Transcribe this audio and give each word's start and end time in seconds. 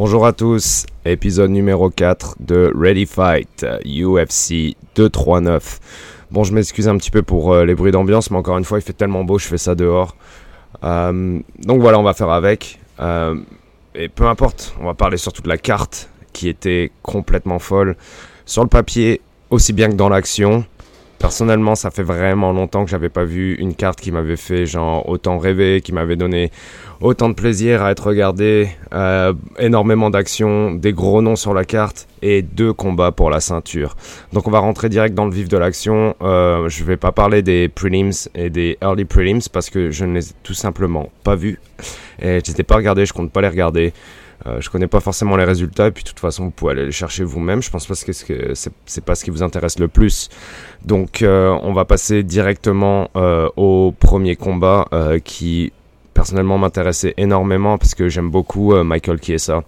Bonjour 0.00 0.26
à 0.26 0.32
tous, 0.32 0.86
épisode 1.04 1.50
numéro 1.50 1.90
4 1.90 2.36
de 2.38 2.72
Ready 2.72 3.04
Fight 3.04 3.66
UFC 3.84 4.76
239. 4.94 5.80
Bon, 6.30 6.44
je 6.44 6.52
m'excuse 6.54 6.86
un 6.86 6.96
petit 6.96 7.10
peu 7.10 7.22
pour 7.22 7.52
euh, 7.52 7.64
les 7.64 7.74
bruits 7.74 7.90
d'ambiance, 7.90 8.30
mais 8.30 8.36
encore 8.36 8.56
une 8.58 8.64
fois, 8.64 8.78
il 8.78 8.82
fait 8.82 8.92
tellement 8.92 9.24
beau, 9.24 9.40
je 9.40 9.48
fais 9.48 9.58
ça 9.58 9.74
dehors. 9.74 10.14
Euh, 10.84 11.40
donc 11.58 11.80
voilà, 11.80 11.98
on 11.98 12.04
va 12.04 12.14
faire 12.14 12.30
avec. 12.30 12.78
Euh, 13.00 13.40
et 13.96 14.08
peu 14.08 14.28
importe, 14.28 14.72
on 14.80 14.84
va 14.84 14.94
parler 14.94 15.16
surtout 15.16 15.42
de 15.42 15.48
la 15.48 15.58
carte 15.58 16.08
qui 16.32 16.48
était 16.48 16.92
complètement 17.02 17.58
folle. 17.58 17.96
Sur 18.46 18.62
le 18.62 18.68
papier, 18.68 19.20
aussi 19.50 19.72
bien 19.72 19.88
que 19.88 19.96
dans 19.96 20.08
l'action. 20.08 20.64
Personnellement, 21.18 21.74
ça 21.74 21.90
fait 21.90 22.04
vraiment 22.04 22.52
longtemps 22.52 22.84
que 22.84 22.90
j'avais 22.90 23.08
pas 23.08 23.24
vu 23.24 23.54
une 23.56 23.74
carte 23.74 24.00
qui 24.00 24.12
m'avait 24.12 24.36
fait 24.36 24.66
genre 24.66 25.08
autant 25.08 25.38
rêver, 25.38 25.80
qui 25.80 25.92
m'avait 25.92 26.14
donné 26.14 26.52
autant 27.00 27.28
de 27.28 27.34
plaisir 27.34 27.82
à 27.82 27.90
être 27.90 28.06
regardé, 28.06 28.68
euh, 28.92 29.32
énormément 29.58 30.10
d'actions, 30.10 30.72
des 30.72 30.92
gros 30.92 31.20
noms 31.20 31.36
sur 31.36 31.54
la 31.54 31.64
carte 31.64 32.06
et 32.22 32.42
deux 32.42 32.72
combats 32.72 33.10
pour 33.10 33.30
la 33.30 33.40
ceinture. 33.40 33.96
Donc 34.32 34.46
on 34.46 34.50
va 34.50 34.60
rentrer 34.60 34.88
direct 34.88 35.14
dans 35.14 35.24
le 35.24 35.32
vif 35.32 35.48
de 35.48 35.56
l'action. 35.56 36.14
Euh, 36.22 36.68
je 36.68 36.84
vais 36.84 36.96
pas 36.96 37.12
parler 37.12 37.42
des 37.42 37.68
prelims 37.68 38.28
et 38.34 38.48
des 38.48 38.78
early 38.80 39.04
prelims 39.04 39.48
parce 39.52 39.70
que 39.70 39.90
je 39.90 40.04
ne 40.04 40.14
les 40.14 40.30
ai 40.30 40.32
tout 40.42 40.54
simplement 40.54 41.10
pas 41.24 41.34
vus 41.34 41.58
et 42.20 42.38
ai 42.38 42.62
pas 42.62 42.76
regardés, 42.76 43.06
je 43.06 43.12
compte 43.12 43.32
pas 43.32 43.40
les 43.40 43.48
regarder. 43.48 43.92
Euh, 44.46 44.60
je 44.60 44.70
connais 44.70 44.86
pas 44.86 45.00
forcément 45.00 45.36
les 45.36 45.44
résultats 45.44 45.88
et 45.88 45.90
puis 45.90 46.04
de 46.04 46.08
toute 46.08 46.20
façon 46.20 46.44
vous 46.44 46.50
pouvez 46.50 46.72
aller 46.72 46.86
les 46.86 46.92
chercher 46.92 47.24
vous-même. 47.24 47.62
Je 47.62 47.70
pense 47.70 47.86
pas 47.86 47.94
que 47.94 48.54
c'est 48.54 49.04
pas 49.04 49.14
ce 49.14 49.24
qui 49.24 49.30
vous 49.30 49.42
intéresse 49.42 49.78
le 49.78 49.88
plus. 49.88 50.28
Donc 50.84 51.22
euh, 51.22 51.58
on 51.62 51.72
va 51.72 51.84
passer 51.84 52.22
directement 52.22 53.10
euh, 53.16 53.48
au 53.56 53.92
premier 53.98 54.36
combat 54.36 54.86
euh, 54.92 55.18
qui 55.18 55.72
personnellement 56.14 56.58
m'intéressait 56.58 57.14
énormément 57.16 57.78
parce 57.78 57.94
que 57.94 58.08
j'aime 58.08 58.30
beaucoup 58.30 58.74
Michael 58.82 59.22
Chiesa. 59.22 59.62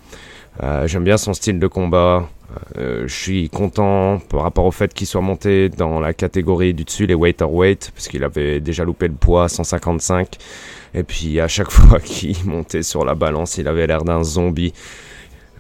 j'aime 0.87 1.05
bien 1.05 1.17
son 1.17 1.33
style 1.33 1.61
de 1.61 1.67
combat. 1.67 2.29
Je 2.77 3.07
suis 3.07 3.49
content 3.49 4.21
par 4.29 4.43
rapport 4.43 4.65
au 4.65 4.71
fait 4.71 4.93
qu'il 4.93 5.07
soit 5.07 5.21
monté 5.21 5.69
dans 5.69 6.01
la 6.01 6.13
catégorie 6.13 6.75
du 6.75 6.85
dessus, 6.85 7.07
les 7.07 7.15
weight 7.15 7.39
parce 7.39 8.09
qu'il 8.09 8.25
avait 8.25 8.61
déjà 8.61 8.85
loupé 8.85 9.09
le 9.09 9.15
poids 9.15 9.49
155. 9.49 10.37
Et 10.95 11.03
puis 11.03 11.41
à 11.41 11.49
chaque 11.49 11.71
fois 11.71 12.01
qu'il 12.01 12.37
montait 12.45 12.83
sur 12.83 13.05
la 13.05 13.15
balance, 13.15 13.59
il 13.59 13.69
avait 13.69 13.87
l'air 13.87 14.05
d'un 14.05 14.23
zombie. 14.23 14.73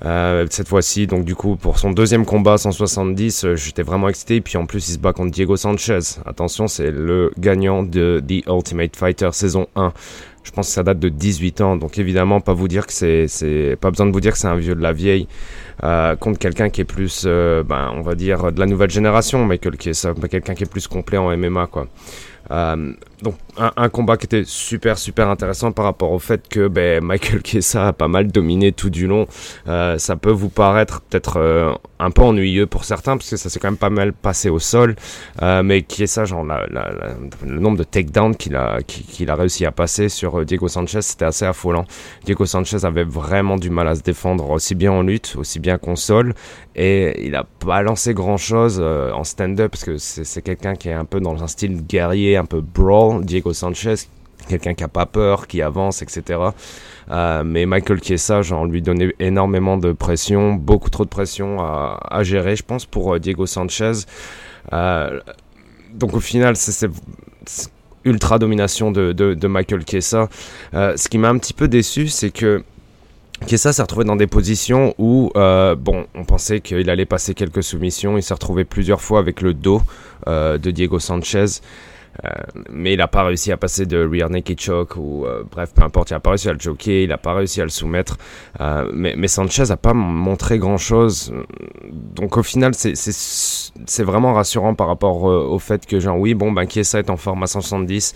Euh, 0.02 0.46
cette 0.48 0.68
fois-ci, 0.68 1.06
donc 1.06 1.26
du 1.26 1.34
coup, 1.34 1.56
pour 1.56 1.78
son 1.78 1.90
deuxième 1.90 2.24
combat 2.24 2.56
170, 2.56 3.44
euh, 3.44 3.56
j'étais 3.56 3.82
vraiment 3.82 4.08
excité. 4.08 4.36
Et 4.36 4.40
puis 4.40 4.56
en 4.56 4.64
plus, 4.64 4.88
il 4.88 4.92
se 4.92 4.98
bat 4.98 5.12
contre 5.12 5.30
Diego 5.30 5.56
Sanchez. 5.56 5.98
Attention, 6.24 6.68
c'est 6.68 6.90
le 6.90 7.30
gagnant 7.38 7.82
de 7.82 8.22
The 8.26 8.46
Ultimate 8.48 8.96
Fighter 8.96 9.28
saison 9.32 9.66
1. 9.76 9.92
Je 10.42 10.52
pense 10.52 10.68
que 10.68 10.72
ça 10.72 10.82
date 10.82 10.98
de 10.98 11.10
18 11.10 11.60
ans, 11.60 11.76
donc 11.76 11.98
évidemment, 11.98 12.40
pas 12.40 12.54
vous 12.54 12.66
dire 12.66 12.86
que 12.86 12.92
c'est, 12.92 13.76
pas 13.80 13.90
besoin 13.90 14.06
de 14.06 14.12
vous 14.12 14.20
dire 14.20 14.32
que 14.32 14.38
c'est 14.38 14.48
un 14.48 14.56
vieux 14.56 14.74
de 14.74 14.80
la 14.80 14.92
vieille 14.92 15.28
euh, 15.84 16.16
contre 16.16 16.38
quelqu'un 16.38 16.70
qui 16.70 16.80
est 16.80 16.86
plus, 16.86 17.24
euh, 17.26 17.62
ben, 17.62 17.92
on 17.94 18.00
va 18.00 18.14
dire, 18.14 18.50
de 18.50 18.58
la 18.58 18.66
nouvelle 18.66 18.90
génération, 18.90 19.50
est 19.52 19.58
quelqu'un 19.58 20.54
qui 20.54 20.62
est 20.64 20.70
plus 20.70 20.88
complet 20.88 21.18
en 21.18 21.36
MMA, 21.36 21.66
quoi. 21.66 21.88
Euh, 22.50 22.92
donc 23.22 23.34
un, 23.58 23.88
combat 23.90 24.16
qui 24.16 24.24
était 24.24 24.44
super 24.46 24.96
super 24.96 25.28
intéressant 25.28 25.72
par 25.72 25.84
rapport 25.84 26.10
au 26.10 26.18
fait 26.18 26.48
que 26.48 26.68
ben, 26.68 27.04
Michael 27.04 27.42
Kessa 27.42 27.88
a 27.88 27.92
pas 27.92 28.08
mal 28.08 28.28
dominé 28.28 28.72
tout 28.72 28.88
du 28.88 29.06
long. 29.06 29.26
Euh, 29.68 29.98
ça 29.98 30.16
peut 30.16 30.30
vous 30.30 30.48
paraître 30.48 31.02
peut-être 31.02 31.36
euh, 31.36 31.74
un 31.98 32.10
peu 32.10 32.22
ennuyeux 32.22 32.66
pour 32.66 32.84
certains 32.84 33.18
parce 33.18 33.28
que 33.28 33.36
ça 33.36 33.50
s'est 33.50 33.60
quand 33.60 33.68
même 33.68 33.76
pas 33.76 33.90
mal 33.90 34.14
passé 34.14 34.48
au 34.48 34.58
sol. 34.58 34.96
Mais 35.42 35.82
Kessa, 35.82 36.24
genre 36.24 36.44
le 36.44 37.58
nombre 37.60 37.76
de 37.76 37.84
takedowns 37.84 38.34
qu'il 38.34 38.56
a 38.56 38.80
qu'il 38.82 39.30
a 39.30 39.34
réussi 39.34 39.66
à 39.66 39.72
passer 39.72 40.08
sur 40.08 40.44
Diego 40.44 40.68
Sanchez, 40.68 41.02
c'était 41.02 41.26
assez 41.26 41.44
affolant. 41.44 41.84
Diego 42.24 42.46
Sanchez 42.46 42.84
avait 42.84 43.04
vraiment 43.04 43.56
du 43.56 43.68
mal 43.68 43.86
à 43.88 43.94
se 43.94 44.02
défendre 44.02 44.48
aussi 44.50 44.74
bien 44.74 44.92
en 44.92 45.02
lutte, 45.02 45.34
aussi 45.36 45.58
bien 45.58 45.76
qu'en 45.76 45.96
sol, 45.96 46.34
et 46.74 47.26
il 47.26 47.34
a 47.34 47.44
pas 47.44 47.82
lancé 47.82 48.14
grand 48.14 48.38
chose 48.38 48.80
en 48.80 49.24
stand-up 49.24 49.70
parce 49.70 49.84
que 49.84 49.98
c'est 49.98 50.42
quelqu'un 50.42 50.74
qui 50.74 50.88
est 50.88 50.94
un 50.94 51.04
peu 51.04 51.20
dans 51.20 51.42
un 51.42 51.46
style 51.46 51.84
guerrier, 51.86 52.36
un 52.40 52.44
peu 52.44 52.60
brawl 52.60 53.24
Diego 53.24 53.52
Sanchez, 53.52 53.94
quelqu'un 54.48 54.74
qui 54.74 54.84
a 54.84 54.88
pas 54.88 55.06
peur, 55.06 55.46
qui 55.46 55.62
avance, 55.62 56.02
etc. 56.02 56.40
Euh, 57.10 57.42
mais 57.44 57.66
Michael 57.66 58.02
Chiesa, 58.02 58.42
genre, 58.42 58.66
lui 58.66 58.82
donnait 58.82 59.14
énormément 59.18 59.76
de 59.76 59.92
pression, 59.92 60.54
beaucoup 60.54 60.90
trop 60.90 61.04
de 61.04 61.10
pression 61.10 61.58
à, 61.60 62.22
gérer, 62.22 62.56
je 62.56 62.62
pense, 62.62 62.86
pour 62.86 63.14
euh, 63.14 63.18
Diego 63.18 63.46
Sanchez. 63.46 63.92
Euh, 64.72 65.20
donc 65.92 66.14
au 66.14 66.20
final, 66.20 66.56
c'est 66.56 66.88
ultra 68.04 68.38
domination 68.38 68.92
de, 68.92 69.46
Michael 69.46 69.82
Chiesa. 69.86 70.28
ce 70.72 71.08
qui 71.08 71.18
m'a 71.18 71.28
un 71.28 71.38
petit 71.38 71.52
peu 71.52 71.68
déçu, 71.68 72.08
c'est 72.08 72.30
que 72.30 72.62
Chiesa 73.46 73.72
s'est 73.72 73.82
retrouvé 73.82 74.04
dans 74.04 74.16
des 74.16 74.26
positions 74.26 74.94
où, 74.98 75.32
bon, 75.34 76.06
on 76.14 76.24
pensait 76.24 76.60
qu'il 76.60 76.88
allait 76.90 77.06
passer 77.06 77.34
quelques 77.34 77.64
soumissions. 77.64 78.16
Il 78.16 78.22
s'est 78.22 78.34
retrouvé 78.34 78.64
plusieurs 78.64 79.00
fois 79.00 79.18
avec 79.18 79.40
le 79.40 79.52
dos 79.52 79.82
de 80.26 80.70
Diego 80.70 81.00
Sanchez. 81.00 81.60
Euh, 82.24 82.28
mais 82.70 82.92
il 82.92 82.98
n'a 82.98 83.08
pas 83.08 83.24
réussi 83.24 83.52
à 83.52 83.56
passer 83.56 83.86
de 83.86 84.04
rear 84.04 84.28
naked 84.28 84.60
choke 84.60 84.96
ou 84.96 85.24
euh, 85.24 85.42
bref, 85.50 85.72
peu 85.74 85.82
importe, 85.82 86.10
il 86.10 86.14
n'a 86.14 86.20
pas 86.20 86.30
réussi 86.30 86.48
à 86.48 86.52
le 86.52 86.58
choquer, 86.58 87.04
il 87.04 87.08
n'a 87.08 87.18
pas 87.18 87.34
réussi 87.34 87.60
à 87.60 87.64
le 87.64 87.70
soumettre. 87.70 88.18
Euh, 88.60 88.90
mais, 88.92 89.28
Sanchez 89.28 89.64
n'a 89.68 89.76
pas 89.76 89.94
montré 89.94 90.58
grand 90.58 90.76
chose. 90.76 91.32
Donc 92.14 92.36
au 92.36 92.42
final, 92.42 92.72
c'est 92.74 94.02
vraiment 94.02 94.32
rassurant 94.34 94.74
par 94.74 94.88
rapport 94.88 95.22
au 95.22 95.58
fait 95.60 95.86
que, 95.86 96.00
genre, 96.00 96.18
oui, 96.18 96.34
bon, 96.34 96.50
ben, 96.50 96.66
Kiesa 96.66 96.98
est 96.98 97.10
en 97.10 97.16
forme 97.16 97.44
à 97.44 97.46
170, 97.46 98.14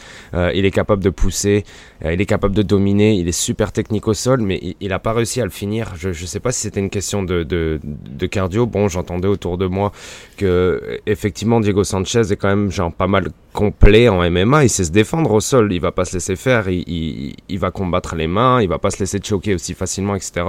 il 0.55 0.65
est 0.65 0.71
capable 0.73 1.05
de 1.05 1.11
pousser, 1.11 1.63
il 2.05 2.21
est 2.21 2.27
capable 2.27 2.55
de 2.55 2.63
dominer, 2.63 3.15
il 3.15 3.29
est 3.29 3.33
super 3.33 3.71
technique 3.71 4.09
au 4.09 4.15
sol, 4.15 4.41
mais 4.41 4.75
il 4.81 4.89
n'a 4.89 4.99
pas 4.99 5.13
réussi 5.13 5.41
à 5.41 5.45
le 5.45 5.51
finir. 5.51 5.93
Je 5.97 6.09
ne 6.09 6.15
sais 6.15 6.41
pas 6.41 6.51
si 6.51 6.63
c'était 6.63 6.81
une 6.81 6.91
question 6.91 7.23
de, 7.23 7.45
de, 7.45 7.79
de 7.85 8.27
cardio. 8.27 8.67
Bon, 8.67 8.89
j'entendais 8.89 9.29
autour 9.29 9.57
de 9.57 9.67
moi 9.67 9.93
que, 10.37 11.01
effectivement, 11.07 11.61
Diego 11.61 11.85
Sanchez 11.85 12.33
est 12.33 12.37
quand 12.37 12.49
même, 12.49 12.73
genre, 12.73 12.93
pas 12.93 13.07
mal 13.07 13.29
complet 13.53 13.94
en 14.09 14.31
MMA, 14.31 14.65
il 14.65 14.71
sait 14.71 14.85
se 14.85 14.91
défendre 14.91 15.31
au 15.33 15.41
sol, 15.41 15.73
il 15.73 15.81
va 15.81 15.93
pas 15.93 16.05
se 16.05 16.15
laisser 16.15 16.37
faire, 16.37 16.69
il, 16.69 17.59
va 17.59 17.71
combattre 17.71 18.15
les 18.17 18.27
mains, 18.27 18.61
il 18.61 18.69
va 18.69 18.79
pas 18.79 18.91
se 18.91 18.99
laisser 18.99 19.21
choquer 19.23 19.55
aussi 19.55 19.75
facilement, 19.75 20.15
etc. 20.15 20.47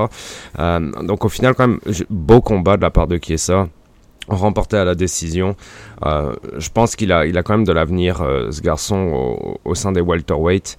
Euh, 0.60 0.92
donc 1.04 1.26
au 1.26 1.30
final, 1.30 1.54
quand 1.54 1.68
même, 1.68 1.80
beau 2.10 2.42
combat 2.42 2.78
de 2.78 2.82
la 2.82 2.92
part 2.92 3.08
de 3.08 3.18
Kiesa 3.18 3.68
remporté 4.28 4.76
à 4.76 4.86
la 4.86 4.96
décision. 4.96 5.56
Euh, 6.04 6.34
je 6.58 6.70
pense 6.70 6.96
qu'il 6.96 7.12
a, 7.12 7.28
il 7.28 7.38
a 7.38 7.44
quand 7.44 7.54
même 7.54 7.66
de 7.66 7.72
l'avenir, 7.72 8.22
euh, 8.22 8.50
ce 8.50 8.62
garçon, 8.62 9.58
au, 9.64 9.76
sein 9.76 9.92
des 9.92 10.02
welterweight. 10.02 10.78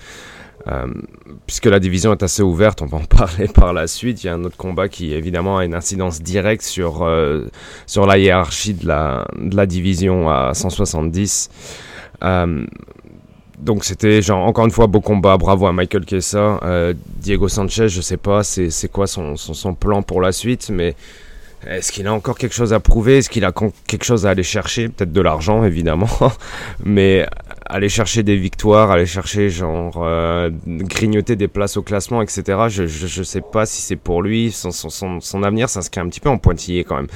puisque 1.47 1.67
la 1.67 1.79
division 1.79 2.11
est 2.11 2.25
assez 2.25 2.43
ouverte, 2.43 2.83
on 2.83 2.87
va 2.87 2.99
en 2.99 3.05
parler 3.19 3.47
par 3.47 3.73
la 3.73 3.87
suite. 3.87 4.25
Il 4.25 4.27
y 4.27 4.31
a 4.31 4.35
un 4.35 4.43
autre 4.43 4.57
combat 4.57 4.89
qui 4.89 5.13
évidemment 5.15 5.59
a 5.59 5.65
une 5.65 5.77
incidence 5.77 6.21
directe 6.21 6.65
sur, 6.65 7.09
sur 7.87 8.07
la 8.07 8.19
hiérarchie 8.19 8.75
de 8.75 8.89
la, 8.89 9.29
de 9.39 9.55
la 9.55 9.67
division 9.67 10.29
à 10.29 10.53
170. 10.53 11.51
Euh, 12.23 12.67
donc 13.59 13.85
c'était 13.85 14.21
genre 14.23 14.47
encore 14.47 14.67
une 14.67 14.71
fois 14.71 14.87
beau 14.87 15.01
combat, 15.01 15.37
bravo 15.37 15.67
à 15.67 15.73
Michael 15.73 16.05
Kessa. 16.05 16.61
Euh, 16.63 16.95
Diego 17.19 17.49
Sanchez, 17.49 17.89
je 17.89 18.01
sais 18.01 18.17
pas 18.17 18.43
c'est 18.43 18.91
quoi 18.91 19.07
son, 19.07 19.37
son, 19.37 19.55
son, 19.55 19.75
plan 19.75 20.03
pour 20.03 20.21
la 20.21 20.33
suite, 20.33 20.71
mais 20.71 20.95
est-ce 21.67 21.91
qu'il 21.91 22.07
a 22.07 22.13
encore 22.13 22.37
quelque 22.37 22.55
chose 22.55 22.73
à 22.73 22.81
prouver? 22.81 23.19
Est-ce 23.19 23.31
qu'il 23.31 23.45
a 23.45 23.53
quelque 23.87 24.05
chose 24.05 24.27
à 24.27 24.31
aller 24.31 24.43
chercher? 24.43 24.89
Peut-être 24.89 25.13
de 25.13 25.21
l'argent 25.21 25.65
évidemment, 25.73 26.09
mais 26.85 27.27
aller 27.69 27.89
chercher 27.89 28.23
des 28.23 28.37
victoires, 28.37 28.91
aller 28.91 29.07
chercher 29.07 29.51
genre 29.51 29.97
euh, 29.99 30.51
grignoter 30.67 31.37
des 31.37 31.49
places 31.49 31.77
au 31.77 31.83
classement, 31.83 32.23
etc. 32.23 32.43
Je, 32.69 32.87
je, 32.87 33.07
je 33.07 33.23
sais 33.23 33.41
pas 33.41 33.67
si 33.67 33.83
c'est 33.83 33.97
pour 33.97 34.23
lui, 34.23 34.53
son, 34.53 34.71
son, 34.71 35.21
son, 35.21 35.43
avenir 35.43 35.69
s'inscrit 35.69 36.01
un 36.01 36.09
petit 36.09 36.21
peu 36.21 36.29
en 36.29 36.39
pointillé 36.39 36.85
quand 36.85 36.97
même. 36.97 37.09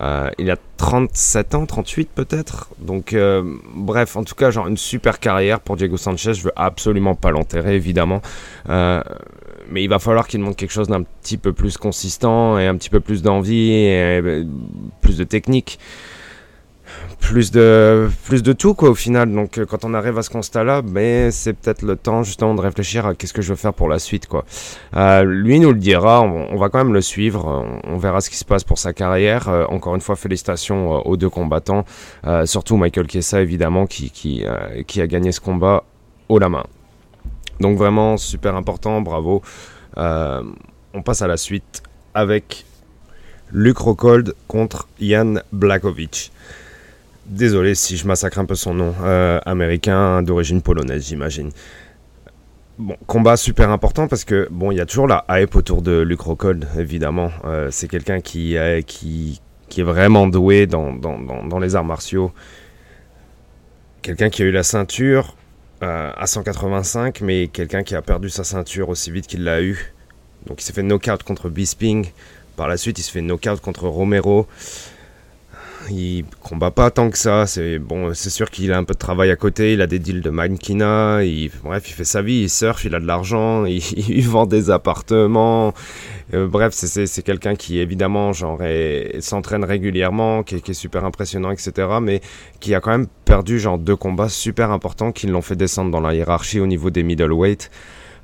Euh, 0.00 0.30
il 0.38 0.50
a 0.50 0.56
37 0.76 1.54
ans, 1.54 1.66
38 1.66 2.10
peut-être. 2.14 2.68
Donc 2.78 3.12
euh, 3.12 3.42
bref, 3.74 4.16
en 4.16 4.24
tout 4.24 4.34
cas, 4.34 4.50
genre 4.50 4.66
une 4.66 4.76
super 4.76 5.18
carrière 5.20 5.60
pour 5.60 5.76
Diego 5.76 5.96
Sanchez. 5.96 6.34
Je 6.34 6.42
veux 6.42 6.52
absolument 6.56 7.14
pas 7.14 7.30
l'enterrer 7.30 7.74
évidemment. 7.74 8.20
Euh, 8.68 9.02
mais 9.70 9.82
il 9.82 9.88
va 9.88 9.98
falloir 9.98 10.28
qu'il 10.28 10.40
montre 10.40 10.56
quelque 10.56 10.72
chose 10.72 10.88
d'un 10.88 11.02
petit 11.02 11.38
peu 11.38 11.52
plus 11.52 11.76
consistant 11.76 12.58
et 12.58 12.66
un 12.66 12.76
petit 12.76 12.90
peu 12.90 13.00
plus 13.00 13.22
d'envie 13.22 13.70
et 13.70 14.20
euh, 14.22 14.44
plus 15.00 15.16
de 15.16 15.24
technique 15.24 15.78
plus 17.20 17.50
de 17.50 18.52
tout 18.52 18.74
quoi 18.74 18.90
au 18.90 18.94
final. 18.94 19.32
Donc 19.32 19.58
euh, 19.58 19.66
quand 19.66 19.84
on 19.84 19.94
arrive 19.94 20.18
à 20.18 20.22
ce 20.22 20.30
constat 20.30 20.64
là 20.64 20.82
mais 20.82 21.30
c'est 21.30 21.52
peut-être 21.52 21.82
le 21.82 21.96
temps 21.96 22.22
justement 22.22 22.54
de 22.54 22.60
réfléchir 22.60 23.06
à 23.06 23.14
qu'est-ce 23.14 23.32
que 23.32 23.42
je 23.42 23.50
veux 23.50 23.56
faire 23.56 23.74
pour 23.74 23.88
la 23.88 23.98
suite 23.98 24.26
quoi. 24.26 24.44
Euh, 24.96 25.24
lui 25.24 25.60
nous 25.60 25.72
le 25.72 25.78
dira 25.78 26.22
on, 26.22 26.56
va 26.56 26.68
quand 26.68 26.78
même 26.78 26.92
le 26.92 27.00
suivre 27.00 27.66
on, 27.84 27.96
verra 27.96 28.20
ce 28.20 28.30
qui 28.30 28.36
se 28.36 28.44
passe 28.44 28.64
pour 28.64 28.78
sa 28.78 28.92
carrière. 28.92 29.48
Euh, 29.48 29.64
encore 29.68 29.94
une 29.94 30.00
fois 30.00 30.16
félicitations 30.16 31.06
aux 31.06 31.16
deux 31.16 31.30
combattants. 31.30 31.84
Surtout 32.44 32.76
Michael 32.76 33.06
Kessa 33.06 33.40
évidemment 33.40 33.86
qui 33.86 34.44
a 34.46 35.06
gagné 35.06 35.32
ce 35.32 35.40
combat 35.40 35.84
haut 36.28 36.38
la 36.38 36.48
main. 36.48 36.64
Donc 37.60 37.78
vraiment 37.78 38.16
super 38.16 38.56
important 38.56 39.00
bravo. 39.00 39.42
On 39.96 41.02
passe 41.04 41.22
à 41.22 41.26
la 41.26 41.36
suite 41.36 41.82
avec 42.14 42.64
Luke 43.52 43.78
Rockhold 43.78 44.34
contre 44.48 44.88
Jan 45.00 45.36
Blakovic. 45.52 46.32
Désolé 47.26 47.74
si 47.74 47.96
je 47.96 48.06
massacre 48.06 48.38
un 48.38 48.44
peu 48.44 48.54
son 48.54 48.74
nom. 48.74 48.94
Euh, 49.02 49.40
américain 49.46 50.22
d'origine 50.22 50.60
polonaise, 50.60 51.06
j'imagine. 51.06 51.50
Bon, 52.78 52.96
combat 53.06 53.36
super 53.36 53.70
important 53.70 54.08
parce 54.08 54.24
que 54.24 54.48
bon, 54.50 54.72
il 54.72 54.76
y 54.76 54.80
a 54.80 54.86
toujours 54.86 55.06
la 55.06 55.24
hype 55.30 55.54
autour 55.56 55.80
de 55.80 56.00
Luke 56.00 56.20
Rockhold, 56.20 56.68
évidemment. 56.78 57.30
Euh, 57.44 57.68
c'est 57.70 57.88
quelqu'un 57.88 58.20
qui, 58.20 58.56
qui, 58.86 59.40
qui 59.68 59.80
est 59.80 59.84
vraiment 59.84 60.26
doué 60.26 60.66
dans, 60.66 60.92
dans, 60.92 61.18
dans, 61.18 61.58
les 61.58 61.76
arts 61.76 61.84
martiaux. 61.84 62.32
Quelqu'un 64.02 64.28
qui 64.28 64.42
a 64.42 64.44
eu 64.44 64.50
la 64.50 64.62
ceinture 64.62 65.34
euh, 65.82 66.12
à 66.14 66.26
185, 66.26 67.20
mais 67.22 67.48
quelqu'un 67.48 67.82
qui 67.82 67.94
a 67.94 68.02
perdu 68.02 68.28
sa 68.28 68.44
ceinture 68.44 68.88
aussi 68.88 69.10
vite 69.10 69.26
qu'il 69.26 69.44
l'a 69.44 69.62
eu. 69.62 69.92
Donc 70.46 70.60
il 70.60 70.64
s'est 70.64 70.72
fait 70.72 70.82
knockout 70.82 71.22
contre 71.22 71.48
Bisping. 71.48 72.10
Par 72.56 72.68
la 72.68 72.76
suite, 72.76 72.98
il 72.98 73.02
se 73.02 73.10
fait 73.10 73.22
knockout 73.22 73.60
contre 73.60 73.88
Romero 73.88 74.46
il 75.90 76.24
combat 76.42 76.70
pas 76.70 76.90
tant 76.90 77.10
que 77.10 77.18
ça. 77.18 77.46
C'est 77.46 77.78
bon, 77.78 78.14
c'est 78.14 78.30
sûr 78.30 78.50
qu'il 78.50 78.72
a 78.72 78.78
un 78.78 78.84
peu 78.84 78.94
de 78.94 78.98
travail 78.98 79.30
à 79.30 79.36
côté. 79.36 79.72
Il 79.72 79.82
a 79.82 79.86
des 79.86 79.98
deals 79.98 80.20
de 80.20 80.30
mannequinat. 80.30 81.24
Il, 81.24 81.50
bref, 81.62 81.88
il 81.88 81.92
fait 81.92 82.04
sa 82.04 82.22
vie. 82.22 82.42
Il 82.42 82.50
surfe, 82.50 82.84
il 82.84 82.94
a 82.94 83.00
de 83.00 83.06
l'argent. 83.06 83.64
Il, 83.66 84.28
vend 84.28 84.46
des 84.46 84.70
appartements. 84.70 85.74
Euh, 86.32 86.46
bref, 86.46 86.72
c'est 86.72 87.22
quelqu'un 87.22 87.54
qui 87.54 87.78
évidemment 87.78 88.32
genre 88.32 88.60
s'entraîne 89.20 89.64
régulièrement, 89.64 90.42
qui, 90.42 90.56
est 90.56 90.72
super 90.72 91.04
impressionnant, 91.04 91.50
etc. 91.50 91.88
Mais 92.00 92.20
qui 92.60 92.74
a 92.74 92.80
quand 92.80 92.90
même 92.90 93.06
perdu 93.24 93.58
genre 93.58 93.78
deux 93.78 93.96
combats 93.96 94.28
super 94.28 94.70
importants 94.70 95.12
qui 95.12 95.26
l'ont 95.26 95.42
fait 95.42 95.56
descendre 95.56 95.90
dans 95.90 96.00
la 96.00 96.14
hiérarchie 96.14 96.60
au 96.60 96.66
niveau 96.66 96.90
des 96.90 97.02
middleweight. 97.02 97.70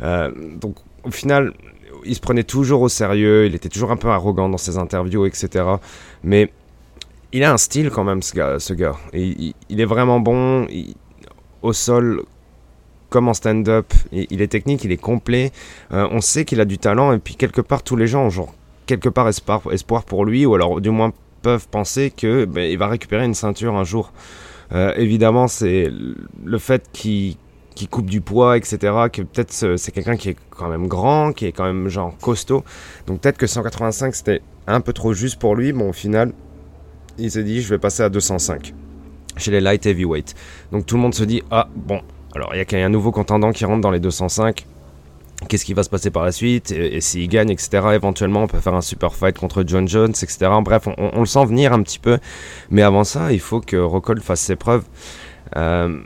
Euh, 0.02 0.30
donc 0.56 0.76
au 1.04 1.10
final, 1.10 1.52
il 2.04 2.14
se 2.14 2.20
prenait 2.20 2.44
toujours 2.44 2.82
au 2.82 2.88
sérieux. 2.88 3.46
Il 3.46 3.54
était 3.54 3.68
toujours 3.68 3.90
un 3.90 3.96
peu 3.96 4.08
arrogant 4.08 4.48
dans 4.48 4.58
ses 4.58 4.78
interviews, 4.78 5.26
etc. 5.26 5.64
Mais 6.22 6.50
il 7.32 7.44
a 7.44 7.52
un 7.52 7.58
style 7.58 7.90
quand 7.90 8.04
même, 8.04 8.22
ce 8.22 8.34
gars. 8.34 8.58
Ce 8.58 8.72
gars. 8.72 8.96
il, 9.12 9.54
est 9.70 9.84
vraiment 9.84 10.20
bon 10.20 10.66
au 11.62 11.72
sol 11.72 12.22
comme 13.10 13.28
en 13.28 13.34
stand-up. 13.34 13.92
Il, 14.12 14.40
est 14.40 14.48
technique, 14.48 14.84
il 14.84 14.92
est 14.92 14.96
complet. 14.96 15.52
Euh, 15.92 16.08
on 16.10 16.20
sait 16.20 16.44
qu'il 16.44 16.60
a 16.60 16.64
du 16.64 16.78
talent 16.78 17.12
et 17.12 17.18
puis 17.18 17.34
quelque 17.34 17.60
part 17.60 17.82
tous 17.82 17.96
les 17.96 18.06
gens 18.06 18.24
ont 18.24 18.30
genre 18.30 18.54
quelque 18.86 19.08
part 19.08 19.28
espoir, 19.28 19.62
espoir 19.72 20.04
pour 20.04 20.24
lui 20.24 20.46
ou 20.46 20.54
alors 20.54 20.80
du 20.80 20.90
moins 20.90 21.12
peuvent 21.42 21.68
penser 21.68 22.10
que 22.10 22.44
ben, 22.44 22.70
il 22.70 22.78
va 22.78 22.88
récupérer 22.88 23.24
une 23.24 23.34
ceinture 23.34 23.74
un 23.74 23.84
jour. 23.84 24.12
Euh, 24.72 24.94
évidemment, 24.96 25.48
c'est 25.48 25.90
le 26.44 26.58
fait 26.58 26.88
qu'il 26.92 27.36
coupe 27.90 28.06
du 28.06 28.20
poids, 28.20 28.56
etc. 28.56 28.78
Que 29.12 29.22
peut-être 29.22 29.76
c'est 29.76 29.92
quelqu'un 29.92 30.16
qui 30.16 30.30
est 30.30 30.36
quand 30.50 30.68
même 30.68 30.86
grand, 30.86 31.32
qui 31.32 31.46
est 31.46 31.52
quand 31.52 31.64
même 31.64 31.88
genre 31.88 32.16
costaud. 32.18 32.64
Donc 33.06 33.20
peut-être 33.20 33.38
que 33.38 33.46
185 33.46 34.14
c'était 34.14 34.42
un 34.68 34.80
peu 34.80 34.92
trop 34.92 35.12
juste 35.12 35.40
pour 35.40 35.56
lui. 35.56 35.72
Bon, 35.72 35.88
au 35.88 35.92
final, 35.92 36.32
il 37.18 37.30
s'est 37.30 37.44
dit 37.44 37.62
je 37.62 37.68
vais 37.68 37.78
passer 37.78 38.02
à 38.02 38.08
205 38.08 38.74
chez 39.36 39.50
les 39.50 39.60
light 39.60 39.84
heavyweight. 39.86 40.34
Donc 40.72 40.86
tout 40.86 40.96
le 40.96 41.02
monde 41.02 41.14
se 41.14 41.24
dit 41.24 41.42
ah 41.50 41.68
bon, 41.74 42.00
alors 42.34 42.50
il 42.54 42.58
y 42.58 42.60
a 42.60 42.64
qu'un 42.64 42.88
nouveau 42.88 43.10
contendant 43.10 43.52
qui 43.52 43.64
rentre 43.64 43.80
dans 43.80 43.90
les 43.90 44.00
205. 44.00 44.66
Qu'est-ce 45.48 45.64
qui 45.64 45.72
va 45.72 45.82
se 45.82 45.88
passer 45.88 46.10
par 46.10 46.24
la 46.24 46.32
suite? 46.32 46.70
Et, 46.70 47.00
s'il 47.00 47.26
gagne, 47.28 47.50
etc. 47.50 47.80
Éventuellement, 47.94 48.42
on 48.42 48.46
peut 48.46 48.60
faire 48.60 48.74
un 48.74 48.82
super 48.82 49.14
fight 49.14 49.38
contre 49.38 49.64
John 49.66 49.88
Jones, 49.88 50.10
etc. 50.10 50.50
Bref, 50.62 50.86
on, 50.98 51.20
le 51.20 51.26
sent 51.26 51.46
venir 51.46 51.72
un 51.72 51.82
petit 51.82 51.98
peu. 51.98 52.18
Mais 52.70 52.82
avant 52.82 53.04
ça, 53.04 53.32
il 53.32 53.40
faut 53.40 53.60
que 53.60 53.76
Rockhold 53.76 54.20
fasse 54.20 54.40
ses 54.40 54.56
preuves. 54.56 54.84
Euh, 55.56 55.98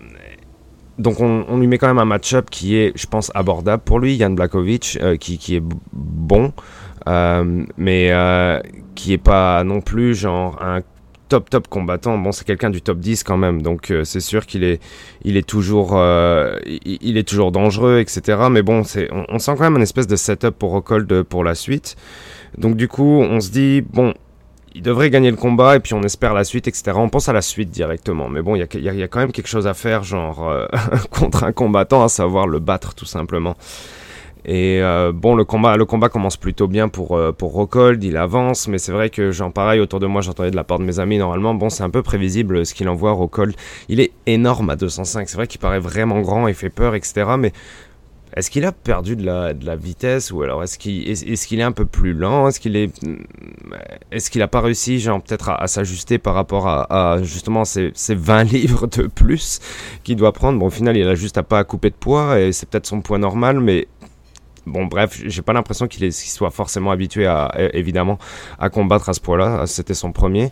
donc 0.99 1.19
on, 1.19 1.59
lui 1.59 1.67
met 1.67 1.79
quand 1.79 1.89
même 1.89 1.99
un 1.99 2.05
match-up 2.05 2.49
qui 2.49 2.77
est, 2.77 2.97
je 2.97 3.09
pense, 3.09 3.33
abordable 3.35 3.83
pour 3.83 3.99
lui. 3.99 4.15
Yann 4.15 4.37
Blakovic, 4.37 4.99
euh, 5.03 5.17
qui, 5.17 5.37
qui, 5.39 5.57
est 5.57 5.63
bon, 5.93 6.53
euh, 7.09 7.65
mais 7.77 8.13
qui 8.95 9.13
est 9.13 9.19
pas 9.19 9.65
non 9.65 9.81
plus 9.81 10.15
genre 10.15 10.63
un 10.63 10.81
top 11.29 11.51
top 11.51 11.69
combattant. 11.69 12.19
Bon, 12.19 12.33
c'est 12.33 12.45
quelqu'un 12.45 12.71
du 12.71 12.83
top 12.83 12.99
10 12.99 13.25
quand 13.25 13.37
même, 13.37 13.63
donc 13.63 13.91
euh, 13.91 14.05
c'est 14.05 14.21
sûr 14.21 14.47
qu'il 14.47 14.65
est, 14.65 14.81
il 15.25 15.37
est 15.37 15.47
toujours, 15.47 15.93
euh, 15.95 16.59
il, 16.65 17.17
est 17.17 17.29
toujours 17.29 17.53
dangereux, 17.53 17.99
etc. 18.01 18.39
Mais 18.51 18.63
bon, 18.63 18.85
c'est, 18.85 19.09
on, 19.13 19.39
sent 19.39 19.53
quand 19.57 19.65
même 19.65 19.77
une 19.77 19.83
espèce 19.83 20.07
de 20.07 20.17
setup 20.17 20.51
pour 20.51 20.71
Rockhold 20.71 21.23
pour 21.25 21.45
la 21.45 21.55
suite. 21.55 21.97
Donc 22.59 22.77
du 22.77 22.89
coup, 22.89 23.21
on 23.21 23.41
se 23.41 23.51
dit 23.51 23.81
bon, 23.83 24.15
il 24.75 24.83
devrait 24.83 25.11
gagner 25.11 25.31
le 25.31 25.37
combat 25.37 25.77
et 25.77 25.81
puis 25.81 25.95
on 25.95 26.03
espère 26.03 26.35
la 26.35 26.45
suite, 26.45 26.67
etc. 26.67 26.93
On 26.97 27.09
pense 27.09 27.29
à 27.29 27.33
la 27.33 27.43
suite 27.43 27.71
directement. 27.71 28.29
Mais 28.29 28.43
bon, 28.43 28.57
il 28.57 28.67
y, 28.83 29.03
a, 29.03 29.09
quand 29.09 29.21
même 29.21 29.33
quelque 29.33 29.49
chose 29.49 29.67
à 29.67 29.75
faire, 29.75 30.03
genre 30.03 30.49
euh, 30.49 30.67
contre 31.11 31.45
un 31.45 31.53
combattant, 31.53 32.03
à 32.05 32.09
savoir 32.09 32.47
le 32.47 32.59
battre 32.59 32.95
tout 32.95 33.07
simplement. 33.07 33.57
Et 34.47 34.83
euh, 34.83 35.13
bon, 35.13 35.35
le 35.35 35.45
combat, 35.45 35.77
le 35.77 35.87
combat 35.87 36.09
commence 36.11 36.37
plutôt 36.37 36.69
bien 36.69 36.89
pour, 36.89 37.17
euh, 37.17 37.33
pour 37.33 37.53
Rockhold, 37.53 38.03
il 38.05 38.17
avance, 38.17 38.69
mais 38.69 38.77
c'est 38.77 38.93
vrai 38.93 39.09
que 39.09 39.31
j'en 39.31 39.51
pareil 39.51 39.81
autour 39.81 40.01
de 40.01 40.07
moi, 40.07 40.21
j'entendais 40.21 40.51
de 40.51 40.57
la 40.57 40.65
part 40.65 40.79
de 40.79 40.85
mes 40.85 40.99
amis, 41.01 41.17
normalement, 41.17 41.55
bon, 41.55 41.71
c'est 41.71 41.83
un 41.83 41.91
peu 41.91 42.03
prévisible 42.03 42.67
ce 42.67 42.75
qu'il 42.75 42.89
envoie 42.91 43.13
Rockhold. 43.13 43.55
Il 43.89 44.01
est 44.01 44.13
énorme 44.27 44.69
à 44.69 44.77
205, 44.77 45.29
c'est 45.29 45.37
vrai 45.37 45.47
qu'il 45.47 45.61
paraît 45.61 45.79
vraiment 45.79 46.21
grand, 46.21 46.47
il 46.47 46.55
fait 46.55 46.69
peur, 46.69 46.95
etc. 46.95 47.25
Mais 47.39 47.53
est-ce 48.37 48.51
qu'il 48.51 48.65
a 48.65 48.73
perdu 48.73 49.15
de 49.15 49.25
la, 49.25 49.55
de 49.55 49.65
la 49.65 49.77
vitesse 49.77 50.33
ou 50.33 50.43
alors 50.43 50.65
est-ce 50.65 50.77
qu'il 50.77 51.09
est, 51.09 51.23
est, 51.23 51.53
est 51.53 51.63
un 51.63 51.71
peu 51.71 51.85
plus 51.85 52.15
lent 52.15 52.49
Est-ce 52.49 52.59
qu'il 52.59 52.75
est 52.75 52.91
est-ce 54.11 54.29
qu'il 54.29 54.43
a 54.43 54.49
pas 54.49 54.61
réussi 54.61 54.99
genre 54.99 55.23
peut-être 55.23 55.51
à, 55.51 55.67
s'ajuster 55.69 56.19
par 56.19 56.35
rapport 56.35 56.67
à, 56.67 57.13
à 57.13 57.23
justement 57.23 57.65
ces, 57.65 57.93
ces, 57.95 58.17
20 58.17 58.45
livres 58.53 58.89
de 58.89 59.07
plus 59.07 59.61
qu'il 60.03 60.17
doit 60.17 60.33
prendre? 60.33 60.59
Bon 60.59 60.67
au 60.67 60.71
final 60.71 60.97
il 60.97 61.07
a 61.07 61.15
juste 61.15 61.39
à 61.39 61.45
pas 61.45 61.61
à 61.61 61.65
couper 61.65 61.91
de 61.91 61.95
poids 61.95 62.41
et 62.41 62.51
c'est 62.51 62.69
peut-être 62.69 62.87
son 62.87 63.03
poids 63.03 63.19
normal 63.19 63.61
mais 63.61 63.87
bon, 64.67 64.87
bref, 64.87 65.21
j'ai 65.25 65.43
pas 65.43 65.53
l'impression 65.53 65.87
qu'il 65.87 66.13
soit 66.13 66.51
forcément 66.51 66.91
habitué 66.91 67.27
à, 67.27 67.53
évidemment, 67.73 68.19
à 68.59 68.71
combattre 68.71 69.09
à 69.09 69.15
ce 69.15 69.21
point-là. 69.21 69.67
C'était 69.67 69.95
son 69.95 70.13
premier. 70.13 70.51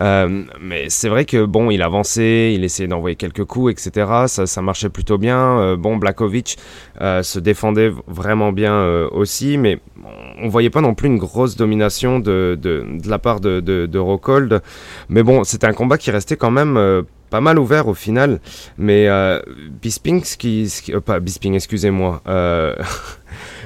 Euh, 0.00 0.44
mais 0.60 0.86
c'est 0.88 1.08
vrai 1.08 1.24
que 1.24 1.44
bon, 1.44 1.70
il 1.70 1.82
avançait, 1.82 2.54
il 2.54 2.64
essayait 2.64 2.88
d'envoyer 2.88 3.16
quelques 3.16 3.44
coups, 3.44 3.72
etc. 3.72 4.06
Ça, 4.26 4.46
ça 4.46 4.62
marchait 4.62 4.88
plutôt 4.88 5.18
bien. 5.18 5.58
Euh, 5.58 5.76
bon, 5.76 5.96
Blakovic 5.96 6.56
euh, 7.00 7.22
se 7.22 7.38
défendait 7.38 7.92
vraiment 8.06 8.52
bien 8.52 8.84
aussi, 9.12 9.58
mais 9.58 9.80
on 10.40 10.48
voyait 10.48 10.70
pas 10.70 10.80
non 10.80 10.94
plus 10.94 11.08
une 11.08 11.18
grosse 11.18 11.56
domination 11.56 12.20
de, 12.20 12.58
de, 12.60 12.84
la 13.06 13.18
part 13.18 13.40
de, 13.40 13.60
de, 13.60 13.98
Rockhold. 13.98 14.62
Mais 15.08 15.22
bon, 15.22 15.44
c'était 15.44 15.66
un 15.66 15.72
combat 15.72 15.98
qui 15.98 16.10
restait 16.10 16.36
quand 16.36 16.50
même 16.50 17.04
pas 17.30 17.40
mal 17.40 17.58
ouvert 17.58 17.88
au 17.88 17.94
final. 17.94 18.40
Mais 18.78 19.08
Bisping, 19.82 20.22
ce 20.24 20.36
qui 20.36 20.92
pas 21.04 21.20
Bisping, 21.20 21.54
excusez-moi. 21.54 22.22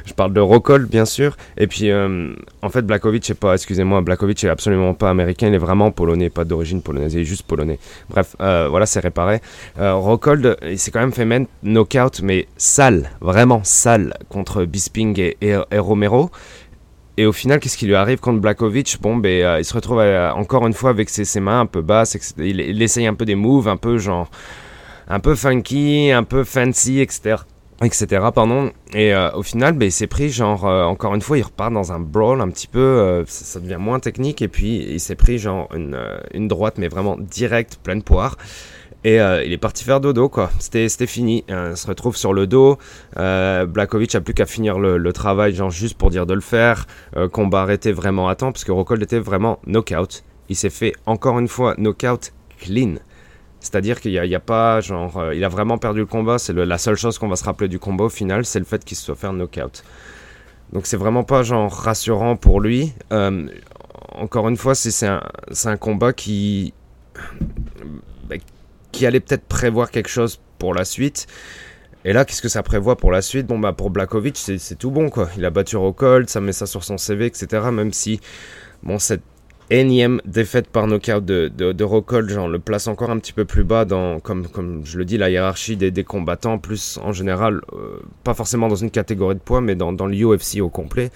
je 0.04 0.12
parle 0.14 0.32
de 0.32 0.40
Rockhold, 0.40 0.88
bien 0.88 1.04
sûr. 1.04 1.37
Et 1.56 1.66
puis, 1.66 1.90
euh, 1.90 2.34
en 2.62 2.69
fait, 2.69 2.82
Blakovic 2.82 3.28
est 3.31 3.34
pas, 3.34 3.54
excusez-moi, 3.54 4.00
Blakovic 4.00 4.43
est 4.44 4.49
absolument 4.49 4.94
pas 4.94 5.10
américain, 5.10 5.49
il 5.49 5.54
est 5.54 5.58
vraiment 5.58 5.90
polonais, 5.90 6.31
pas 6.31 6.44
d'origine 6.44 6.82
polonaise, 6.82 7.14
il 7.14 7.20
est 7.20 7.25
juste 7.25 7.44
polonais. 7.44 7.78
Bref, 8.10 8.37
euh, 8.40 8.69
voilà, 8.69 8.87
c'est 8.87 9.00
réparé. 9.00 9.40
Euh, 9.78 9.94
Rockhold, 9.94 10.56
il 10.62 10.78
s'est 10.78 10.90
quand 10.90 11.00
même 11.00 11.12
fait 11.12 11.25
mettre 11.25 11.46
knockout, 11.62 12.20
mais 12.22 12.46
sale, 12.56 13.10
vraiment 13.20 13.60
sale, 13.64 14.14
contre 14.28 14.64
Bisping 14.64 15.34
et, 15.40 15.56
Romero. 15.78 16.31
Et 17.19 17.26
au 17.26 17.32
final, 17.32 17.60
qu'est-ce 17.60 17.76
qui 17.76 17.87
lui 17.87 17.94
arrive 17.94 18.20
contre 18.20 18.40
Blakovic 18.40 18.99
Bon, 19.00 19.16
ben, 19.16 19.58
il 19.58 19.64
se 19.64 19.75
retrouve 19.75 20.00
encore 20.00 20.66
une 20.66 20.73
fois 20.73 20.90
avec 20.90 21.11
ses, 21.11 21.40
mains 21.40 21.61
un 21.61 21.66
peu 21.66 21.82
basses. 21.82 22.16
Il, 22.38 22.61
il, 22.61 22.80
essaye 22.80 23.06
un 23.06 23.14
peu 23.14 23.26
des 23.26 23.35
moves, 23.35 23.68
un 23.68 23.76
peu 23.76 23.99
genre. 23.99 24.30
un 25.09 25.21
peu 25.21 25.35
funky, 25.35 26.11
un 26.11 26.25
peu 26.25 26.42
fancy, 26.42 27.00
etc 27.00 27.37
etc. 27.81 28.29
Pardon. 28.35 28.71
Et 28.93 29.14
euh, 29.14 29.31
au 29.33 29.43
final, 29.43 29.73
bah, 29.75 29.87
il 29.87 29.93
s'est 29.93 30.07
pris, 30.07 30.29
genre, 30.29 30.67
euh, 30.67 30.85
encore 30.85 31.14
une 31.14 31.23
fois, 31.23 31.38
il 31.38 31.43
repart 31.43 31.73
dans 31.73 31.93
un 31.93 32.00
brawl 32.00 32.41
un 32.41 32.49
petit 32.49 32.67
peu, 32.67 32.79
euh, 32.79 33.25
ça, 33.26 33.61
devient 33.61 33.79
moins 33.79 34.00
technique, 34.00 34.43
et 34.43 34.49
puis 34.49 34.76
il 34.76 35.00
s'est 35.00 35.17
pris, 35.17 35.38
genre, 35.38 35.69
une, 35.75 35.99
une, 36.35 36.49
droite, 36.49 36.75
mais 36.79 36.88
vraiment 36.88 37.17
directe, 37.19 37.79
pleine 37.83 38.02
poire. 38.02 38.37
Et 39.05 39.17
il 39.17 39.52
est 39.52 39.59
parti 39.59 39.83
faire 39.83 40.00
dodo, 40.00 40.29
quoi. 40.29 40.52
C'était 40.61 40.88
fini. 41.09 41.45
il 41.49 41.76
se 41.76 41.88
retrouve 41.88 42.17
sur 42.17 42.33
le 42.33 42.47
dos. 42.47 42.79
Blakovic 43.17 44.14
a 44.14 44.21
plus 44.21 44.33
qu'à 44.33 44.47
finir 44.47 44.79
le, 44.79 45.12
travail, 45.12 45.52
genre, 45.57 45.71
juste 45.71 45.99
pour 45.99 46.11
dire 46.11 46.25
de 46.25 46.35
le 46.35 46.41
faire. 46.41 46.87
combat 47.33 47.62
arrêté 47.62 47.91
vraiment 47.91 48.29
à 48.29 48.37
temps, 48.37 48.52
parce 48.52 48.62
que 48.62 48.71
Rockhold 48.71 49.02
était 49.02 49.19
vraiment 49.19 49.59
knockout. 49.67 50.23
Il 50.49 50.55
s'est 50.55 50.71
fait, 50.71 50.93
encore 51.05 51.41
une 51.41 51.49
fois, 51.49 51.75
knockout 51.79 52.33
clean. 52.61 52.95
C'est-à-dire 53.62 54.00
qu'il 54.00 54.21
n'y 54.21 54.35
a, 54.35 54.40
pas, 54.40 54.81
genre, 54.81 55.19
euh, 55.19 55.35
il 55.37 55.45
a 55.45 55.49
vraiment 55.49 55.78
perdu 55.78 56.00
le 56.00 56.07
combat. 56.07 56.38
C'est 56.38 56.52
la 56.52 56.78
seule 56.78 56.97
chose 56.97 57.16
qu'on 57.16 57.28
va 57.28 57.37
se 57.37 57.45
rappeler 57.45 57.69
du 57.69 57.78
combat 57.78 58.04
au 58.04 58.09
final, 58.09 58.45
c'est 58.45 58.59
le 58.59 58.64
fait 58.64 58.85
qu'il 58.85 58.97
se 58.97 59.04
soit 59.04 59.14
fait 59.14 59.28
un 59.28 59.35
knockout. 59.35 59.85
Donc 60.73 60.87
c'est 60.87 60.97
vraiment 60.97 61.23
pas, 61.23 61.45
genre, 61.45 61.73
rassurant 61.73 62.35
pour 62.35 62.61
lui. 62.61 62.92
Euh, 63.12 63.47
encore 64.16 64.49
une 64.49 64.57
fois, 64.57 64.75
c'est 64.75 65.07
un, 65.07 65.23
un, 65.64 65.76
combat 65.76 66.12
qui, 66.12 66.75
qui 68.90 69.07
allait 69.07 69.21
peut-être 69.21 69.45
prévoir 69.45 69.92
quelque 69.92 70.09
chose 70.09 70.40
pour 70.59 70.75
la 70.75 70.85
suite. 70.85 71.28
Et 72.04 72.12
là, 72.12 72.25
qu'est-ce 72.25 72.42
que 72.42 72.49
ça 72.49 72.64
prévoit 72.64 72.97
pour 72.97 73.12
la 73.12 73.23
suite? 73.23 73.47
Bon, 73.47 73.61
bah, 73.61 73.73
pour 73.73 73.90
Blakovic, 73.90 74.37
c'est 74.37 74.75
tout 74.76 74.90
bon, 74.90 75.09
quoi. 75.09 75.28
Il 75.37 75.45
a 75.45 75.50
battu 75.50 75.76
Rockhold, 75.76 76.28
ça 76.28 76.40
met 76.40 76.52
ça 76.52 76.66
sur 76.66 76.83
son 76.83 76.99
CV, 76.99 77.26
etc. 77.26 77.71
Même 77.71 77.92
si, 77.92 78.21
bon, 78.83 78.99
cette 78.99 79.23
énième 79.81 80.21
défaite 80.25 80.69
par 80.69 80.87
knockout 80.87 81.25
de, 81.25 81.49
de, 81.49 81.73
de 81.73 81.85
Rockhold, 81.85 82.29
genre 82.29 82.49
le 82.49 82.59
place 82.59 82.87
encore 82.87 83.11
un 83.11 83.19
petit 83.19 83.33
peu 83.33 83.45
plus 83.45 83.64
bas 83.64 83.85
dans, 83.85 84.21
comme, 84.21 84.47
comme 84.49 84.83
je 84.85 84.99
le 84.99 85.05
dis, 85.05 85.19
la 85.19 85.31
hiérarchie 85.31 85.76
des, 85.76 85.91
des 85.91 86.05
combattants, 86.05 86.59
plus 86.59 86.99
en 87.02 87.12
général, 87.12 87.61
euh, 87.73 88.00
pas 88.25 88.35
forcément 88.35 88.69
dans 88.69 88.76
une 88.76 88.91
catégorie 88.91 89.35
de 89.35 89.41
poids, 89.41 89.61
mais 89.61 89.75
dans, 89.75 89.93
dans 89.93 90.07
l'UFC 90.07 90.61
au 90.61 90.69
complet. 90.69 91.11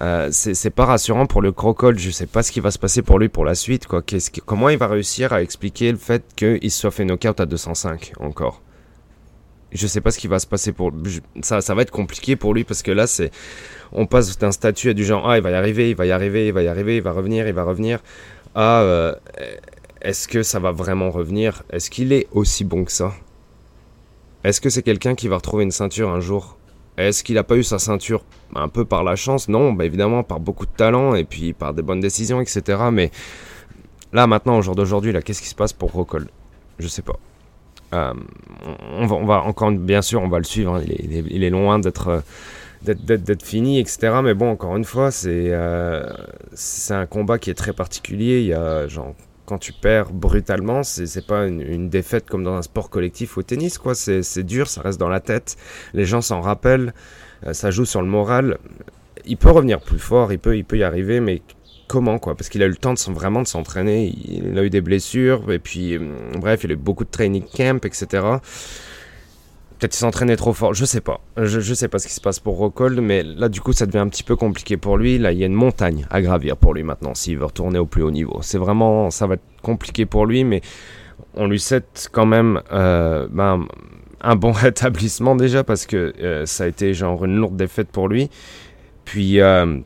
Euh, 0.00 0.28
c'est 0.30 0.70
pas 0.70 0.86
rassurant 0.86 1.26
pour 1.26 1.42
le 1.42 1.52
Rockhold, 1.54 1.98
je 1.98 2.10
sais 2.10 2.26
pas 2.26 2.42
ce 2.42 2.50
qui 2.50 2.60
va 2.60 2.70
se 2.70 2.78
passer 2.78 3.02
pour 3.02 3.18
lui 3.18 3.28
pour 3.28 3.44
la 3.44 3.54
suite, 3.54 3.86
quoi. 3.86 4.02
comment 4.46 4.70
il 4.70 4.78
va 4.78 4.86
réussir 4.86 5.34
à 5.34 5.42
expliquer 5.42 5.92
le 5.92 5.98
fait 5.98 6.24
qu'il 6.34 6.70
se 6.70 6.80
soit 6.80 6.90
fait 6.90 7.04
knockout 7.04 7.38
à 7.40 7.46
205 7.46 8.12
encore? 8.20 8.62
Je 9.72 9.86
sais 9.86 10.00
pas 10.00 10.10
ce 10.10 10.18
qui 10.18 10.28
va 10.28 10.38
se 10.38 10.46
passer 10.46 10.72
pour 10.72 10.92
ça. 11.42 11.60
Ça 11.60 11.74
va 11.74 11.82
être 11.82 11.90
compliqué 11.90 12.36
pour 12.36 12.54
lui 12.54 12.64
parce 12.64 12.82
que 12.82 12.90
là, 12.90 13.06
c'est 13.06 13.30
on 13.92 14.06
passe 14.06 14.38
d'un 14.38 14.52
statut 14.52 14.94
du 14.94 15.04
genre 15.04 15.28
ah 15.28 15.38
il 15.38 15.42
va 15.42 15.50
y 15.50 15.54
arriver, 15.54 15.90
il 15.90 15.96
va 15.96 16.06
y 16.06 16.12
arriver, 16.12 16.48
il 16.48 16.52
va 16.52 16.62
y 16.62 16.68
arriver, 16.68 16.96
il 16.96 17.02
va 17.02 17.12
revenir, 17.12 17.46
il 17.48 17.54
va 17.54 17.64
revenir 17.64 18.00
à 18.54 18.82
euh, 18.82 19.14
est-ce 20.02 20.28
que 20.28 20.42
ça 20.42 20.58
va 20.58 20.72
vraiment 20.72 21.10
revenir? 21.10 21.62
Est-ce 21.70 21.90
qu'il 21.90 22.12
est 22.12 22.26
aussi 22.32 22.64
bon 22.64 22.84
que 22.84 22.92
ça? 22.92 23.12
Est-ce 24.44 24.60
que 24.60 24.68
c'est 24.68 24.82
quelqu'un 24.82 25.14
qui 25.14 25.28
va 25.28 25.36
retrouver 25.36 25.64
une 25.64 25.70
ceinture 25.70 26.10
un 26.10 26.20
jour? 26.20 26.58
Est-ce 26.96 27.24
qu'il 27.24 27.36
n'a 27.36 27.44
pas 27.44 27.56
eu 27.56 27.62
sa 27.62 27.78
ceinture 27.78 28.24
un 28.54 28.68
peu 28.68 28.84
par 28.84 29.04
la 29.04 29.16
chance? 29.16 29.48
Non, 29.48 29.72
bah 29.72 29.84
évidemment 29.84 30.22
par 30.22 30.40
beaucoup 30.40 30.66
de 30.66 30.72
talent 30.72 31.14
et 31.14 31.24
puis 31.24 31.52
par 31.52 31.72
des 31.72 31.82
bonnes 31.82 32.00
décisions, 32.00 32.40
etc. 32.40 32.82
Mais 32.92 33.10
là 34.12 34.26
maintenant, 34.26 34.58
au 34.58 34.62
jour 34.62 34.74
d'aujourd'hui, 34.74 35.12
là, 35.12 35.22
qu'est-ce 35.22 35.40
qui 35.40 35.48
se 35.48 35.54
passe 35.54 35.72
pour 35.72 35.92
Rockhold 35.92 36.28
Je 36.78 36.88
sais 36.88 37.02
pas. 37.02 37.18
Euh, 37.92 38.14
on, 38.98 39.06
va, 39.06 39.42
encore, 39.42 39.70
bien 39.72 40.02
sûr, 40.02 40.22
on 40.22 40.28
va 40.28 40.38
le 40.38 40.44
suivre. 40.44 40.76
Hein. 40.76 40.82
Il, 40.86 41.44
est, 41.44 41.50
loin 41.50 41.78
d'être 41.78 42.22
d'être 42.82 43.42
fini, 43.42 43.78
etc. 43.78 44.20
Mais 44.24 44.34
bon, 44.34 44.50
encore 44.50 44.76
une 44.76 44.84
fois, 44.84 45.10
c'est 45.10 45.50
euh, 45.52 46.04
c'est 46.52 46.94
un 46.94 47.06
combat 47.06 47.38
qui 47.38 47.50
est 47.50 47.54
très 47.54 47.72
particulier. 47.72 48.40
Il 48.40 48.46
y 48.46 48.54
a 48.54 48.88
genre 48.88 49.14
quand 49.46 49.58
tu 49.58 49.72
perds 49.72 50.12
brutalement, 50.12 50.82
c'est 50.82 51.26
pas 51.26 51.46
une, 51.46 51.88
défaite 51.88 52.28
comme 52.28 52.44
dans 52.44 52.54
un 52.54 52.62
sport 52.62 52.90
collectif 52.90 53.36
au 53.36 53.42
tennis, 53.42 53.76
quoi. 53.78 53.94
C'est 53.94 54.42
dur, 54.44 54.68
ça 54.68 54.82
reste 54.82 54.98
dans 54.98 55.08
la 55.08 55.20
tête. 55.20 55.56
Les 55.94 56.04
gens 56.04 56.20
s'en 56.20 56.40
rappellent, 56.40 56.94
euh, 57.46 57.52
ça 57.52 57.70
joue 57.70 57.84
sur 57.84 58.02
le 58.02 58.08
moral. 58.08 58.58
Il 59.24 59.36
peut 59.36 59.50
revenir 59.50 59.80
plus 59.80 59.98
fort, 59.98 60.32
il 60.32 60.38
peut, 60.38 60.56
il 60.56 60.64
peut 60.64 60.78
y 60.78 60.82
arriver, 60.84 61.20
mais 61.20 61.42
comment, 61.92 62.18
quoi 62.18 62.34
Parce 62.34 62.48
qu'il 62.48 62.62
a 62.62 62.66
eu 62.66 62.70
le 62.70 62.76
temps 62.76 62.94
de 62.94 63.12
vraiment 63.12 63.42
de 63.42 63.46
s'entraîner. 63.46 64.14
Il 64.24 64.58
a 64.58 64.64
eu 64.64 64.70
des 64.70 64.80
blessures, 64.80 65.52
et 65.52 65.58
puis, 65.58 65.98
hum, 65.98 66.14
bref, 66.40 66.64
il 66.64 66.70
a 66.70 66.72
eu 66.72 66.76
beaucoup 66.76 67.04
de 67.04 67.10
training 67.10 67.44
camp, 67.44 67.84
etc. 67.84 68.06
Peut-être 69.78 69.90
qu'il 69.90 69.98
s'entraînait 69.98 70.36
trop 70.36 70.54
fort, 70.54 70.72
je 70.72 70.86
sais 70.86 71.02
pas. 71.02 71.20
Je, 71.36 71.60
je, 71.60 71.74
sais 71.74 71.88
pas 71.88 71.98
ce 71.98 72.06
qui 72.06 72.14
se 72.14 72.20
passe 72.22 72.40
pour 72.40 72.56
Rockhold, 72.56 72.98
mais 73.00 73.22
là 73.22 73.48
du 73.48 73.60
coup 73.60 73.72
ça 73.72 73.84
devient 73.84 73.98
un 73.98 74.08
petit 74.08 74.22
peu 74.22 74.36
compliqué 74.36 74.76
pour 74.76 74.96
lui. 74.96 75.18
Là 75.18 75.32
il 75.32 75.38
y 75.40 75.42
a 75.42 75.46
une 75.46 75.54
montagne 75.54 76.06
à 76.08 76.22
gravir 76.22 76.56
pour 76.56 76.72
lui 76.72 76.84
maintenant 76.84 77.16
s'il 77.16 77.36
veut 77.36 77.46
retourner 77.46 77.80
au 77.80 77.86
plus 77.86 78.04
haut 78.04 78.12
niveau. 78.12 78.38
C'est 78.42 78.58
vraiment, 78.58 79.10
ça 79.10 79.26
va 79.26 79.34
être 79.34 79.42
compliqué 79.60 80.06
pour 80.06 80.24
lui, 80.24 80.44
mais 80.44 80.60
on 81.34 81.48
lui 81.48 81.58
souhaite 81.58 82.08
quand 82.12 82.26
même 82.26 82.62
euh, 82.70 83.26
ben, 83.28 83.66
un 84.20 84.36
bon 84.36 84.52
rétablissement 84.66 85.34
déjà 85.34 85.64
parce 85.64 85.86
que 85.86 86.14
euh, 86.22 86.46
ça 86.46 86.62
a 86.62 86.68
été 86.68 86.94
genre 86.94 87.24
une 87.24 87.34
lourde 87.34 87.56
défaite 87.56 87.88
pour 87.88 88.06
lui. 88.06 88.30
Puis 89.04 89.40
euh, 89.40 89.80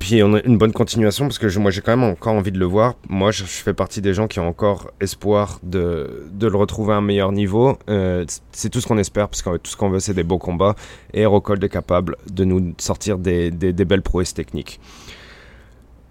puis 0.00 0.22
on 0.24 0.34
a 0.34 0.42
une 0.42 0.58
bonne 0.58 0.72
continuation 0.72 1.26
parce 1.26 1.38
que 1.38 1.58
moi 1.58 1.70
j'ai 1.70 1.80
quand 1.80 1.96
même 1.96 2.10
encore 2.10 2.34
envie 2.34 2.50
de 2.50 2.58
le 2.58 2.64
voir. 2.64 2.94
Moi 3.08 3.30
je, 3.30 3.44
fais 3.44 3.74
partie 3.74 4.00
des 4.00 4.14
gens 4.14 4.26
qui 4.26 4.40
ont 4.40 4.48
encore 4.48 4.90
espoir 5.00 5.60
de, 5.62 6.28
de 6.32 6.48
le 6.48 6.56
retrouver 6.56 6.94
à 6.94 6.96
un 6.96 7.00
meilleur 7.00 7.30
niveau. 7.30 7.78
Euh, 7.88 8.24
c'est 8.50 8.68
tout 8.68 8.80
ce 8.80 8.88
qu'on 8.88 8.98
espère 8.98 9.28
parce 9.28 9.42
que 9.42 9.56
tout 9.58 9.70
ce 9.70 9.76
qu'on 9.76 9.88
veut 9.88 10.00
c'est 10.00 10.14
des 10.14 10.24
beaux 10.24 10.38
combats 10.38 10.74
et 11.14 11.24
Rockhold 11.24 11.62
est 11.62 11.68
capable 11.68 12.16
de 12.30 12.44
nous 12.44 12.74
sortir 12.78 13.18
des, 13.18 13.52
des, 13.52 13.72
des 13.72 13.84
belles 13.84 14.02
prouesses 14.02 14.34
techniques. 14.34 14.80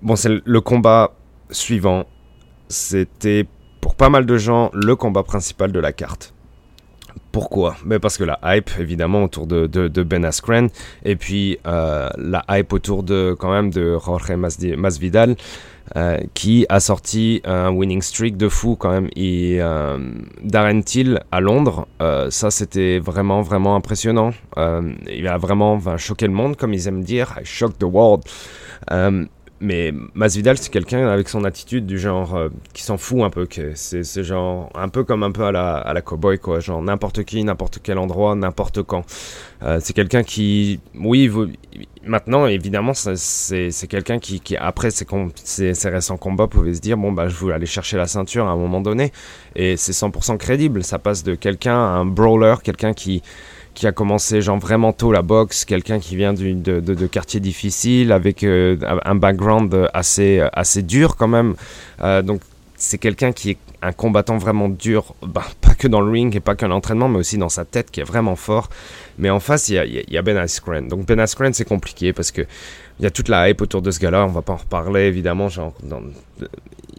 Bon 0.02 0.16
c'est 0.16 0.32
le 0.44 0.62
combat 0.62 1.14
suivant. 1.50 2.06
C'était 2.70 3.46
pour 3.82 3.96
pas 3.96 4.10
mal 4.10 4.26
de 4.26 4.38
gens 4.38 4.72
le 4.74 4.96
combat 4.96 5.24
principal 5.24 5.72
de 5.72 5.80
la 5.80 5.92
carte. 5.92 6.35
Pourquoi 7.36 7.76
Parce 8.02 8.18
que 8.18 8.24
la 8.24 8.40
hype, 8.46 8.70
évidemment, 8.80 9.26
autour 9.26 9.46
de, 9.46 9.68
de, 9.68 10.04
Ben 10.04 10.24
Askren, 10.24 10.70
et 11.04 11.18
puis 11.18 11.60
euh, 11.68 12.08
la 12.18 12.46
hype 12.48 12.72
autour 12.72 13.04
de, 13.04 13.36
quand 13.38 13.52
même, 13.52 13.72
de 13.72 13.98
Jorge 14.00 14.32
Masvidal, 14.32 15.36
euh, 15.98 16.18
qui 16.34 16.66
a 16.70 16.80
sorti 16.80 17.42
un 17.44 17.72
winning 17.72 18.02
streak 18.02 18.38
de 18.38 18.48
fou, 18.48 18.78
quand 18.78 18.90
même. 18.90 19.10
Et 19.18 19.58
euh, 19.60 19.98
Darren 20.46 20.80
Till 20.80 21.20
à 21.30 21.42
Londres, 21.42 21.90
ça, 22.30 22.52
c'était 22.52 23.00
vraiment, 23.00 23.42
vraiment 23.42 23.76
impressionnant. 23.76 24.32
il 24.56 25.28
a 25.28 25.38
vraiment 25.38 25.78
choqué 25.98 26.28
le 26.28 26.34
monde, 26.34 26.56
comme 26.56 26.74
ils 26.74 26.88
aiment 26.88 27.04
dire. 27.04 27.36
I 27.38 27.44
shocked 27.44 27.80
the 27.80 27.84
world 27.84 28.24
mais 29.66 29.94
Masvidal, 30.14 30.58
c'est 30.58 30.72
quelqu'un 30.72 31.08
avec 31.08 31.28
son 31.28 31.44
attitude 31.44 31.86
du 31.86 32.00
genre 32.00 32.36
euh, 32.36 32.50
qui 32.74 32.84
s'en 32.84 32.98
fout 32.98 33.22
un 33.22 33.30
peu. 33.30 33.48
C'est 33.76 34.24
genre 34.24 34.70
un 34.76 34.90
peu 34.90 35.04
comme 35.04 35.24
un 35.24 35.32
peu 35.32 35.44
à 35.44 35.52
la, 35.52 35.76
à 35.76 35.94
la 35.94 36.02
cowboy, 36.02 36.40
quoi. 36.40 36.60
Genre 36.60 36.82
n'importe 36.82 37.24
qui, 37.24 37.44
n'importe 37.44 37.80
quel 37.84 37.98
endroit, 37.98 38.36
n'importe 38.36 38.84
quand. 38.84 39.04
Euh, 39.64 39.80
c'est 39.82 39.94
quelqu'un 39.94 40.24
qui, 40.24 40.80
oui, 40.96 41.30
maintenant, 42.06 42.46
évidemment, 42.46 42.94
c'est 42.94 43.88
quelqu'un 43.90 44.20
qui, 44.20 44.40
qui, 44.40 44.56
après 44.56 44.92
ses, 44.92 45.06
récents 45.90 46.18
combats, 46.18 46.48
pouvait 46.48 46.74
se 46.74 46.82
dire 46.82 46.98
bon, 46.98 47.12
bah, 47.12 47.28
je 47.28 47.36
veux 47.36 47.54
aller 47.54 47.66
chercher 47.66 47.98
la 47.98 48.08
ceinture 48.08 48.46
à 48.48 48.52
un 48.52 48.58
moment 48.58 48.82
donné. 48.82 49.12
Et 49.56 49.78
c'est 49.78 49.94
100% 49.94 50.38
crédible. 50.38 50.84
Ça 50.84 51.00
passe 51.00 51.24
de 51.24 51.36
quelqu'un 51.36 51.76
à 51.76 51.98
un 51.98 52.06
brawler, 52.06 52.56
quelqu'un 52.64 52.94
qui 52.94 53.22
qui 53.76 53.86
a 53.86 53.92
commencé 53.92 54.42
genre 54.42 54.58
vraiment 54.58 54.94
tôt 54.94 55.12
la 55.12 55.22
boxe, 55.22 55.66
quelqu'un 55.66 56.00
qui 56.00 56.16
vient 56.16 56.34
de, 56.34 56.54
de, 56.80 57.08
quartier 57.08 57.40
difficile 57.40 58.12
avec 58.12 58.44
euh, 58.44 58.78
un 59.06 59.16
background 59.16 59.90
assez, 59.94 60.42
assez 60.54 60.82
dur 60.82 61.18
quand 61.18 61.28
même. 61.28 61.56
Euh, 62.02 62.22
donc 62.22 62.42
c'est 62.78 62.98
quelqu'un 62.98 63.32
qui 63.32 63.52
est 63.52 63.58
un 63.82 63.92
combattant 63.92 64.38
vraiment 64.38 64.70
dur, 64.70 65.14
bah, 65.22 65.44
pas 65.62 65.76
que 65.76 65.88
dans 65.88 66.02
le 66.02 66.10
ring 66.10 66.36
et 66.36 66.40
pas 66.40 66.56
que 66.56 66.66
l'entraînement, 66.66 67.10
mais 67.10 67.20
aussi 67.20 67.38
dans 67.38 67.50
sa 67.50 67.66
tête 67.66 67.92
qui 67.92 68.00
est 68.00 68.06
vraiment 68.06 68.36
fort. 68.36 68.70
Mais 69.18 69.30
en 69.30 69.40
face, 69.40 69.70
il 69.70 69.76
y 69.76 69.78
a, 69.78 69.86
y 69.86 70.18
a, 70.18 70.22
Ben 70.22 70.38
Askren. 70.38 70.88
Donc 70.88 71.06
Ben 71.06 71.20
Askren, 71.20 71.54
c'est 71.54 71.66
compliqué 71.66 72.14
parce 72.14 72.32
que 72.32 72.42
il 73.00 73.04
y 73.04 73.06
a 73.06 73.12
toute 73.12 73.28
la 73.28 73.50
hype 73.50 73.62
autour 73.62 73.82
de 73.82 73.92
ce 73.92 74.00
gars-là. 74.00 74.26
On 74.26 74.32
va 74.32 74.42
pas 74.42 74.54
en 74.54 74.58
reparler 74.58 75.02
évidemment. 75.02 75.50
Genre, 75.50 75.74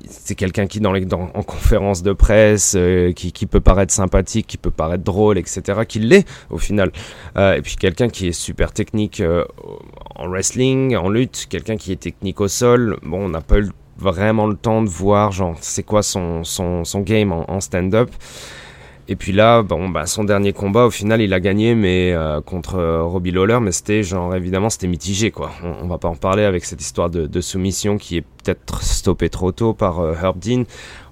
c'est 0.08 0.34
quelqu'un 0.34 0.66
qui 0.66 0.80
dans 0.80 0.92
les 0.92 1.04
dans, 1.04 1.30
en 1.34 1.42
conférence 1.42 2.02
de 2.02 2.12
presse, 2.12 2.75
euh, 2.76 3.12
qui, 3.12 3.32
qui, 3.32 3.46
peut 3.46 3.60
paraître 3.60 3.92
sympathique, 3.92 4.46
qui 4.46 4.56
peut 4.56 4.70
paraître 4.70 5.04
drôle, 5.04 5.38
etc. 5.38 5.82
Qui 5.86 6.00
l'est 6.00 6.26
au 6.50 6.58
final. 6.58 6.92
Euh, 7.36 7.54
et 7.54 7.62
puis 7.62 7.76
quelqu'un 7.76 8.08
qui 8.08 8.28
est 8.28 8.32
super 8.32 8.72
technique 8.72 9.20
euh, 9.20 9.44
en 10.14 10.28
wrestling, 10.28 10.96
en 10.96 11.08
lutte, 11.08 11.46
quelqu'un 11.48 11.76
qui 11.76 11.92
est 11.92 12.00
technique 12.00 12.40
au 12.40 12.48
sol. 12.48 12.98
Bon, 13.02 13.25
on 13.25 13.28
n'a 13.28 13.40
pas 13.40 13.58
eu 13.58 13.70
vraiment 13.98 14.46
le 14.46 14.56
temps 14.56 14.82
de 14.82 14.88
voir 14.88 15.32
genre 15.32 15.56
c'est 15.60 15.82
quoi 15.82 16.02
son, 16.02 16.44
son, 16.44 16.84
son 16.84 17.00
game 17.00 17.32
en, 17.32 17.50
en 17.50 17.60
stand-up. 17.60 18.10
Et 19.08 19.14
puis 19.14 19.32
là, 19.32 19.62
bon, 19.62 19.88
bah, 19.88 20.06
son 20.06 20.25
dernier 20.25 20.52
combat, 20.52 20.84
au 20.86 20.90
final, 20.90 21.20
il 21.20 21.32
a 21.32 21.38
gagné, 21.38 21.76
mais 21.76 22.12
euh, 22.12 22.40
contre 22.40 22.76
euh, 22.76 23.04
Robbie 23.04 23.30
Lawler, 23.30 23.58
mais 23.60 23.70
c'était 23.70 24.02
genre 24.02 24.34
évidemment 24.34 24.68
c'était 24.68 24.88
mitigé 24.88 25.30
quoi. 25.30 25.52
On, 25.62 25.86
va 25.86 25.98
pas 25.98 26.08
en 26.08 26.16
parler 26.16 26.42
avec 26.42 26.64
cette 26.64 26.80
histoire 26.80 27.08
de, 27.08 27.26
de 27.26 27.40
soumission 27.40 27.98
qui 27.98 28.16
est 28.16 28.22
peut-être 28.22 28.82
stoppée 28.82 29.28
trop 29.28 29.52
tôt 29.52 29.75
par 29.75 30.00
euh, 30.00 30.14
Herb 30.20 30.38
Dean. 30.38 30.64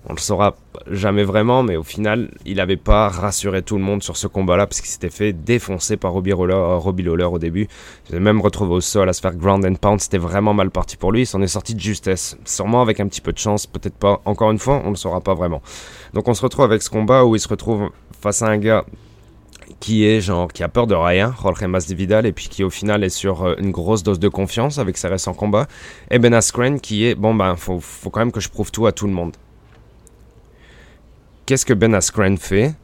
On 0.06 0.12
le 0.12 0.18
saura 0.18 0.54
jamais 0.90 1.24
vraiment, 1.24 1.62
mais 1.62 1.76
au 1.76 1.82
final, 1.82 2.30
il 2.44 2.56
n'avait 2.56 2.76
pas 2.76 3.08
rassuré 3.08 3.62
tout 3.62 3.76
le 3.76 3.82
monde 3.82 4.02
sur 4.02 4.18
ce 4.18 4.26
combat-là 4.26 4.66
parce 4.66 4.82
qu'il 4.82 4.90
s'était 4.90 5.08
fait 5.08 5.32
défoncer 5.32 5.96
par 5.96 6.12
Robbie, 6.12 6.34
Roller, 6.34 6.56
euh, 6.56 6.76
Robbie 6.76 7.02
Lawler 7.02 7.24
au 7.24 7.38
début. 7.38 7.68
Il 8.06 8.12
s'est 8.12 8.20
même 8.20 8.42
retrouvé 8.42 8.74
au 8.74 8.80
sol 8.82 9.08
à 9.08 9.14
se 9.14 9.22
faire 9.22 9.34
ground 9.34 9.64
and 9.64 9.76
pound. 9.76 10.00
C'était 10.00 10.18
vraiment 10.18 10.52
mal 10.52 10.70
parti 10.70 10.98
pour 10.98 11.10
lui. 11.10 11.22
Il 11.22 11.26
s'en 11.26 11.40
est 11.40 11.46
sorti 11.46 11.74
de 11.74 11.80
justesse. 11.80 12.36
Sûrement 12.44 12.82
avec 12.82 13.00
un 13.00 13.08
petit 13.08 13.22
peu 13.22 13.32
de 13.32 13.38
chance, 13.38 13.66
peut-être 13.66 13.96
pas. 13.96 14.20
Encore 14.26 14.50
une 14.50 14.58
fois, 14.58 14.82
on 14.84 14.88
ne 14.88 14.90
le 14.90 14.96
saura 14.96 15.22
pas 15.22 15.32
vraiment. 15.32 15.62
Donc 16.12 16.28
on 16.28 16.34
se 16.34 16.42
retrouve 16.42 16.66
avec 16.66 16.82
ce 16.82 16.90
combat 16.90 17.24
où 17.24 17.34
il 17.34 17.40
se 17.40 17.48
retrouve 17.48 17.90
face 18.20 18.42
à 18.42 18.48
un 18.48 18.58
gars 18.58 18.84
qui 19.80 20.04
est 20.04 20.20
genre 20.20 20.52
qui 20.52 20.62
a 20.62 20.68
peur 20.68 20.86
de 20.86 20.94
rien, 20.94 21.34
Jorge 21.42 21.64
Masvidal, 21.64 22.26
et 22.26 22.32
puis 22.32 22.48
qui 22.48 22.62
au 22.64 22.70
final 22.70 23.02
est 23.02 23.08
sur 23.08 23.44
euh, 23.44 23.54
une 23.58 23.70
grosse 23.70 24.02
dose 24.02 24.18
de 24.18 24.28
confiance 24.28 24.78
avec 24.78 24.98
ses 24.98 25.08
récents 25.08 25.34
combats, 25.34 25.66
et 26.10 26.18
Ben 26.18 26.34
Askren 26.34 26.80
qui 26.80 27.06
est 27.06 27.14
bon 27.14 27.34
ben 27.34 27.56
faut, 27.56 27.80
faut 27.80 28.10
quand 28.10 28.20
même 28.20 28.32
que 28.32 28.40
je 28.40 28.50
prouve 28.50 28.70
tout 28.70 28.86
à 28.86 28.92
tout 28.92 29.06
le 29.06 29.12
monde. 29.12 29.34
Qu'est-ce 31.46 31.66
que 31.66 31.74
Ben 31.74 31.94
Askren 31.94 32.38
fait? 32.38 32.74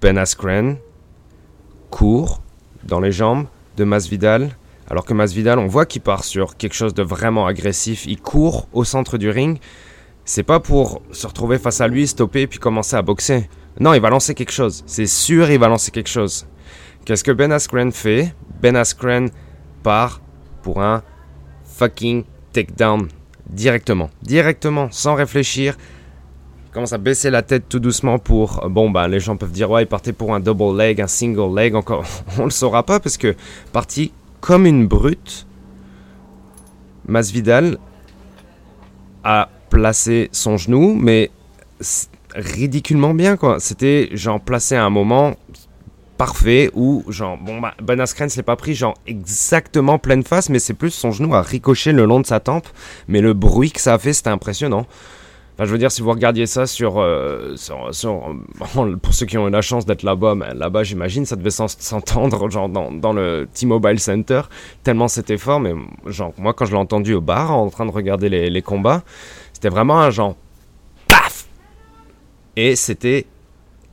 Ben 0.00 0.18
Askren 0.18 0.78
court 1.88 2.42
dans 2.82 2.98
les 2.98 3.12
jambes 3.12 3.46
de 3.76 3.84
Masvidal, 3.84 4.56
alors 4.88 5.04
que 5.04 5.14
Masvidal, 5.14 5.60
on 5.60 5.68
voit 5.68 5.86
qu'il 5.86 6.02
part 6.02 6.24
sur 6.24 6.56
quelque 6.56 6.74
chose 6.74 6.94
de 6.94 7.04
vraiment 7.04 7.46
agressif. 7.46 8.06
Il 8.06 8.20
court 8.20 8.66
au 8.72 8.82
centre 8.82 9.18
du 9.18 9.30
ring. 9.30 9.60
C'est 10.24 10.42
pas 10.42 10.58
pour 10.58 11.00
se 11.12 11.28
retrouver 11.28 11.58
face 11.58 11.80
à 11.80 11.86
lui, 11.86 12.08
stopper 12.08 12.48
puis 12.48 12.58
commencer 12.58 12.96
à 12.96 13.02
boxer. 13.02 13.48
Non, 13.78 13.94
il 13.94 14.00
va 14.00 14.10
lancer 14.10 14.34
quelque 14.34 14.50
chose. 14.50 14.82
C'est 14.86 15.06
sûr, 15.06 15.48
il 15.48 15.60
va 15.60 15.68
lancer 15.68 15.92
quelque 15.92 16.10
chose. 16.10 16.48
Qu'est-ce 17.04 17.22
que 17.22 17.30
Ben 17.30 17.52
Askren 17.52 17.92
fait? 17.92 18.34
Ben 18.60 18.74
Askren 18.74 19.30
part 19.84 20.20
pour 20.62 20.82
un 20.82 21.04
fucking 21.62 22.24
takedown 22.52 23.06
directement. 23.48 24.10
Directement, 24.22 24.88
sans 24.90 25.14
réfléchir 25.14 25.76
commence 26.72 26.92
à 26.92 26.98
baisser 26.98 27.30
la 27.30 27.42
tête 27.42 27.68
tout 27.68 27.80
doucement 27.80 28.18
pour. 28.18 28.68
Bon, 28.68 28.90
bah, 28.90 29.08
les 29.08 29.20
gens 29.20 29.36
peuvent 29.36 29.52
dire, 29.52 29.70
ouais, 29.70 29.82
il 29.82 29.86
partait 29.86 30.12
pour 30.12 30.34
un 30.34 30.40
double 30.40 30.76
leg, 30.78 31.00
un 31.00 31.06
single 31.06 31.54
leg, 31.56 31.74
encore. 31.74 32.04
On 32.38 32.44
le 32.44 32.50
saura 32.50 32.82
pas 32.82 33.00
parce 33.00 33.16
que, 33.16 33.34
parti 33.72 34.12
comme 34.40 34.66
une 34.66 34.86
brute, 34.86 35.46
Masvidal 37.06 37.78
a 39.24 39.48
placé 39.68 40.28
son 40.32 40.56
genou, 40.56 40.94
mais 40.94 41.30
ridiculement 42.34 43.14
bien, 43.14 43.36
quoi. 43.36 43.60
C'était, 43.60 44.08
genre, 44.12 44.40
placé 44.40 44.76
à 44.76 44.84
un 44.84 44.90
moment 44.90 45.34
parfait 46.16 46.70
où, 46.74 47.02
genre, 47.08 47.38
bon, 47.38 47.60
bah, 47.60 47.74
Ben 47.82 47.98
Askren 47.98 48.28
s'est 48.28 48.42
pas 48.42 48.56
pris, 48.56 48.74
genre, 48.74 48.94
exactement 49.06 49.98
pleine 49.98 50.22
face, 50.22 50.50
mais 50.50 50.58
c'est 50.58 50.74
plus 50.74 50.90
son 50.90 51.10
genou 51.12 51.34
a 51.34 51.42
ricoché 51.42 51.92
le 51.92 52.04
long 52.04 52.20
de 52.20 52.26
sa 52.26 52.40
tempe, 52.40 52.68
mais 53.08 53.20
le 53.20 53.32
bruit 53.32 53.72
que 53.72 53.80
ça 53.80 53.94
a 53.94 53.98
fait, 53.98 54.12
c'était 54.12 54.30
impressionnant. 54.30 54.86
Je 55.66 55.72
veux 55.72 55.78
dire, 55.78 55.92
si 55.92 56.00
vous 56.00 56.10
regardiez 56.10 56.46
ça 56.46 56.66
sur, 56.66 57.00
euh, 57.00 57.54
pour 59.02 59.14
ceux 59.14 59.26
qui 59.26 59.36
ont 59.36 59.48
eu 59.48 59.50
la 59.50 59.60
chance 59.60 59.84
d'être 59.84 60.02
là-bas, 60.02 60.34
ben, 60.34 60.54
là-bas, 60.54 60.84
j'imagine, 60.84 61.26
ça 61.26 61.36
devait 61.36 61.50
s'entendre, 61.50 62.48
genre, 62.50 62.68
dans, 62.68 63.12
le 63.12 63.48
T-Mobile 63.52 64.00
Center, 64.00 64.42
tellement 64.82 65.08
c'était 65.08 65.36
fort, 65.36 65.60
mais 65.60 65.74
genre, 66.06 66.32
moi, 66.38 66.54
quand 66.54 66.64
je 66.64 66.72
l'ai 66.72 66.78
entendu 66.78 67.14
au 67.14 67.20
bar, 67.20 67.50
en 67.52 67.68
train 67.68 67.84
de 67.84 67.90
regarder 67.90 68.28
les, 68.28 68.62
combats, 68.62 69.02
c'était 69.52 69.68
vraiment 69.68 70.00
un 70.00 70.10
genre, 70.10 70.36
paf! 71.08 71.46
Et 72.56 72.76
c'était 72.76 73.26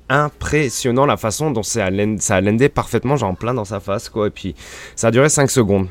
impressionnant 0.09 1.05
la 1.05 1.17
façon 1.17 1.51
dont 1.51 1.63
ça 1.63 1.85
a 1.85 2.41
landé 2.41 2.69
parfaitement, 2.69 3.17
genre, 3.17 3.35
plein 3.35 3.53
dans 3.53 3.65
sa 3.65 3.81
face, 3.81 4.07
quoi, 4.07 4.27
et 4.27 4.31
puis, 4.31 4.55
ça 4.95 5.07
a 5.07 5.11
duré 5.11 5.27
5 5.27 5.51
secondes. 5.51 5.87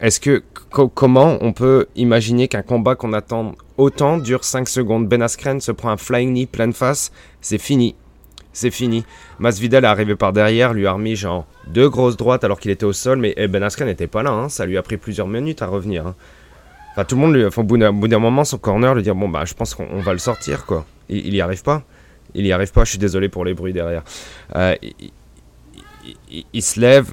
Est-ce 0.00 0.18
que 0.18 0.42
comment 0.70 1.38
on 1.40 1.52
peut 1.52 1.86
imaginer 1.94 2.48
qu'un 2.48 2.62
combat 2.62 2.96
qu'on 2.96 3.12
attend 3.12 3.52
autant 3.82 4.18
dure 4.18 4.44
5 4.44 4.68
secondes 4.68 5.08
Ben 5.08 5.22
Askren 5.22 5.60
se 5.60 5.72
prend 5.72 5.90
un 5.90 5.96
flying 5.96 6.30
knee 6.30 6.46
pleine 6.46 6.72
face, 6.72 7.12
c'est 7.40 7.58
fini. 7.58 7.94
C'est 8.52 8.70
fini. 8.70 9.04
Masvidal 9.38 9.84
est 9.84 9.88
arrivé 9.88 10.14
par 10.14 10.32
derrière, 10.32 10.74
lui 10.74 10.86
a 10.86 10.92
remis 10.92 11.16
genre 11.16 11.46
deux 11.68 11.88
grosses 11.88 12.16
droites 12.16 12.44
alors 12.44 12.60
qu'il 12.60 12.70
était 12.70 12.84
au 12.84 12.92
sol, 12.92 13.18
mais 13.18 13.32
eh, 13.36 13.48
Ben 13.48 13.62
Askren 13.62 13.88
n'était 13.88 14.06
pas 14.06 14.22
là, 14.22 14.30
hein. 14.30 14.48
ça 14.48 14.66
lui 14.66 14.76
a 14.76 14.82
pris 14.82 14.98
plusieurs 14.98 15.26
minutes 15.26 15.62
à 15.62 15.66
revenir. 15.66 16.06
Hein. 16.06 16.14
Enfin, 16.92 17.04
tout 17.04 17.14
le 17.14 17.22
monde, 17.22 17.34
lui, 17.34 17.44
enfin, 17.46 17.62
au 17.62 17.64
bout 17.64 17.78
d'un 17.78 18.18
moment, 18.18 18.44
son 18.44 18.58
corner 18.58 18.94
lui 18.94 19.02
dit 19.02 19.10
Bon, 19.10 19.28
bah, 19.28 19.44
je 19.46 19.54
pense 19.54 19.74
qu'on 19.74 20.00
va 20.00 20.12
le 20.12 20.18
sortir, 20.18 20.66
quoi. 20.66 20.84
Il, 21.08 21.26
il 21.26 21.34
y 21.34 21.40
arrive 21.40 21.62
pas. 21.62 21.84
Il 22.34 22.46
y 22.46 22.52
arrive 22.52 22.72
pas, 22.72 22.84
je 22.84 22.90
suis 22.90 22.98
désolé 22.98 23.28
pour 23.28 23.44
les 23.44 23.54
bruits 23.54 23.72
derrière. 23.72 24.02
Euh, 24.56 24.74
il, 26.52 26.62
se 26.62 26.80
lève, 26.80 27.12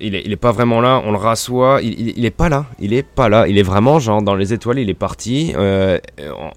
il 0.00 0.32
est, 0.32 0.36
pas 0.36 0.52
vraiment 0.52 0.80
là, 0.80 1.02
on 1.04 1.12
le 1.12 1.18
rassoit, 1.18 1.80
il, 1.82 2.18
il, 2.18 2.24
est 2.24 2.30
pas 2.30 2.48
là, 2.48 2.66
il 2.78 2.92
est 2.92 3.02
pas 3.02 3.28
là, 3.28 3.46
il 3.46 3.58
est 3.58 3.62
vraiment 3.62 3.98
genre 3.98 4.22
dans 4.22 4.34
les 4.34 4.52
étoiles, 4.52 4.78
il 4.78 4.90
est 4.90 4.94
parti. 4.94 5.52
Euh, 5.56 5.98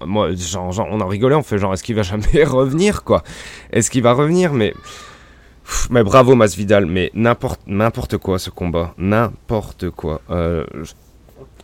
moi, 0.06 0.30
genre, 0.34 0.86
on 0.90 1.00
a 1.00 1.06
rigolé, 1.06 1.34
on 1.34 1.42
fait 1.42 1.58
genre 1.58 1.72
est-ce 1.74 1.82
qu'il 1.82 1.94
va 1.94 2.02
jamais 2.14 2.44
revenir 2.44 3.04
quoi? 3.04 3.22
Est-ce 3.72 3.90
qu'il 3.90 4.02
va 4.02 4.12
revenir? 4.12 4.52
Mais 4.52 4.74
mais 5.90 6.02
bravo 6.02 6.34
Masvidal, 6.34 6.86
mais 6.86 7.10
n'importe 7.14 7.60
n'importe 7.66 8.18
quoi 8.18 8.38
ce 8.38 8.50
combat, 8.50 8.94
n'importe 8.98 9.90
quoi. 9.90 10.20
Euh, 10.30 10.64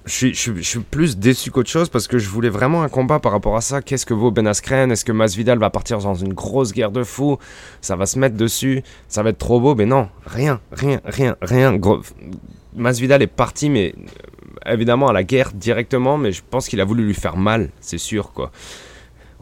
je 0.06 0.32
suis, 0.32 0.80
plus 0.80 1.18
déçu 1.18 1.50
qu'autre 1.50 1.68
chose 1.68 1.88
parce 1.88 2.08
que 2.08 2.18
je 2.18 2.28
voulais 2.28 2.48
vraiment 2.48 2.82
un 2.82 2.88
combat 2.88 3.20
par 3.20 3.32
rapport 3.32 3.56
à 3.56 3.60
ça. 3.60 3.82
Qu'est-ce 3.82 4.06
que 4.06 4.14
vaut 4.14 4.30
Ben 4.30 4.46
Askren? 4.46 4.90
Est-ce 4.90 5.04
que 5.04 5.12
Masvidal 5.12 5.58
va 5.58 5.68
partir 5.70 5.98
dans 5.98 6.14
une 6.14 6.32
grosse 6.32 6.72
guerre 6.72 6.90
de 6.90 7.04
fous? 7.04 7.38
Ça 7.80 7.96
va 7.96 8.06
se 8.06 8.18
mettre 8.18 8.36
dessus 8.36 8.82
Ça 9.08 9.22
va 9.22 9.30
être 9.30 9.38
trop 9.38 9.60
beau 9.60 9.74
Mais 9.74 9.86
non, 9.86 10.08
rien, 10.24 10.60
rien, 10.72 11.00
rien, 11.04 11.36
rien. 11.42 11.78
Masvidal 12.74 13.20
est 13.22 13.26
parti, 13.26 13.68
mais 13.68 13.94
euh, 14.66 14.72
évidemment 14.72 15.08
à 15.08 15.12
la 15.12 15.22
guerre 15.22 15.52
directement, 15.52 16.16
mais 16.16 16.32
je 16.32 16.42
pense 16.48 16.68
qu'il 16.68 16.80
a 16.80 16.84
voulu 16.84 17.04
lui 17.04 17.14
faire 17.14 17.36
mal, 17.36 17.70
c'est 17.80 17.98
sûr, 17.98 18.32
quoi. 18.32 18.52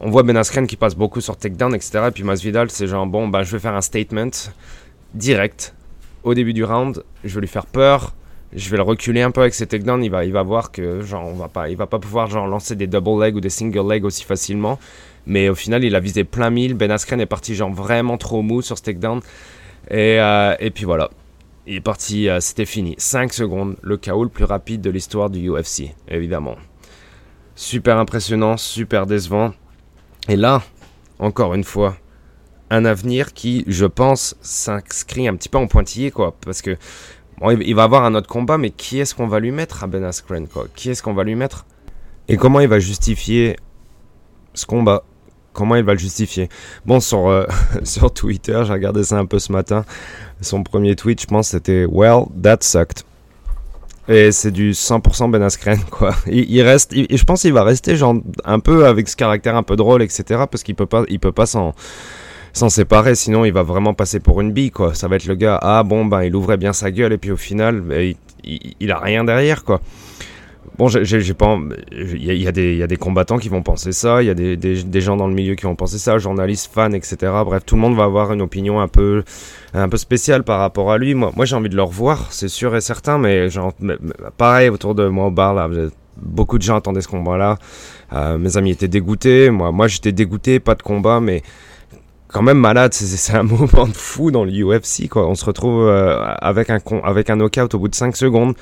On 0.00 0.10
voit 0.10 0.22
Ben 0.22 0.36
Askren 0.36 0.66
qui 0.66 0.76
passe 0.76 0.94
beaucoup 0.94 1.20
sur 1.20 1.36
takedown, 1.36 1.74
etc. 1.74 2.04
Et 2.08 2.10
puis 2.10 2.22
Masvidal, 2.22 2.70
c'est 2.70 2.86
genre, 2.86 3.06
bon, 3.06 3.28
bah, 3.28 3.42
je 3.42 3.52
vais 3.52 3.58
faire 3.58 3.74
un 3.74 3.80
statement 3.80 4.30
direct 5.14 5.74
au 6.22 6.34
début 6.34 6.52
du 6.52 6.64
round. 6.64 7.04
Je 7.24 7.34
vais 7.34 7.40
lui 7.40 7.48
faire 7.48 7.66
peur 7.66 8.14
je 8.54 8.70
vais 8.70 8.76
le 8.76 8.82
reculer 8.82 9.22
un 9.22 9.30
peu 9.30 9.42
avec 9.42 9.54
ses 9.54 9.66
takedowns, 9.66 10.02
il 10.02 10.10
va, 10.10 10.24
il 10.24 10.32
va 10.32 10.42
voir 10.42 10.72
que 10.72 11.02
genre 11.02 11.26
on 11.26 11.34
va 11.34 11.48
pas, 11.48 11.68
il 11.68 11.76
va 11.76 11.86
pas 11.86 11.98
pouvoir 11.98 12.28
genre 12.28 12.46
lancer 12.46 12.76
des 12.76 12.86
double 12.86 13.22
legs 13.22 13.36
ou 13.36 13.40
des 13.40 13.50
single 13.50 13.88
legs 13.88 14.04
aussi 14.04 14.24
facilement. 14.24 14.78
Mais 15.26 15.50
au 15.50 15.54
final, 15.54 15.84
il 15.84 15.94
a 15.94 16.00
visé 16.00 16.24
plein 16.24 16.48
mille. 16.48 16.74
Ben 16.74 16.90
Askren 16.90 17.20
est 17.20 17.26
parti 17.26 17.54
genre 17.54 17.70
vraiment 17.70 18.16
trop 18.16 18.40
mou 18.40 18.62
sur 18.62 18.78
ce 18.78 18.82
takedown. 18.82 19.20
Et, 19.90 20.18
euh, 20.20 20.56
et 20.58 20.70
puis 20.70 20.84
voilà. 20.84 21.10
Il 21.66 21.74
est 21.74 21.80
parti, 21.82 22.30
euh, 22.30 22.40
c'était 22.40 22.64
fini. 22.64 22.94
5 22.96 23.30
secondes, 23.30 23.76
le 23.82 23.98
KO 23.98 24.24
le 24.24 24.30
plus 24.30 24.44
rapide 24.44 24.80
de 24.80 24.88
l'histoire 24.88 25.28
du 25.28 25.50
UFC, 25.50 25.94
évidemment. 26.08 26.56
Super 27.54 27.98
impressionnant, 27.98 28.56
super 28.56 29.04
décevant. 29.04 29.52
Et 30.30 30.36
là, 30.36 30.62
encore 31.18 31.52
une 31.52 31.64
fois, 31.64 31.98
un 32.70 32.86
avenir 32.86 33.34
qui, 33.34 33.64
je 33.66 33.84
pense, 33.84 34.34
s'inscrit 34.40 35.28
un 35.28 35.36
petit 35.36 35.50
peu 35.50 35.58
en 35.58 35.66
pointillé, 35.66 36.10
quoi. 36.10 36.34
Parce 36.40 36.62
que 36.62 36.78
Bon, 37.40 37.50
il 37.50 37.74
va 37.74 37.84
avoir 37.84 38.04
un 38.04 38.14
autre 38.14 38.28
combat, 38.28 38.58
mais 38.58 38.70
qui 38.70 38.98
est-ce 38.98 39.14
qu'on 39.14 39.28
va 39.28 39.38
lui 39.38 39.52
mettre 39.52 39.84
à 39.84 39.86
Ben 39.86 40.02
Askren 40.02 40.48
quoi? 40.48 40.66
Qui 40.74 40.90
est-ce 40.90 41.02
qu'on 41.02 41.14
va 41.14 41.24
lui 41.24 41.34
mettre? 41.34 41.66
Et 42.28 42.36
comment 42.36 42.60
il 42.60 42.68
va 42.68 42.78
justifier 42.78 43.56
ce 44.54 44.66
combat? 44.66 45.04
Comment 45.52 45.76
il 45.76 45.84
va 45.84 45.92
le 45.92 45.98
justifier? 45.98 46.48
Bon, 46.84 47.00
sur, 47.00 47.28
euh, 47.28 47.46
sur 47.84 48.12
Twitter, 48.12 48.60
j'ai 48.64 48.72
regardé 48.72 49.02
ça 49.04 49.18
un 49.18 49.26
peu 49.26 49.38
ce 49.38 49.52
matin. 49.52 49.84
Son 50.40 50.62
premier 50.62 50.94
tweet, 50.94 51.20
je 51.20 51.26
pense, 51.26 51.48
c'était 51.48 51.86
Well, 51.90 52.24
that 52.42 52.58
sucked. 52.60 53.02
Et 54.08 54.32
c'est 54.32 54.50
du 54.50 54.72
100% 54.72 55.30
Ben 55.30 55.42
Askren, 55.42 55.78
quoi. 55.90 56.14
Il, 56.26 56.62
reste, 56.62 56.94
je 56.94 57.24
pense 57.24 57.42
qu'il 57.42 57.52
va 57.52 57.62
rester 57.62 57.96
genre 57.96 58.16
un 58.44 58.58
peu 58.58 58.86
avec 58.86 59.08
ce 59.08 59.16
caractère 59.16 59.54
un 59.54 59.62
peu 59.62 59.76
drôle, 59.76 60.02
etc. 60.02 60.44
Parce 60.50 60.62
qu'il 60.62 60.74
peut 60.74 60.86
pas, 60.86 61.04
il 61.08 61.20
peut 61.20 61.32
pas 61.32 61.46
s'en 61.46 61.74
s'en 62.58 62.68
séparer, 62.68 63.14
sinon 63.14 63.44
il 63.44 63.52
va 63.52 63.62
vraiment 63.62 63.94
passer 63.94 64.20
pour 64.20 64.40
une 64.40 64.52
bille, 64.52 64.70
quoi. 64.70 64.94
Ça 64.94 65.08
va 65.08 65.16
être 65.16 65.26
le 65.26 65.34
gars, 65.34 65.58
ah 65.62 65.82
bon, 65.84 66.04
ben 66.04 66.24
il 66.24 66.34
ouvrait 66.34 66.56
bien 66.56 66.72
sa 66.72 66.90
gueule 66.90 67.12
et 67.12 67.18
puis 67.18 67.30
au 67.30 67.36
final, 67.36 67.80
ben, 67.80 68.14
il, 68.44 68.92
a 68.92 68.98
rien 68.98 69.24
derrière, 69.24 69.64
quoi. 69.64 69.80
Bon, 70.76 70.88
j'ai 70.88 71.34
pas. 71.34 71.58
Il 71.92 72.24
y, 72.24 72.46
a, 72.46 72.52
des 72.52 72.96
combattants 72.96 73.38
qui 73.38 73.48
vont 73.48 73.62
penser 73.62 73.92
ça, 73.92 74.22
il 74.22 74.26
y 74.26 74.30
a 74.30 74.34
des, 74.34 75.00
gens 75.00 75.16
dans 75.16 75.26
le 75.26 75.34
milieu 75.34 75.54
qui 75.54 75.64
vont 75.64 75.74
penser 75.74 75.98
ça, 75.98 76.18
journalistes, 76.18 76.70
fans, 76.72 76.92
etc. 76.92 77.16
Bref, 77.44 77.64
tout 77.64 77.74
le 77.74 77.80
monde 77.80 77.96
va 77.96 78.04
avoir 78.04 78.32
une 78.32 78.42
opinion 78.42 78.80
un 78.80 78.88
peu, 78.88 79.24
un 79.74 79.88
peu 79.88 79.96
spéciale 79.96 80.44
par 80.44 80.60
rapport 80.60 80.92
à 80.92 80.98
lui. 80.98 81.14
Moi, 81.14 81.32
moi 81.34 81.46
j'ai 81.46 81.56
envie 81.56 81.68
de 81.68 81.76
le 81.76 81.82
revoir, 81.82 82.28
c'est 82.30 82.48
sûr 82.48 82.76
et 82.76 82.80
certain, 82.80 83.18
mais 83.18 83.50
genre, 83.50 83.72
pareil 84.36 84.68
autour 84.68 84.94
de 84.94 85.06
moi 85.08 85.26
au 85.26 85.30
bar, 85.30 85.54
là, 85.54 85.68
beaucoup 86.16 86.58
de 86.58 86.62
gens 86.62 86.76
attendaient 86.76 87.00
ce 87.00 87.08
combat-là. 87.08 87.56
Euh, 88.12 88.38
mes 88.38 88.56
amis 88.56 88.70
étaient 88.70 88.88
dégoûtés, 88.88 89.50
moi, 89.50 89.72
moi 89.72 89.88
j'étais 89.88 90.12
dégoûté, 90.12 90.60
pas 90.60 90.74
de 90.74 90.82
combat, 90.82 91.20
mais 91.20 91.42
quand 92.28 92.42
même 92.42 92.58
malade. 92.58 92.94
C'est 92.94 93.34
un 93.34 93.42
moment 93.42 93.86
de 93.86 93.92
fou 93.92 94.30
dans 94.30 94.44
l'UFC, 94.44 95.08
quoi. 95.08 95.26
On 95.28 95.34
se 95.34 95.44
retrouve 95.44 95.86
euh, 95.86 96.22
avec, 96.40 96.70
un, 96.70 96.78
avec 97.02 97.30
un 97.30 97.36
knockout 97.36 97.74
au 97.74 97.78
bout 97.78 97.88
de 97.88 97.94
5 97.94 98.16
secondes. 98.16 98.54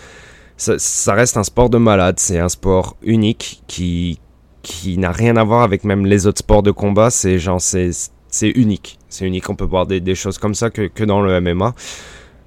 Ça, 0.57 0.79
ça 0.79 1.13
reste 1.13 1.37
un 1.37 1.45
sport 1.45 1.69
de 1.69 1.79
malade. 1.79 2.19
C'est 2.19 2.39
un 2.39 2.49
sport 2.49 2.97
unique 3.03 3.63
qui, 3.67 4.19
qui 4.63 4.97
n'a 4.97 5.13
rien 5.13 5.37
à 5.37 5.45
voir 5.45 5.63
avec 5.63 5.85
même 5.85 6.07
les 6.07 6.27
autres 6.27 6.39
sports 6.39 6.63
de 6.63 6.71
combat. 6.71 7.11
C'est 7.11 7.39
genre, 7.39 7.61
c'est 7.61 7.91
unique. 8.41 8.99
C'est 9.09 9.27
unique. 9.27 9.51
On 9.51 9.55
peut 9.55 9.65
voir 9.65 9.87
des, 9.87 10.01
des 10.01 10.15
choses 10.15 10.39
comme 10.39 10.55
ça 10.55 10.71
que, 10.71 10.87
que 10.87 11.05
dans 11.05 11.21
le 11.21 11.41
MMA. 11.41 11.75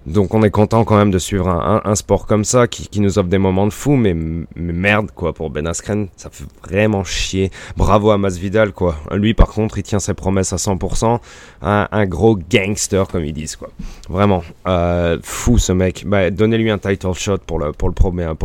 Donc 0.10 0.34
on 0.34 0.42
est 0.42 0.50
content 0.50 0.84
quand 0.86 0.98
même 0.98 1.12
de 1.12 1.20
suivre 1.20 1.48
un, 1.48 1.96
sport 1.96 2.26
comme 2.26 2.44
ça 2.44 2.68
qui, 2.68 3.00
nous 3.00 3.20
offre 3.20 3.30
des 3.30 3.38
moments 3.38 3.68
de 3.68 3.72
fou, 3.72 3.96
mais, 3.96 4.16
merde 4.56 5.12
quoi 5.14 5.34
pour 5.34 5.52
Ben 5.52 5.68
Askren, 5.68 6.08
ça 6.18 6.30
fait 6.32 6.46
vraiment 6.68 7.04
chier. 7.04 7.52
Bravo 7.78 8.10
à 8.10 8.18
Masvidal 8.18 8.74
quoi. 8.74 8.96
Lui 9.14 9.36
par 9.36 9.50
contre 9.50 9.78
il 9.78 9.84
tient 9.84 10.00
ses 10.00 10.16
promesses 10.16 10.52
à 10.52 10.56
100%, 10.56 11.20
un, 11.62 12.06
gros 12.08 12.36
gangster 12.36 13.08
comme 13.08 13.24
ils 13.24 13.34
disent 13.34 13.56
quoi. 13.56 13.70
Vraiment 14.10 14.44
euh, 14.68 15.20
fou 15.22 15.60
ce 15.60 15.74
mec. 15.74 16.04
Bah, 16.08 16.32
donnez-lui 16.32 16.72
un 16.72 16.80
title 16.80 17.14
shot 17.14 17.38
pour 17.46 17.60
le 17.60 17.72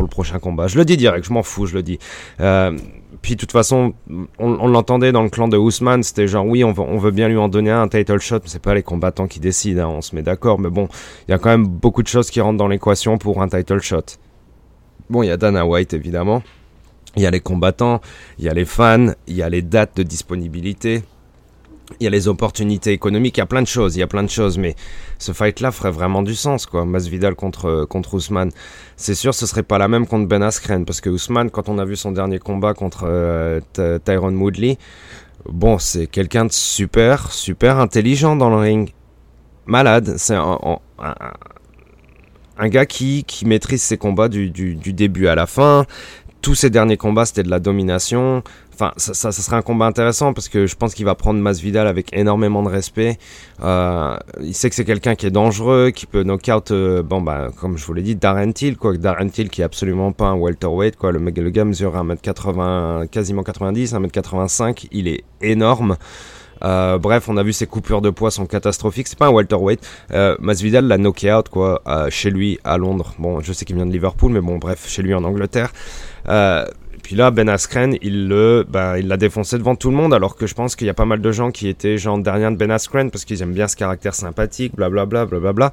prochain 0.07 0.37
combat. 0.37 0.67
Je 0.67 0.77
le 0.77 0.85
dis 0.85 0.97
direct, 0.97 1.25
je 1.25 1.33
m'en 1.33 1.41
fous, 1.43 1.65
je 1.65 1.73
le 1.73 1.81
dis. 1.81 1.97
Euh, 2.41 2.77
puis 3.25 3.33
de 3.33 3.39
toute 3.39 3.51
façon, 3.51 3.95
on, 4.37 4.67
l'entendait 4.67 5.11
dans 5.11 5.23
le 5.23 5.29
clan 5.29 5.47
de 5.47 5.57
Ousmane, 5.57 6.03
c'était 6.03 6.27
genre 6.27 6.45
oui, 6.45 6.63
on 6.63 6.73
veut, 6.73 7.09
bien 7.09 7.27
lui 7.27 7.37
en 7.37 7.47
donner 7.49 7.71
un, 7.71 7.87
title 7.87 8.19
shot, 8.19 8.35
mais 8.35 8.49
c'est 8.49 8.61
pas 8.61 8.75
les 8.75 8.83
combattants 8.83 9.25
qui 9.25 9.39
décident, 9.39 9.89
hein, 9.89 9.95
on 9.97 10.01
se 10.01 10.15
met 10.15 10.21
d'accord, 10.21 10.59
mais 10.59 10.69
bon, 10.69 10.87
il 11.27 11.31
y 11.31 11.33
a 11.33 11.39
quand 11.39 11.49
même 11.49 11.65
beaucoup 11.65 12.03
de 12.03 12.07
choses 12.07 12.29
qui 12.29 12.39
rentrent 12.39 12.59
dans 12.59 12.67
l'équation 12.67 13.17
pour 13.17 13.41
un 13.41 13.47
title 13.47 13.81
shot. 13.81 14.03
Bon, 15.09 15.23
il 15.23 15.25
y 15.25 15.31
a 15.31 15.37
Dana 15.37 15.65
White 15.65 15.95
évidemment, 15.95 16.43
il 17.15 17.23
y 17.23 17.25
a 17.25 17.31
les 17.31 17.39
combattants, 17.39 17.99
il 18.37 18.45
y 18.45 18.49
a 18.49 18.53
les 18.53 18.63
fans, 18.63 19.07
il 19.25 19.35
y 19.35 19.41
a 19.41 19.49
les 19.49 19.63
dates 19.63 19.97
de 19.97 20.03
disponibilité, 20.03 21.01
il 21.99 22.03
y 22.03 22.07
a 22.07 22.09
les 22.09 22.27
opportunités 22.27 22.91
économiques, 22.91 23.37
il 23.37 23.41
y 23.41 23.43
a 23.43 23.45
plein 23.45 23.61
de 23.61 23.67
choses, 23.67 23.95
il 23.95 23.99
y 23.99 24.03
a 24.03 24.07
plein 24.07 24.23
de 24.23 24.29
choses, 24.29 24.57
mais 24.57 24.75
ce 25.19 25.31
fight-là 25.31 25.71
ferait 25.71 25.91
vraiment 25.91 26.23
du 26.23 26.35
sens, 26.35 26.65
quoi. 26.65 26.85
Masvidal 26.85 27.35
contre, 27.35 27.85
contre 27.89 28.15
Ousmane. 28.15 28.51
C'est 28.95 29.15
sûr, 29.15 29.33
ce 29.33 29.45
serait 29.45 29.63
pas 29.63 29.77
la 29.77 29.87
même 29.87 30.07
contre 30.07 30.27
Ben 30.27 30.41
Askren, 30.43 30.85
parce 30.85 31.01
que 31.01 31.09
Ousmane, 31.09 31.49
quand 31.49 31.69
on 31.69 31.77
a 31.77 31.85
vu 31.85 31.95
son 31.95 32.11
dernier 32.11 32.39
combat 32.39 32.73
contre 32.73 33.05
euh, 33.07 33.59
Tyrone 34.03 34.37
Woodley, 34.37 34.77
bon, 35.47 35.77
c'est 35.77 36.07
quelqu'un 36.07 36.45
de 36.45 36.51
super, 36.51 37.31
super 37.31 37.79
intelligent 37.79 38.35
dans 38.35 38.49
le 38.49 38.57
ring. 38.57 38.91
Malade, 39.67 40.15
c'est 40.17 40.35
un, 40.35 40.79
gars 42.69 42.85
qui, 42.85 43.23
qui 43.23 43.45
maîtrise 43.45 43.81
ses 43.81 43.97
combats 43.97 44.29
du, 44.29 44.49
du 44.51 44.93
début 44.93 45.27
à 45.27 45.35
la 45.35 45.47
fin. 45.47 45.85
Tous 46.45 46.53
ses 46.53 46.69
derniers 46.69 46.95
combats, 46.95 47.25
c'était 47.25 47.41
de 47.41 47.49
la 47.49 47.59
domination. 47.59 48.43
Enfin, 48.71 48.91
ça, 48.97 49.15
ça, 49.15 49.31
serait 49.31 49.55
un 49.55 49.63
combat 49.63 49.87
intéressant 49.87 50.31
parce 50.31 50.47
que 50.47 50.67
je 50.67 50.75
pense 50.75 50.93
qu'il 50.93 51.03
va 51.03 51.15
prendre 51.15 51.39
Masvidal 51.39 51.87
avec 51.87 52.15
énormément 52.15 52.61
de 52.61 52.69
respect. 52.69 53.17
Euh, 53.63 54.15
il 54.39 54.53
sait 54.53 54.69
que 54.69 54.75
c'est 54.75 54.85
quelqu'un 54.85 55.15
qui 55.15 55.25
est 55.25 55.31
dangereux, 55.31 55.89
qui 55.89 56.05
peut 56.05 56.21
knock-out, 56.21 56.69
euh, 56.69 57.01
bon 57.01 57.19
bah 57.19 57.47
comme 57.59 57.79
je 57.79 57.85
vous 57.87 57.95
l'ai 57.95 58.03
dit, 58.03 58.15
Darren 58.15 58.51
Till, 58.51 58.77
quoi. 58.77 58.95
Darren 58.95 59.27
Till 59.29 59.49
qui 59.49 59.61
est 59.61 59.63
absolument 59.63 60.11
pas 60.11 60.25
un 60.27 60.35
welterweight, 60.35 60.97
quoi. 60.97 61.11
Le, 61.11 61.17
le 61.17 61.49
gars 61.49 61.65
mesure 61.65 61.95
1m80, 61.95 63.07
quasiment 63.07 63.41
90, 63.41 63.95
1m85, 63.95 64.89
il 64.91 65.07
est 65.07 65.23
énorme. 65.41 65.97
Euh, 66.65 66.97
bref, 66.97 67.29
on 67.29 67.37
a 67.37 67.43
vu 67.43 67.53
ses 67.53 67.67
coupures 67.67 68.01
de 68.01 68.09
poids 68.09 68.31
sont 68.31 68.45
catastrophiques. 68.45 69.07
C'est 69.07 69.19
pas 69.19 69.27
un 69.27 69.31
welterweight. 69.31 69.79
Euh, 70.11 70.35
Masvidal 70.39 70.85
l'a 70.87 70.97
knocké 70.97 71.31
out 71.31 71.49
quoi, 71.49 71.81
euh, 71.87 72.09
chez 72.09 72.31
lui 72.31 72.59
à 72.63 72.77
Londres. 72.77 73.13
Bon, 73.19 73.39
je 73.39 73.53
sais 73.53 73.65
qu'il 73.65 73.75
vient 73.75 73.85
de 73.85 73.91
Liverpool, 73.91 74.31
mais 74.31 74.41
bon, 74.41 74.57
bref, 74.57 74.87
chez 74.87 75.01
lui 75.01 75.13
en 75.13 75.23
Angleterre. 75.23 75.71
Puis 77.05 77.15
là, 77.15 77.29
Ben 77.29 77.47
Askren, 77.49 77.95
il 78.01 78.27
le, 78.27 78.65
ben, 78.67 78.97
il 78.97 79.07
l'a 79.07 79.15
défoncé 79.15 79.59
devant 79.59 79.75
tout 79.75 79.91
le 79.91 79.95
monde, 79.95 80.11
alors 80.11 80.35
que 80.35 80.47
je 80.47 80.55
pense 80.55 80.75
qu'il 80.75 80.87
y 80.87 80.89
a 80.89 80.95
pas 80.95 81.05
mal 81.05 81.21
de 81.21 81.31
gens 81.31 81.51
qui 81.51 81.67
étaient 81.67 81.99
genre 81.99 82.17
derrière 82.17 82.49
de 82.49 82.55
Ben 82.55 82.71
Askren 82.71 83.11
parce 83.11 83.25
qu'ils 83.25 83.43
aiment 83.43 83.53
bien 83.53 83.67
ce 83.67 83.75
caractère 83.75 84.15
sympathique, 84.15 84.75
blablabla, 84.75 85.27
blablabla. 85.27 85.71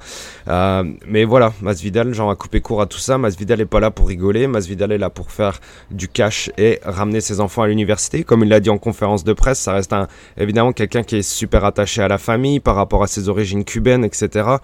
Euh, 0.49 0.85
mais 1.07 1.25
voilà, 1.25 1.55
Masvidal, 1.63 2.13
genre 2.13 2.31
a 2.31 2.37
coupé 2.37 2.61
court 2.61 2.83
à 2.83 2.87
tout 2.87 2.99
ça. 2.99 3.17
Masvidal 3.17 3.63
est 3.63 3.65
pas 3.65 3.81
là 3.81 3.91
pour 3.91 4.09
rigoler. 4.09 4.47
Masvidal 4.47 4.93
est 4.93 4.99
là 4.99 5.09
pour 5.09 5.31
faire 5.31 5.59
du 5.91 6.07
cash 6.07 6.51
et 6.59 6.81
ramener 6.85 7.23
ses 7.23 7.41
enfants 7.41 7.63
à 7.63 7.67
l'université. 7.67 8.25
Comme 8.25 8.43
il 8.43 8.51
l'a 8.51 8.61
dit 8.61 8.69
en 8.69 8.77
conférence 8.77 9.25
de 9.25 9.33
presse, 9.33 9.59
ça 9.59 9.73
reste 9.73 9.95
un, 9.95 10.09
évidemment 10.37 10.73
quelqu'un 10.73 11.03
qui 11.03 11.17
est 11.17 11.23
super 11.23 11.65
attaché 11.65 12.03
à 12.03 12.09
la 12.09 12.19
famille 12.19 12.61
par 12.61 12.75
rapport 12.75 13.03
à 13.03 13.07
ses 13.07 13.31
origines 13.31 13.65
cubaines, 13.65 14.05
etc. 14.05 14.57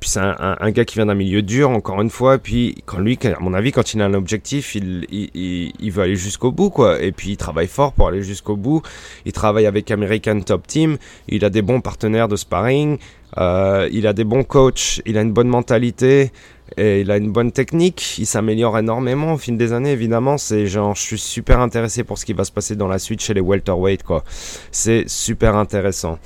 puis 0.00 0.10
c'est 0.10 0.20
un, 0.20 0.70
gars 0.70 0.84
qui 0.84 0.96
vient 0.96 1.06
d'un 1.06 1.14
milieu 1.14 1.42
dur, 1.42 1.70
encore 1.70 2.02
une 2.02 2.10
fois. 2.10 2.38
Puis, 2.38 2.82
quand 2.84 2.98
lui, 2.98 3.18
à 3.24 3.38
mon 3.40 3.54
avis, 3.54 3.70
quand 3.70 3.94
il 3.94 4.02
a 4.02 4.06
un 4.06 4.14
objectif, 4.14 4.74
il, 4.74 5.06
il, 5.10 5.72
il 5.78 5.92
veut 5.92 6.02
aller 6.02 6.16
jusqu'au 6.16 6.50
bout, 6.50 6.70
quoi. 6.70 7.00
Et 7.00 7.12
puis, 7.12 7.30
il 7.30 7.36
travaille 7.36 7.68
fort 7.68 7.92
pour 7.92 8.08
aller 8.08 8.22
jusqu'au 8.22 8.56
bout. 8.56 8.82
Il 9.24 9.32
travaille 9.32 9.66
avec 9.66 9.90
American 9.90 10.40
Top 10.40 10.66
Team. 10.66 10.98
Il 11.28 11.44
a 11.44 11.50
des 11.50 11.62
bons 11.62 11.80
partenaires 11.80 12.28
de 12.28 12.36
sparring. 12.36 12.98
Euh, 13.36 13.88
il 13.92 14.06
a 14.06 14.12
des 14.12 14.24
bons 14.24 14.42
coachs. 14.42 15.00
Il 15.06 15.16
a 15.16 15.22
une 15.22 15.32
bonne 15.32 15.48
mentalité. 15.48 16.32
Et 16.76 17.00
il 17.00 17.10
a 17.10 17.16
une 17.16 17.30
bonne 17.30 17.52
technique. 17.52 18.18
Il 18.18 18.26
s'améliore 18.26 18.78
énormément 18.78 19.34
au 19.34 19.38
fil 19.38 19.56
des 19.56 19.72
années, 19.72 19.92
évidemment. 19.92 20.38
C'est 20.38 20.66
genre, 20.66 20.96
je 20.96 21.02
suis 21.02 21.18
super 21.18 21.60
intéressé 21.60 22.02
pour 22.02 22.18
ce 22.18 22.24
qui 22.24 22.32
va 22.32 22.44
se 22.44 22.52
passer 22.52 22.74
dans 22.74 22.88
la 22.88 22.98
suite 22.98 23.20
chez 23.20 23.32
les 23.32 23.40
welterweight, 23.40 24.02
quoi. 24.02 24.24
C'est 24.72 25.08
super 25.08 25.54
intéressant. 25.56 26.18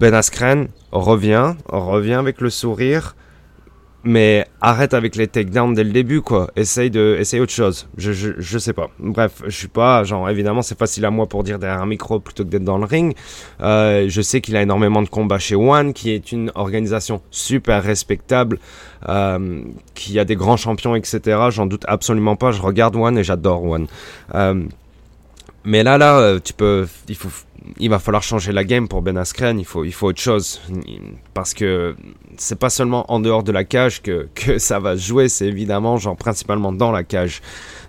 Ben 0.00 0.14
Askren 0.14 0.68
revient, 0.92 1.56
revient 1.68 2.14
avec 2.14 2.40
le 2.40 2.48
sourire, 2.48 3.14
mais 4.02 4.46
arrête 4.62 4.94
avec 4.94 5.14
les 5.14 5.28
takedowns 5.28 5.74
dès 5.74 5.84
le 5.84 5.90
début, 5.90 6.22
quoi. 6.22 6.50
Essaye 6.56 6.88
de, 6.88 7.18
essaye 7.20 7.38
autre 7.38 7.52
chose. 7.52 7.86
Je, 7.98 8.12
je, 8.12 8.30
je 8.38 8.58
sais 8.58 8.72
pas. 8.72 8.88
Bref, 8.98 9.42
je 9.44 9.50
suis 9.50 9.68
pas, 9.68 10.02
genre, 10.04 10.30
évidemment, 10.30 10.62
c'est 10.62 10.78
facile 10.78 11.04
à 11.04 11.10
moi 11.10 11.26
pour 11.26 11.44
dire 11.44 11.58
derrière 11.58 11.82
un 11.82 11.86
micro 11.86 12.18
plutôt 12.18 12.44
que 12.44 12.48
d'être 12.48 12.64
dans 12.64 12.78
le 12.78 12.86
ring. 12.86 13.14
Euh, 13.60 14.06
je 14.08 14.22
sais 14.22 14.40
qu'il 14.40 14.56
a 14.56 14.62
énormément 14.62 15.02
de 15.02 15.08
combats 15.10 15.38
chez 15.38 15.54
One, 15.54 15.92
qui 15.92 16.12
est 16.12 16.32
une 16.32 16.50
organisation 16.54 17.20
super 17.30 17.82
respectable, 17.82 18.58
euh, 19.06 19.60
qui 19.94 20.18
a 20.18 20.24
des 20.24 20.34
grands 20.34 20.56
champions, 20.56 20.94
etc. 20.94 21.38
J'en 21.50 21.66
doute 21.66 21.84
absolument 21.86 22.36
pas. 22.36 22.52
Je 22.52 22.62
regarde 22.62 22.96
One 22.96 23.18
et 23.18 23.22
j'adore 23.22 23.64
One. 23.64 23.86
Euh, 24.34 24.62
mais 25.64 25.82
là, 25.82 25.98
là, 25.98 26.40
tu 26.40 26.54
peux, 26.54 26.88
il 27.06 27.16
faut, 27.16 27.28
il 27.78 27.90
va 27.90 27.98
falloir 27.98 28.22
changer 28.22 28.52
la 28.52 28.64
game 28.64 28.88
pour 28.88 29.02
Ben 29.02 29.16
Askren. 29.16 29.58
Il 29.58 29.64
faut, 29.64 29.84
il 29.84 29.92
faut 29.92 30.08
autre 30.08 30.20
chose 30.20 30.60
parce 31.34 31.54
que 31.54 31.94
c'est 32.36 32.58
pas 32.58 32.70
seulement 32.70 33.10
en 33.12 33.20
dehors 33.20 33.42
de 33.42 33.52
la 33.52 33.64
cage 33.64 34.02
que, 34.02 34.28
que 34.34 34.58
ça 34.58 34.78
va 34.78 34.96
se 34.96 35.06
jouer, 35.06 35.28
c'est 35.28 35.46
évidemment 35.46 35.96
genre 35.96 36.16
principalement 36.16 36.72
dans 36.72 36.92
la 36.92 37.04
cage. 37.04 37.40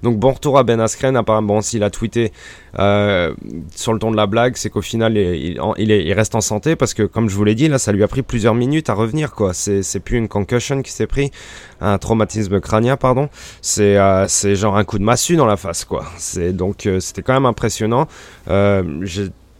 Donc 0.03 0.17
bon 0.17 0.31
retour 0.31 0.57
à 0.57 0.63
Ben 0.63 0.79
Askren. 0.79 1.15
Apparemment, 1.15 1.55
bon, 1.55 1.61
s'il 1.61 1.83
a 1.83 1.89
tweeté 1.89 2.31
euh, 2.79 3.33
sur 3.75 3.93
le 3.93 3.99
ton 3.99 4.11
de 4.11 4.15
la 4.15 4.27
blague, 4.27 4.55
c'est 4.55 4.69
qu'au 4.69 4.81
final, 4.81 5.17
il, 5.17 5.59
il, 5.77 6.13
reste 6.13 6.35
en 6.35 6.41
santé 6.41 6.75
parce 6.75 6.93
que, 6.93 7.03
comme 7.03 7.29
je 7.29 7.35
vous 7.35 7.43
l'ai 7.43 7.55
dit, 7.55 7.67
là, 7.67 7.77
ça 7.77 7.91
lui 7.91 8.03
a 8.03 8.07
pris 8.07 8.21
plusieurs 8.21 8.55
minutes 8.55 8.89
à 8.89 8.93
revenir. 8.93 9.31
quoi. 9.33 9.53
C'est, 9.53 9.99
plus 9.99 10.17
une 10.17 10.27
concussion 10.27 10.81
qui 10.81 10.91
s'est 10.91 11.07
pris, 11.07 11.31
un 11.79 11.97
traumatisme 11.97 12.59
crânien, 12.59 12.97
pardon. 12.97 13.29
C'est, 13.61 13.97
euh, 13.97 14.27
genre 14.55 14.77
un 14.77 14.83
coup 14.83 14.99
de 14.99 15.03
massue 15.03 15.35
dans 15.35 15.45
la 15.45 15.57
face, 15.57 15.85
quoi. 15.85 16.05
Donc, 16.53 16.85
euh, 16.85 16.99
c'était 16.99 17.21
quand 17.21 17.33
même 17.33 17.45
impressionnant. 17.45 18.07
Euh, 18.49 18.83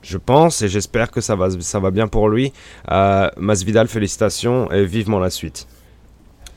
je 0.02 0.18
pense 0.18 0.62
et 0.62 0.68
j'espère 0.68 1.12
que 1.12 1.22
ça 1.22 1.36
va, 1.36 1.92
bien 1.92 2.08
pour 2.08 2.30
lui. 2.30 2.52
Euh, 2.90 3.30
Masvidal, 3.38 3.88
félicitations 3.88 4.72
et 4.72 4.86
vivement 4.86 5.20
la 5.20 5.30
suite. 5.30 5.68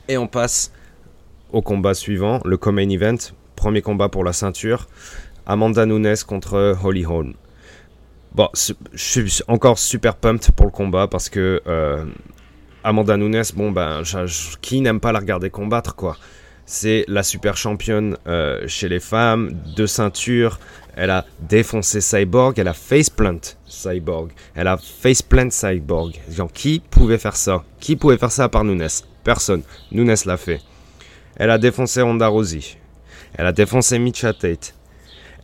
Et 0.07 0.17
on 0.17 0.27
passe 0.27 0.71
au 1.51 1.61
combat 1.61 1.93
suivant, 1.93 2.41
le 2.43 2.57
co-main 2.57 2.89
event. 2.89 3.17
Premier 3.55 3.81
combat 3.81 4.09
pour 4.09 4.23
la 4.23 4.33
ceinture. 4.33 4.87
Amanda 5.45 5.85
Nunes 5.85 6.15
contre 6.27 6.75
Holly 6.83 7.05
Holm. 7.05 7.33
Bon, 8.33 8.49
je 8.53 8.73
suis 8.95 9.41
encore 9.47 9.79
super 9.79 10.15
pumped 10.15 10.51
pour 10.51 10.65
le 10.65 10.71
combat 10.71 11.07
parce 11.07 11.29
que 11.29 11.61
euh, 11.67 12.03
Amanda 12.83 13.15
Nunes, 13.15 13.43
bon 13.55 13.71
ben, 13.71 14.01
qui 14.61 14.81
n'aime 14.81 14.99
pas 14.99 15.11
la 15.11 15.19
regarder 15.19 15.49
combattre 15.49 15.95
quoi 15.95 16.17
c'est 16.65 17.05
la 17.07 17.23
super 17.23 17.57
championne 17.57 18.17
euh, 18.27 18.67
chez 18.67 18.89
les 18.89 18.99
femmes, 18.99 19.55
de 19.75 19.85
ceinture. 19.85 20.59
Elle 20.95 21.09
a 21.09 21.25
défoncé 21.39 21.99
Cyborg, 21.99 22.57
elle 22.57 22.67
a 22.67 22.73
faceplant 22.73 23.39
Cyborg, 23.67 24.31
elle 24.55 24.67
a 24.67 24.77
faceplant 24.77 25.49
Cyborg. 25.49 26.13
Genre, 26.29 26.51
qui 26.51 26.79
pouvait 26.79 27.17
faire 27.17 27.35
ça? 27.35 27.63
Qui 27.79 27.95
pouvait 27.95 28.17
faire 28.17 28.31
ça 28.31 28.45
à 28.45 28.49
part 28.49 28.63
Nunes? 28.63 28.87
Personne. 29.23 29.63
Nunes 29.91 30.15
l'a 30.25 30.37
fait. 30.37 30.61
Elle 31.35 31.49
a 31.49 31.57
défoncé 31.57 32.01
Honda 32.01 32.27
Rousey. 32.27 32.77
Elle 33.33 33.47
a 33.47 33.51
défoncé 33.51 33.99
Micha 33.99 34.31
Tate. 34.31 34.74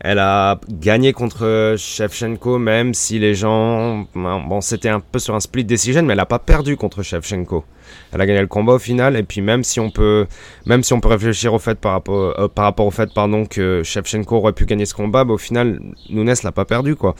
Elle 0.04 0.18
a 0.18 0.60
gagné 0.68 1.14
contre 1.14 1.76
Shevchenko, 1.78 2.58
même 2.58 2.96
si 2.96 3.20
les 3.20 3.36
gens. 3.36 4.08
Bon, 4.16 4.60
c'était 4.60 4.90
un 4.90 5.00
peu 5.00 5.20
sur 5.20 5.36
un 5.36 5.40
split 5.40 5.64
decision, 5.64 6.02
mais 6.02 6.14
elle 6.14 6.18
n'a 6.18 6.26
pas 6.26 6.40
perdu 6.40 6.76
contre 6.76 7.04
Shevchenko. 7.04 7.64
Elle 8.12 8.22
a 8.22 8.26
gagné 8.26 8.42
le 8.42 8.48
combat 8.48 8.74
au 8.74 8.80
final, 8.80 9.16
et 9.16 9.22
puis 9.22 9.42
même 9.42 9.64
si 9.64 9.80
on 9.80 9.92
peut, 9.92 10.26
même 10.66 10.82
si 10.82 10.94
on 10.94 11.00
peut 11.02 11.10
réfléchir 11.10 11.54
au 11.54 11.60
fait 11.60 11.80
par 11.80 11.92
rapport, 11.92 12.34
euh, 12.40 12.48
par 12.48 12.66
rapport 12.66 12.88
au 12.88 12.92
fait 12.92 13.14
pardon, 13.14 13.46
que 13.46 13.84
Shevchenko 13.84 14.38
aurait 14.38 14.54
pu 14.54 14.66
gagner 14.66 14.88
ce 14.88 14.96
combat, 14.96 15.24
bah, 15.24 15.34
au 15.34 15.38
final, 15.38 15.80
Nunes 16.10 16.34
l'a 16.44 16.52
pas 16.52 16.66
perdu. 16.66 16.96
quoi. 16.96 17.14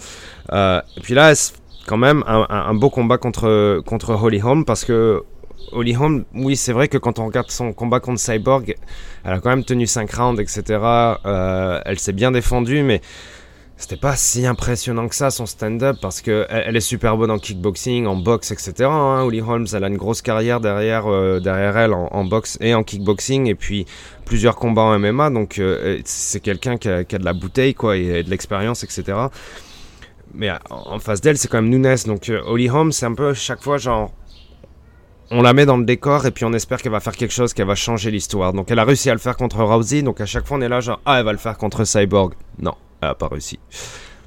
Euh, 0.52 0.82
et 0.98 1.02
puis 1.02 1.14
là, 1.14 1.34
quand 1.86 1.98
même 1.98 2.24
un, 2.26 2.48
un, 2.50 2.74
beau 2.74 2.90
combat 2.90 3.20
contre, 3.20 3.82
contre 3.86 4.12
Holly 4.12 4.42
Holm, 4.42 4.66
parce 4.66 4.86
que 4.86 5.24
Holly 5.72 5.96
Holm, 5.96 6.26
oui, 6.34 6.56
c'est 6.56 6.74
vrai 6.74 6.88
que 6.88 6.98
quand 6.98 7.20
on 7.20 7.26
regarde 7.26 7.50
son 7.52 7.74
combat 7.74 8.00
contre 8.00 8.20
Cyborg, 8.20 8.76
elle 9.24 9.34
a 9.34 9.40
quand 9.40 9.50
même 9.50 9.64
tenu 9.64 9.88
5 9.88 10.12
rounds, 10.12 10.42
etc. 10.42 10.80
Euh, 11.26 11.82
elle 11.86 12.00
s'est 12.00 12.14
bien 12.14 12.32
défendue, 12.32 12.84
mais 12.84 13.02
c'était 13.82 13.98
pas 13.98 14.16
si 14.16 14.46
impressionnant 14.46 15.08
que 15.08 15.16
ça 15.16 15.32
son 15.32 15.48
stand-up 15.48 15.98
parce 16.02 16.22
que 16.22 16.46
elle, 16.50 16.76
est 16.76 16.82
super 16.82 17.18
bonne 17.18 17.32
en 17.32 17.40
kickboxing, 17.40 18.06
en 18.06 18.16
boxe, 18.16 18.52
etc. 18.52 18.74
Hein. 18.84 19.24
Holly 19.24 19.42
Holmes, 19.42 19.66
elle 19.74 19.84
a 19.84 19.88
une 19.88 19.98
grosse 19.98 20.22
carrière 20.22 20.60
derrière, 20.60 21.08
euh, 21.08 21.40
derrière 21.40 21.76
elle 21.78 21.94
en, 21.94 22.24
boxe 22.26 22.60
et 22.62 22.76
en 22.76 22.84
kickboxing 22.84 23.48
et 23.48 23.56
puis 23.56 23.88
plusieurs 24.24 24.56
combats 24.56 24.84
en 24.84 25.00
MMA. 25.00 25.32
Donc 25.32 25.58
euh, 25.58 26.00
c'est 26.06 26.42
quelqu'un 26.42 26.78
qui, 26.78 26.90
a, 26.90 27.04
de 27.04 27.26
la 27.26 27.34
bouteille 27.34 27.74
quoi 27.74 27.98
et, 27.98 28.22
de 28.22 28.30
l'expérience, 28.30 28.84
etc. 28.84 29.18
Mais 30.34 30.52
en 30.70 31.00
face 31.00 31.20
d'elle, 31.20 31.38
c'est 31.38 31.48
quand 31.48 31.62
même 31.62 31.72
Nunes. 31.72 31.96
Donc 32.06 32.32
Holly 32.46 32.70
Holmes, 32.70 32.92
c'est 32.92 33.08
un 33.08 33.16
peu 33.16 33.34
chaque 33.34 33.64
fois 33.64 33.78
genre 33.78 34.12
on 35.34 35.42
la 35.42 35.54
met 35.54 35.66
dans 35.66 35.78
le 35.78 35.86
décor 35.86 36.26
et 36.26 36.32
puis 36.32 36.44
on 36.44 36.52
espère 36.52 36.82
qu'elle 36.82 36.92
va 36.92 37.00
faire 37.00 37.16
quelque 37.16 37.32
chose, 37.32 37.54
qu'elle 37.54 37.66
va 37.66 37.76
changer 37.76 38.12
l'histoire. 38.12 38.52
Donc 38.52 38.70
elle 38.70 38.80
a 38.80 38.84
réussi 38.84 39.10
à 39.10 39.14
le 39.14 39.20
faire 39.20 39.38
contre 39.38 39.64
Rousey, 39.64 40.02
donc 40.02 40.20
à 40.20 40.26
chaque 40.26 40.46
fois 40.46 40.58
on 40.58 40.62
est 40.62 40.68
là 40.68 40.82
genre 40.82 41.00
ah 41.06 41.20
elle 41.20 41.26
va 41.26 41.32
le 41.32 41.38
faire 41.38 41.58
contre 41.58 41.86
Cyborg. 41.86 42.34
Non, 42.60 42.76
elle 43.02 43.10
a 43.10 43.16
pas 43.16 43.30
réussi. 43.30 43.58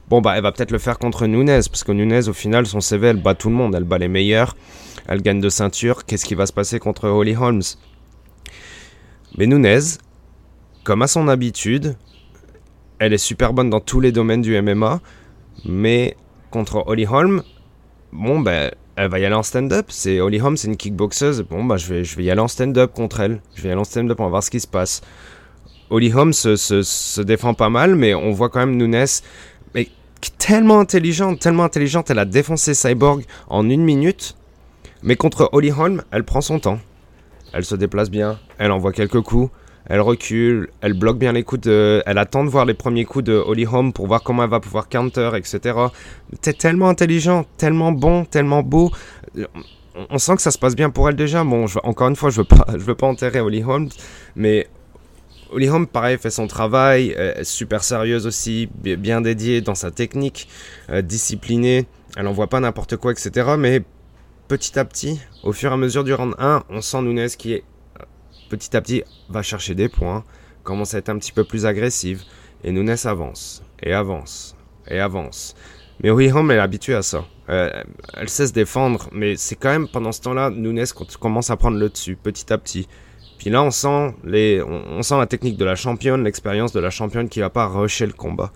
Bon 0.09 0.23
bah 0.23 0.33
elle 0.37 0.43
va 0.43 0.51
peut-être 0.51 0.71
le 0.71 0.79
faire 0.79 0.99
contre 0.99 1.27
Nunez, 1.27 1.61
parce 1.71 1.85
que 1.85 1.93
Nunez 1.93 2.29
au 2.29 2.33
final 2.33 2.67
son 2.67 2.81
CV 2.81 3.09
elle 3.09 3.23
bat 3.23 3.35
tout 3.35 3.51
le 3.51 3.55
monde, 3.55 3.75
elle 3.75 3.85
bat 3.85 3.99
les 3.99 4.09
meilleurs, 4.09 4.57
elle 5.07 5.21
gagne 5.21 5.41
de 5.41 5.51
ceinture. 5.51 6.07
Qu'est-ce 6.07 6.25
qui 6.25 6.35
va 6.35 6.47
se 6.47 6.55
passer 6.55 6.79
contre 6.79 7.09
Holly 7.09 7.37
Holmes? 7.37 7.63
Mais 9.37 9.47
Nunez, 9.47 9.99
comme 10.85 11.03
à 11.03 11.07
son 11.07 11.29
habitude, 11.29 11.97
elle 12.99 13.13
est 13.13 13.19
super 13.19 13.53
bonne 13.53 13.69
dans 13.69 13.81
tous 13.81 14.01
les 14.01 14.11
domaines 14.11 14.43
du 14.43 14.61
MMA, 14.61 15.01
mais 15.67 16.17
contre 16.51 16.83
Holly 16.87 17.07
Holmes, 17.07 17.43
bon 18.11 18.41
ben 18.41 18.71
elle 18.97 19.09
va 19.09 19.19
y 19.19 19.25
aller 19.25 19.35
en 19.35 19.43
stand-up. 19.43 19.87
C'est 19.89 20.21
Holly 20.21 20.41
Holm, 20.41 20.57
c'est 20.57 20.69
une 20.69 20.77
kickboxeuse. 20.77 21.43
Bon, 21.43 21.65
bah, 21.65 21.77
je 21.77 21.93
vais, 21.93 22.05
je 22.05 22.17
vais 22.17 22.25
y 22.25 22.31
aller 22.31 22.41
en 22.41 22.49
stand-up 22.49 22.93
contre 22.93 23.21
elle. 23.21 23.41
Je 23.55 23.63
vais 23.63 23.69
y 23.69 23.73
aller 23.73 23.81
en 23.81 23.85
stand-up, 23.85 24.19
on 24.21 24.25
va 24.25 24.31
voir 24.31 24.43
ce 24.43 24.51
qui 24.51 24.61
se 24.61 24.67
passe. 24.67 25.03
Holly 25.91 26.13
Holm 26.13 26.33
se, 26.33 26.57
se, 26.57 27.21
défend 27.21 27.55
pas 27.55 27.69
mal, 27.69 27.95
mais 27.95 28.15
on 28.15 28.33
voit 28.33 28.49
quand 28.49 28.61
même 28.61 28.77
Nunes. 28.77 29.07
Mais 29.75 29.89
tellement 30.39 30.81
intelligente, 30.81 31.41
tellement 31.41 31.65
intelligente. 31.65 32.11
Elle 32.11 32.19
a 32.19 32.25
défoncé 32.25 32.75
Cyborg 32.75 33.25
en 33.49 33.69
une 33.69 33.83
minute. 33.83 34.37
Mais 35.03 35.17
contre 35.17 35.51
Holly 35.53 35.71
Holm, 35.71 36.03
elle 36.11 36.25
prend 36.25 36.41
son 36.41 36.59
temps. 36.59 36.79
Elle 37.53 37.65
se 37.65 37.75
déplace 37.75 38.11
bien. 38.11 38.39
Elle 38.59 38.73
envoie 38.73 38.93
quelques 38.93 39.21
coups 39.21 39.51
elle 39.87 40.01
recule, 40.01 40.71
elle 40.81 40.95
bloque 40.95 41.19
bien 41.19 41.33
les 41.33 41.43
coups 41.43 41.63
de... 41.63 42.03
Elle 42.07 42.19
attend 42.19 42.45
de 42.45 42.49
voir 42.49 42.65
les 42.65 42.75
premiers 42.75 43.05
coups 43.05 43.25
de 43.25 43.35
Holly 43.35 43.67
Holm 43.67 43.93
pour 43.93 44.07
voir 44.07 44.23
comment 44.23 44.45
elle 44.45 44.51
va 44.51 44.61
pouvoir 44.61 44.89
counter, 44.89 45.31
etc. 45.37 45.61
T'es 46.41 46.55
tellement 46.55 46.89
intelligent, 46.89 47.45
tellement 47.59 47.93
bon, 47.93 48.25
tellement 48.25 48.63
beau. 48.63 48.91
On 50.11 50.19
sent 50.19 50.37
que 50.37 50.43
ça 50.43 50.51
se 50.51 50.59
passe 50.59 50.75
bien 50.75 50.91
pour 50.91 51.09
elle 51.09 51.17
déjà. 51.17 51.45
Bon, 51.45 51.67
encore 51.83 52.09
une 52.09 52.17
fois, 52.17 52.31
je 52.31 52.39
veux 52.39 52.45
pas, 52.45 52.65
je 52.73 52.79
veux 52.79 52.95
pas 52.95 53.07
enterrer 53.07 53.41
Holly 53.41 53.63
Holm, 53.63 53.89
mais 54.37 54.69
Holly 55.53 55.69
Holm, 55.69 55.87
pareil, 55.87 56.17
fait 56.17 56.31
son 56.31 56.47
travail, 56.47 57.15
super 57.43 57.85
sérieuse 57.85 58.27
aussi, 58.27 58.69
bien 58.75 59.21
dédiée 59.21 59.61
dans 59.61 59.75
sa 59.75 59.91
technique, 59.91 60.49
euh, 60.89 61.03
disciplinée. 61.03 61.87
Elle 62.17 62.27
envoie 62.27 62.47
pas 62.47 62.61
n'importe 62.61 62.97
quoi, 62.97 63.13
etc. 63.13 63.51
Mais 63.59 63.83
petit 64.49 64.79
à 64.79 64.85
petit, 64.85 65.21
au 65.43 65.53
fur 65.53 65.71
et 65.71 65.75
à 65.75 65.77
mesure 65.77 66.05
du 66.05 66.15
round 66.15 66.35
1, 66.39 66.65
on 66.71 66.81
sent 66.81 67.03
Nunes 67.03 67.29
qui 67.29 67.53
est 67.53 67.65
petit 68.49 68.77
à 68.77 68.81
petit 68.81 69.03
va 69.29 69.43
chercher 69.43 69.75
des 69.75 69.89
points, 69.89 70.25
commence 70.63 70.95
à 70.95 70.99
être 70.99 71.09
un 71.09 71.19
petit 71.19 71.33
peu 71.33 71.45
plus 71.45 71.67
agressive, 71.67 72.23
et 72.63 72.73
Nunes 72.73 72.97
avance, 73.05 73.63
et 73.83 73.93
avance, 73.93 74.57
et 74.89 74.99
avance. 74.99 75.55
Mais 76.03 76.11
Home 76.11 76.51
est 76.51 76.59
habituée 76.59 76.95
à 76.95 77.03
ça. 77.03 77.25
Euh, 77.51 77.71
elle 78.15 78.29
sait 78.29 78.47
se 78.47 78.53
défendre, 78.53 79.09
mais 79.13 79.37
c'est 79.37 79.55
quand 79.55 79.71
même 79.71 79.89
pendant 79.89 80.13
ce 80.13 80.23
temps-là, 80.23 80.51
Nunes 80.51 80.85
commence 81.21 81.51
à 81.51 81.57
prendre 81.57 81.79
le 81.79 81.89
dessus, 81.89 82.17
petit 82.17 82.53
à 82.53 82.59
petit. 82.59 82.89
Puis 83.39 83.51
là, 83.51 83.63
on 83.63 83.71
sent, 83.71 84.15
les, 84.25 84.63
on, 84.63 85.03
sent 85.03 85.19
la 85.19 85.27
technique 85.27 85.57
de 85.57 85.65
la 85.65 85.77
championne, 85.77 86.25
l'expérience 86.25 86.73
de 86.73 86.81
la 86.81 86.91
championne 86.91 87.29
qui 87.29 87.41
va 87.41 87.51
pas 87.51 87.67
rusher 87.67 88.07
le 88.07 88.13
combat. 88.13 88.53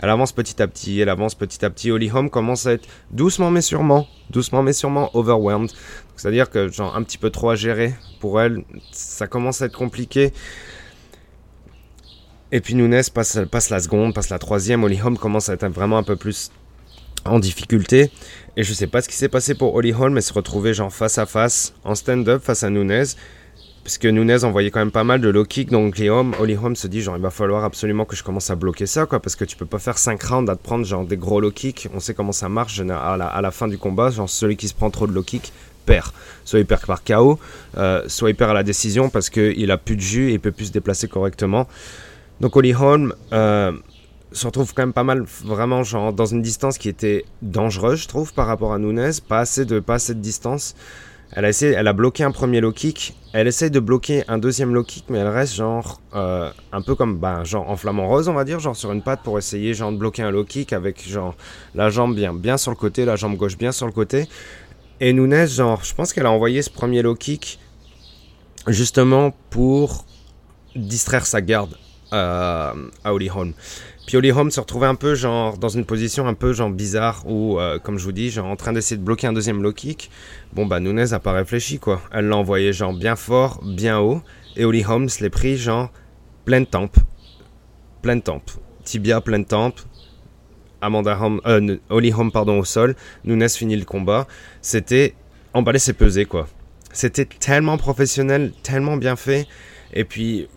Elle 0.00 0.10
avance 0.10 0.32
petit 0.32 0.60
à 0.60 0.66
petit, 0.66 1.00
elle 1.00 1.08
avance 1.08 1.36
petit 1.36 1.64
à 1.64 1.70
petit. 1.70 1.90
Holly 1.92 2.10
commence 2.30 2.66
à 2.66 2.72
être 2.72 2.88
doucement 3.12 3.50
mais 3.50 3.60
sûrement, 3.60 4.08
doucement 4.30 4.62
mais 4.62 4.72
sûrement 4.72 5.10
overwhelmed. 5.14 5.70
C'est-à-dire 6.16 6.50
que 6.50 6.68
genre 6.68 6.96
un 6.96 7.02
petit 7.02 7.18
peu 7.18 7.30
trop 7.30 7.50
à 7.50 7.56
gérer 7.56 7.94
pour 8.20 8.40
elle, 8.40 8.62
ça 8.92 9.26
commence 9.26 9.62
à 9.62 9.66
être 9.66 9.76
compliqué. 9.76 10.32
Et 12.52 12.60
puis 12.60 12.74
Nunes 12.74 13.02
passe, 13.12 13.70
la 13.70 13.80
seconde, 13.80 14.14
passe 14.14 14.28
la 14.28 14.38
troisième. 14.38 14.84
Holly 14.84 15.00
Holm 15.02 15.18
commence 15.18 15.48
à 15.48 15.54
être 15.54 15.66
vraiment 15.66 15.98
un 15.98 16.04
peu 16.04 16.14
plus 16.14 16.52
en 17.24 17.40
difficulté. 17.40 18.10
Et 18.56 18.62
je 18.62 18.72
sais 18.72 18.86
pas 18.86 19.02
ce 19.02 19.08
qui 19.08 19.16
s'est 19.16 19.28
passé 19.28 19.54
pour 19.54 19.74
Holly 19.74 19.92
Holm, 19.92 20.14
mais 20.14 20.20
se 20.20 20.32
retrouver 20.32 20.72
genre 20.72 20.92
face 20.92 21.18
à 21.18 21.26
face, 21.26 21.74
en 21.82 21.94
stand-up 21.94 22.42
face 22.44 22.62
à 22.62 22.70
Nunez. 22.70 23.04
Parce 23.82 23.98
que 23.98 24.08
Nunez 24.08 24.44
envoyait 24.44 24.70
quand 24.70 24.78
même 24.78 24.92
pas 24.92 25.04
mal 25.04 25.20
de 25.20 25.28
low 25.28 25.44
kick, 25.44 25.70
donc 25.70 25.98
les 25.98 26.08
hommes, 26.08 26.34
Holly 26.38 26.56
Holm 26.56 26.76
se 26.76 26.86
dit 26.86 27.02
genre 27.02 27.16
il 27.16 27.22
va 27.22 27.30
falloir 27.30 27.64
absolument 27.64 28.04
que 28.06 28.16
je 28.16 28.22
commence 28.22 28.48
à 28.50 28.54
bloquer 28.54 28.86
ça, 28.86 29.04
quoi, 29.04 29.20
parce 29.20 29.36
que 29.36 29.44
tu 29.44 29.56
peux 29.56 29.66
pas 29.66 29.78
faire 29.78 29.98
5 29.98 30.22
rounds 30.22 30.50
à 30.50 30.56
te 30.56 30.62
prendre 30.62 30.86
genre 30.86 31.04
des 31.04 31.18
gros 31.18 31.40
low 31.40 31.50
kicks. 31.50 31.88
On 31.92 32.00
sait 32.00 32.14
comment 32.14 32.32
ça 32.32 32.48
marche 32.48 32.80
à 32.80 32.84
la, 32.84 33.26
à 33.26 33.40
la 33.42 33.50
fin 33.50 33.68
du 33.68 33.76
combat, 33.76 34.10
genre 34.10 34.30
celui 34.30 34.56
qui 34.56 34.68
se 34.68 34.74
prend 34.74 34.90
trop 34.90 35.06
de 35.06 35.12
low 35.12 35.22
kick 35.22 35.52
perd. 35.84 36.10
Soit 36.44 36.60
il 36.60 36.66
perd 36.66 36.84
par 36.86 37.04
KO, 37.04 37.38
euh, 37.78 38.02
soit 38.08 38.30
il 38.30 38.36
perd 38.36 38.50
à 38.50 38.54
la 38.54 38.62
décision 38.62 39.08
parce 39.08 39.30
qu'il 39.30 39.70
a 39.70 39.78
plus 39.78 39.96
de 39.96 40.00
jus 40.00 40.30
et 40.30 40.34
il 40.34 40.40
peut 40.40 40.52
plus 40.52 40.66
se 40.66 40.72
déplacer 40.72 41.08
correctement. 41.08 41.66
Donc 42.40 42.56
Holly 42.56 42.74
Holm, 42.74 43.14
euh, 43.32 43.72
se 44.34 44.46
retrouve 44.46 44.74
quand 44.74 44.82
même 44.82 44.92
pas 44.92 45.04
mal, 45.04 45.24
vraiment, 45.44 45.82
genre, 45.82 46.12
dans 46.12 46.26
une 46.26 46.42
distance 46.42 46.76
qui 46.76 46.88
était 46.88 47.24
dangereuse, 47.42 48.02
je 48.02 48.08
trouve, 48.08 48.34
par 48.34 48.46
rapport 48.46 48.72
à 48.72 48.78
Nunez. 48.78 49.12
Pas 49.26 49.40
assez 49.40 49.64
de, 49.64 49.80
pas 49.80 49.98
de 49.98 50.12
distance. 50.14 50.74
Elle 51.36 51.44
a, 51.44 51.48
essayé, 51.48 51.72
elle 51.72 51.88
a 51.88 51.92
bloqué 51.92 52.22
un 52.22 52.30
premier 52.30 52.60
low 52.60 52.70
kick. 52.72 53.16
Elle 53.32 53.48
essaye 53.48 53.70
de 53.70 53.80
bloquer 53.80 54.22
un 54.28 54.38
deuxième 54.38 54.72
low 54.72 54.84
kick, 54.84 55.06
mais 55.08 55.18
elle 55.18 55.28
reste 55.28 55.54
genre 55.54 56.00
euh, 56.14 56.50
un 56.70 56.82
peu 56.82 56.94
comme 56.94 57.18
bah, 57.18 57.42
genre 57.42 57.68
en 57.68 57.76
flamant 57.76 58.06
rose, 58.06 58.28
on 58.28 58.34
va 58.34 58.44
dire, 58.44 58.60
genre 58.60 58.76
sur 58.76 58.92
une 58.92 59.02
patte 59.02 59.20
pour 59.24 59.36
essayer 59.38 59.74
genre 59.74 59.90
de 59.90 59.96
bloquer 59.96 60.22
un 60.22 60.30
low 60.30 60.44
kick 60.44 60.72
avec 60.72 61.08
genre 61.08 61.34
la 61.74 61.90
jambe 61.90 62.14
bien, 62.14 62.32
bien 62.32 62.56
sur 62.56 62.70
le 62.70 62.76
côté, 62.76 63.04
la 63.04 63.16
jambe 63.16 63.36
gauche 63.36 63.58
bien 63.58 63.72
sur 63.72 63.86
le 63.86 63.92
côté. 63.92 64.28
Et 65.00 65.12
Nunez, 65.12 65.46
genre, 65.48 65.82
je 65.84 65.94
pense 65.94 66.12
qu'elle 66.12 66.26
a 66.26 66.30
envoyé 66.30 66.62
ce 66.62 66.70
premier 66.70 67.02
low 67.02 67.14
kick 67.14 67.58
justement 68.66 69.34
pour 69.50 70.06
distraire 70.76 71.26
sa 71.26 71.40
garde 71.40 71.76
euh, 72.12 72.72
à 73.04 73.12
Holly 73.14 73.28
Holm. 73.28 73.52
Puis 74.06 74.16
Holly 74.16 74.32
Holm 74.32 74.50
se 74.50 74.60
retrouvait 74.60 74.86
un 74.86 74.94
peu 74.94 75.14
genre 75.14 75.56
dans 75.56 75.68
une 75.68 75.84
position 75.84 76.26
un 76.26 76.34
peu 76.34 76.52
genre 76.52 76.70
bizarre 76.70 77.24
où, 77.26 77.58
euh, 77.58 77.78
comme 77.78 77.98
je 77.98 78.04
vous 78.04 78.12
dis, 78.12 78.30
genre 78.30 78.46
en 78.46 78.56
train 78.56 78.72
d'essayer 78.72 78.98
de 78.98 79.02
bloquer 79.02 79.26
un 79.26 79.32
deuxième 79.32 79.62
low 79.62 79.72
kick. 79.72 80.10
Bon 80.52 80.66
bah 80.66 80.80
Nunez 80.80 81.12
a 81.12 81.18
pas 81.18 81.32
réfléchi 81.32 81.78
quoi. 81.78 82.02
Elle 82.12 82.28
l'a 82.28 82.36
envoyé 82.36 82.72
genre 82.72 82.92
bien 82.92 83.16
fort, 83.16 83.60
bien 83.64 83.98
haut. 83.98 84.20
Et 84.56 84.64
Holly 84.64 84.84
Holm 84.86 85.08
se 85.08 85.22
l'est 85.22 85.30
pris 85.30 85.56
genre 85.56 85.90
pleine 86.44 86.66
tempe. 86.66 86.96
Pleine 88.02 88.22
tempe. 88.22 88.50
Tibia 88.84 89.20
pleine 89.20 89.46
tempe. 89.46 89.80
Amanda 90.84 91.18
Holm, 91.20 91.40
euh, 91.46 91.76
Holly 91.90 92.12
Holm 92.12 92.30
pardon 92.30 92.58
au 92.58 92.64
sol. 92.64 92.94
Nunez 93.24 93.48
finit 93.48 93.76
le 93.76 93.84
combat. 93.84 94.26
C'était 94.60 95.14
emballé 95.52 95.78
c'est 95.78 95.92
pesé 95.92 96.24
quoi. 96.24 96.46
C'était 96.92 97.24
tellement 97.24 97.76
professionnel, 97.76 98.52
tellement 98.62 98.96
bien 98.96 99.16
fait. 99.16 99.46
Et 99.92 100.04
puis 100.04 100.48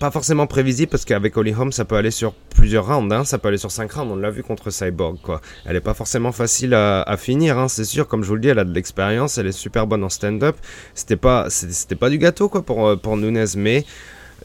pas 0.00 0.10
forcément 0.10 0.46
prévisible 0.46 0.90
parce 0.90 1.04
qu'avec 1.04 1.36
Holly 1.36 1.54
Holm 1.54 1.72
ça 1.72 1.84
peut 1.84 1.96
aller 1.96 2.10
sur 2.10 2.34
plusieurs 2.34 2.86
rounds, 2.86 3.14
hein. 3.14 3.24
ça 3.24 3.38
peut 3.38 3.48
aller 3.48 3.58
sur 3.58 3.70
5 3.70 3.90
rounds, 3.92 4.12
on 4.12 4.16
l'a 4.16 4.30
vu 4.30 4.42
contre 4.42 4.70
Cyborg 4.70 5.18
quoi. 5.22 5.40
Elle 5.64 5.76
est 5.76 5.80
pas 5.80 5.94
forcément 5.94 6.32
facile 6.32 6.74
à, 6.74 7.16
finir, 7.16 7.58
hein, 7.58 7.68
c'est 7.68 7.84
sûr, 7.84 8.08
comme 8.08 8.22
je 8.22 8.28
vous 8.28 8.34
le 8.34 8.40
dis, 8.40 8.48
elle 8.48 8.58
a 8.58 8.64
de 8.64 8.74
l'expérience, 8.74 9.38
elle 9.38 9.46
est 9.46 9.52
super 9.52 9.86
bonne 9.86 10.02
en 10.04 10.08
stand-up. 10.08 10.56
C'était 10.94 11.16
pas, 11.16 11.48
c'était 11.50 11.94
pas 11.94 12.10
du 12.10 12.18
gâteau 12.18 12.48
quoi 12.48 12.62
pour, 12.62 12.86
euh, 12.86 12.96
pour 12.96 13.16
Nunez, 13.16 13.44
mais 13.56 13.84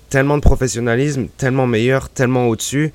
tellement 0.10 0.38
de 0.38 0.42
professionnalisme, 0.42 1.28
tellement 1.38 1.68
meilleur, 1.68 2.10
tellement 2.10 2.48
au-dessus. 2.48 2.94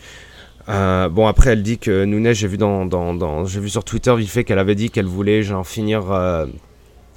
Euh, 0.69 1.09
bon 1.09 1.27
après 1.27 1.51
elle 1.51 1.63
dit 1.63 1.79
que 1.79 2.05
Nunez 2.05 2.35
j'ai 2.35 2.49
vu 2.49 2.57
dans, 2.57 2.87
dans, 2.87 3.15
dans 3.15 3.45
j'ai 3.45 3.61
vu 3.61 3.69
sur 3.69 3.85
Twitter 3.85 4.13
vite 4.17 4.29
fait 4.29 4.43
qu'elle 4.43 4.59
avait 4.59 4.75
dit 4.75 4.91
qu'elle 4.91 5.07
voulait 5.07 5.45
genre 5.45 5.65
finir 5.65 6.11
euh, 6.11 6.47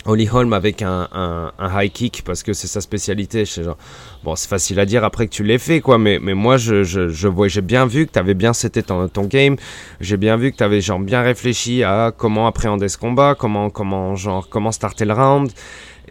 Holly 0.05 0.29
Holm 0.31 0.53
avec 0.53 0.81
un, 0.81 1.07
un, 1.11 1.51
un, 1.59 1.81
high 1.81 1.91
kick 1.91 2.23
parce 2.23 2.41
que 2.41 2.53
c'est 2.53 2.67
sa 2.67 2.81
spécialité. 2.81 3.43
Genre, 3.45 3.77
bon, 4.23 4.35
c'est 4.35 4.47
facile 4.47 4.79
à 4.79 4.85
dire 4.85 5.03
après 5.03 5.27
que 5.27 5.31
tu 5.33 5.43
l'aies 5.43 5.57
fait, 5.57 5.81
quoi. 5.81 5.97
Mais, 5.97 6.19
mais 6.19 6.33
moi, 6.33 6.57
je, 6.57 6.83
je, 6.83 7.09
je 7.09 7.27
vois, 7.27 7.47
j'ai 7.47 7.61
bien 7.61 7.85
vu 7.85 8.07
que 8.07 8.13
tu 8.13 8.19
avais 8.19 8.33
bien 8.33 8.53
c'était 8.53 8.81
ton, 8.81 9.07
ton 9.09 9.25
game. 9.25 9.57
J'ai 9.99 10.17
bien 10.17 10.37
vu 10.37 10.51
que 10.51 10.57
tu 10.57 10.63
avais 10.63 10.81
genre 10.81 10.99
bien 10.99 11.21
réfléchi 11.21 11.83
à 11.83 12.13
comment 12.15 12.47
appréhender 12.47 12.87
ce 12.87 12.97
combat, 12.97 13.35
comment, 13.37 13.69
comment, 13.69 14.15
genre, 14.15 14.47
comment 14.47 14.71
starter 14.71 15.05
le 15.05 15.13
round. 15.13 15.51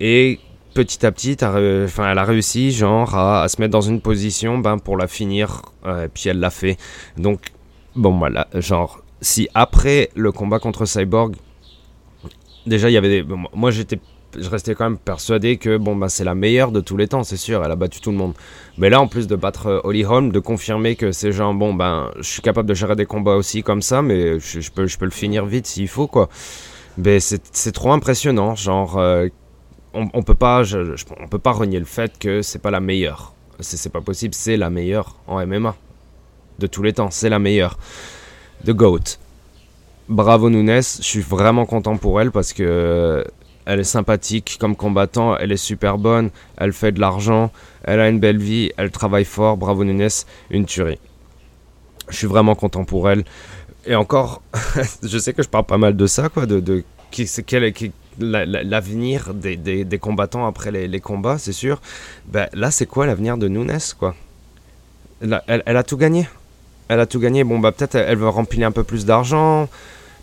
Et 0.00 0.38
petit 0.74 1.04
à 1.04 1.12
petit, 1.12 1.36
enfin, 1.42 2.10
elle 2.10 2.18
a 2.18 2.24
réussi, 2.24 2.72
genre, 2.72 3.14
à, 3.14 3.42
à, 3.42 3.48
se 3.48 3.60
mettre 3.60 3.72
dans 3.72 3.80
une 3.80 4.00
position, 4.00 4.58
ben, 4.58 4.78
pour 4.78 4.96
la 4.96 5.06
finir. 5.06 5.62
Euh, 5.86 6.04
et 6.04 6.08
puis 6.08 6.28
elle 6.28 6.40
l'a 6.40 6.50
fait. 6.50 6.76
Donc, 7.16 7.52
bon, 7.96 8.18
voilà, 8.18 8.48
genre, 8.54 9.02
si 9.20 9.48
après 9.54 10.10
le 10.14 10.32
combat 10.32 10.58
contre 10.58 10.84
Cyborg, 10.84 11.34
déjà, 12.66 12.90
il 12.90 12.92
y 12.92 12.96
avait 12.96 13.22
des... 13.22 13.26
moi, 13.54 13.70
j'étais 13.70 13.98
je 14.36 14.48
restais 14.48 14.74
quand 14.74 14.84
même 14.84 14.98
persuadé 14.98 15.56
que 15.56 15.76
bon 15.76 15.96
bah 15.96 16.08
c'est 16.08 16.24
la 16.24 16.34
meilleure 16.34 16.72
de 16.72 16.80
tous 16.80 16.96
les 16.96 17.08
temps, 17.08 17.24
c'est 17.24 17.36
sûr, 17.36 17.64
elle 17.64 17.70
a 17.70 17.76
battu 17.76 18.00
tout 18.00 18.10
le 18.10 18.16
monde. 18.16 18.34
Mais 18.76 18.90
là 18.90 19.00
en 19.00 19.08
plus 19.08 19.26
de 19.26 19.36
battre 19.36 19.66
euh, 19.66 19.80
Holly 19.84 20.04
Holm, 20.04 20.32
de 20.32 20.38
confirmer 20.38 20.96
que 20.96 21.12
c'est 21.12 21.32
genre 21.32 21.54
bon 21.54 21.74
ben 21.74 22.10
je 22.18 22.28
suis 22.28 22.42
capable 22.42 22.68
de 22.68 22.74
gérer 22.74 22.96
des 22.96 23.06
combats 23.06 23.36
aussi 23.36 23.62
comme 23.62 23.82
ça, 23.82 24.02
mais 24.02 24.38
je, 24.38 24.70
peux 24.70 24.86
peux 24.98 25.04
le 25.04 25.10
finir 25.10 25.46
vite 25.46 25.66
s'il 25.66 25.88
faut 25.88 26.06
quoi. 26.06 26.28
Mais 26.98 27.20
c'est 27.20 27.72
trop 27.72 27.92
impressionnant, 27.92 28.56
genre 28.56 28.98
euh, 28.98 29.28
on, 29.98 30.08
on, 30.12 30.22
peut 30.22 30.34
pas 30.34 30.62
on 31.20 31.28
peut 31.28 31.38
pas 31.38 31.52
renier 31.52 31.78
le 31.78 31.84
fait 31.84 32.18
que 32.18 32.42
c'est 32.42 32.60
pas 32.60 32.70
la 32.70 32.80
meilleure. 32.80 33.34
C'est 33.60 33.92
pas 33.92 34.00
possible, 34.00 34.34
c'est 34.34 34.56
la 34.56 34.70
meilleure 34.70 35.16
en 35.26 35.44
MMA 35.44 35.74
de 36.58 36.66
tous 36.66 36.82
les 36.82 36.92
temps, 36.92 37.10
c'est 37.10 37.28
la 37.28 37.38
meilleure. 37.38 37.78
The 38.64 38.70
GOAT 38.70 39.18
bravo 40.08 40.48
Nunes, 40.50 40.80
je 40.80 41.02
suis 41.02 41.20
vraiment 41.20 41.66
content 41.66 41.96
pour 41.96 42.20
elle 42.20 42.30
parce 42.30 42.52
que 42.52 42.62
euh, 42.62 43.24
elle 43.66 43.80
est 43.80 43.84
sympathique 43.84 44.56
comme 44.58 44.74
combattant, 44.74 45.36
elle 45.36 45.52
est 45.52 45.58
super 45.58 45.98
bonne, 45.98 46.30
elle 46.56 46.72
fait 46.72 46.92
de 46.92 47.00
l'argent, 47.00 47.52
elle 47.84 48.00
a 48.00 48.08
une 48.08 48.18
belle 48.18 48.38
vie, 48.38 48.72
elle 48.78 48.90
travaille 48.90 49.26
fort, 49.26 49.56
bravo 49.56 49.84
Nunes, 49.84 50.08
une 50.50 50.64
tuerie. 50.64 50.98
Je 52.08 52.16
suis 52.16 52.26
vraiment 52.26 52.54
content 52.54 52.84
pour 52.84 53.10
elle. 53.10 53.24
Et 53.84 53.94
encore, 53.94 54.42
je 55.02 55.18
sais 55.18 55.34
que 55.34 55.42
je 55.42 55.48
parle 55.48 55.64
pas 55.64 55.78
mal 55.78 55.96
de 55.96 56.06
ça, 56.06 56.30
quoi, 56.30 56.46
de, 56.46 56.84
qui, 57.10 57.28
quel 57.46 57.64
est 57.64 57.72
l'avenir 58.18 59.34
des, 59.34 59.56
des, 59.56 59.98
combattants 59.98 60.46
après 60.46 60.70
les, 60.70 61.00
combats, 61.00 61.38
c'est 61.38 61.52
sûr. 61.52 61.80
Ben, 62.26 62.48
là, 62.52 62.70
c'est 62.70 62.86
quoi 62.86 63.06
l'avenir 63.06 63.36
de 63.38 63.48
Nunes, 63.48 63.78
quoi? 63.98 64.14
Elle, 65.20 65.42
elle, 65.46 65.76
a 65.76 65.82
tout 65.82 65.96
gagné. 65.96 66.28
Elle 66.88 67.00
a 67.00 67.06
tout 67.06 67.20
gagné. 67.20 67.44
Bon, 67.44 67.58
bah 67.58 67.72
peut-être 67.72 67.96
elle 67.96 68.18
veut 68.18 68.28
remplir 68.28 68.66
un 68.66 68.72
peu 68.72 68.84
plus 68.84 69.04
d'argent 69.04 69.68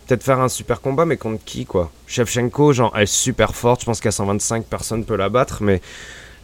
peut-être 0.06 0.22
faire 0.22 0.40
un 0.40 0.48
super 0.48 0.80
combat, 0.80 1.04
mais 1.04 1.16
contre 1.16 1.42
qui, 1.44 1.66
quoi? 1.66 1.90
Shevchenko, 2.06 2.72
genre, 2.72 2.92
elle 2.94 3.02
est 3.02 3.06
super 3.06 3.54
forte, 3.54 3.80
je 3.80 3.86
pense 3.86 4.00
qu'à 4.00 4.12
125, 4.12 4.64
personne 4.64 5.04
peut 5.04 5.16
la 5.16 5.28
battre, 5.28 5.62
mais 5.62 5.80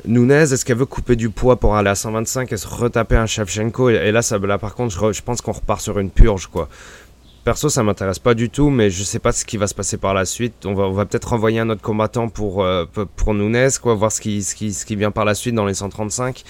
Nunez, 0.04 0.52
est-ce 0.52 0.64
qu'elle 0.64 0.78
veut 0.78 0.86
couper 0.86 1.14
du 1.14 1.30
poids 1.30 1.56
pour 1.56 1.76
aller 1.76 1.90
à 1.90 1.94
125 1.94 2.50
et 2.52 2.56
se 2.56 2.66
retaper 2.66 3.16
un 3.16 3.26
Shevchenko? 3.26 3.90
Et, 3.90 4.10
là, 4.10 4.22
ça, 4.22 4.38
là, 4.38 4.58
par 4.58 4.74
contre, 4.74 5.12
je, 5.12 5.22
pense 5.22 5.40
qu'on 5.40 5.52
repart 5.52 5.80
sur 5.80 5.98
une 5.98 6.10
purge, 6.10 6.48
quoi. 6.48 6.68
Perso, 7.44 7.68
ça 7.68 7.82
m'intéresse 7.82 8.20
pas 8.20 8.34
du 8.34 8.50
tout, 8.50 8.70
mais 8.70 8.88
je 8.88 9.02
sais 9.02 9.18
pas 9.18 9.32
ce 9.32 9.44
qui 9.44 9.56
va 9.56 9.66
se 9.66 9.74
passer 9.74 9.96
par 9.96 10.14
la 10.14 10.24
suite. 10.24 10.64
On 10.64 10.74
va, 10.74 11.04
peut-être 11.06 11.30
renvoyer 11.30 11.58
un 11.58 11.70
autre 11.70 11.82
combattant 11.82 12.28
pour, 12.28 12.62
euh, 12.62 12.84
pour 13.16 13.34
Nunez, 13.34 13.68
quoi, 13.82 13.94
voir 13.94 14.12
ce 14.12 14.20
qui, 14.20 14.44
ce, 14.44 14.54
qui, 14.54 14.72
ce 14.72 14.86
qui 14.86 14.94
vient 14.94 15.10
par 15.10 15.24
la 15.24 15.34
suite 15.34 15.54
dans 15.54 15.66
les 15.66 15.74
135. 15.74 16.44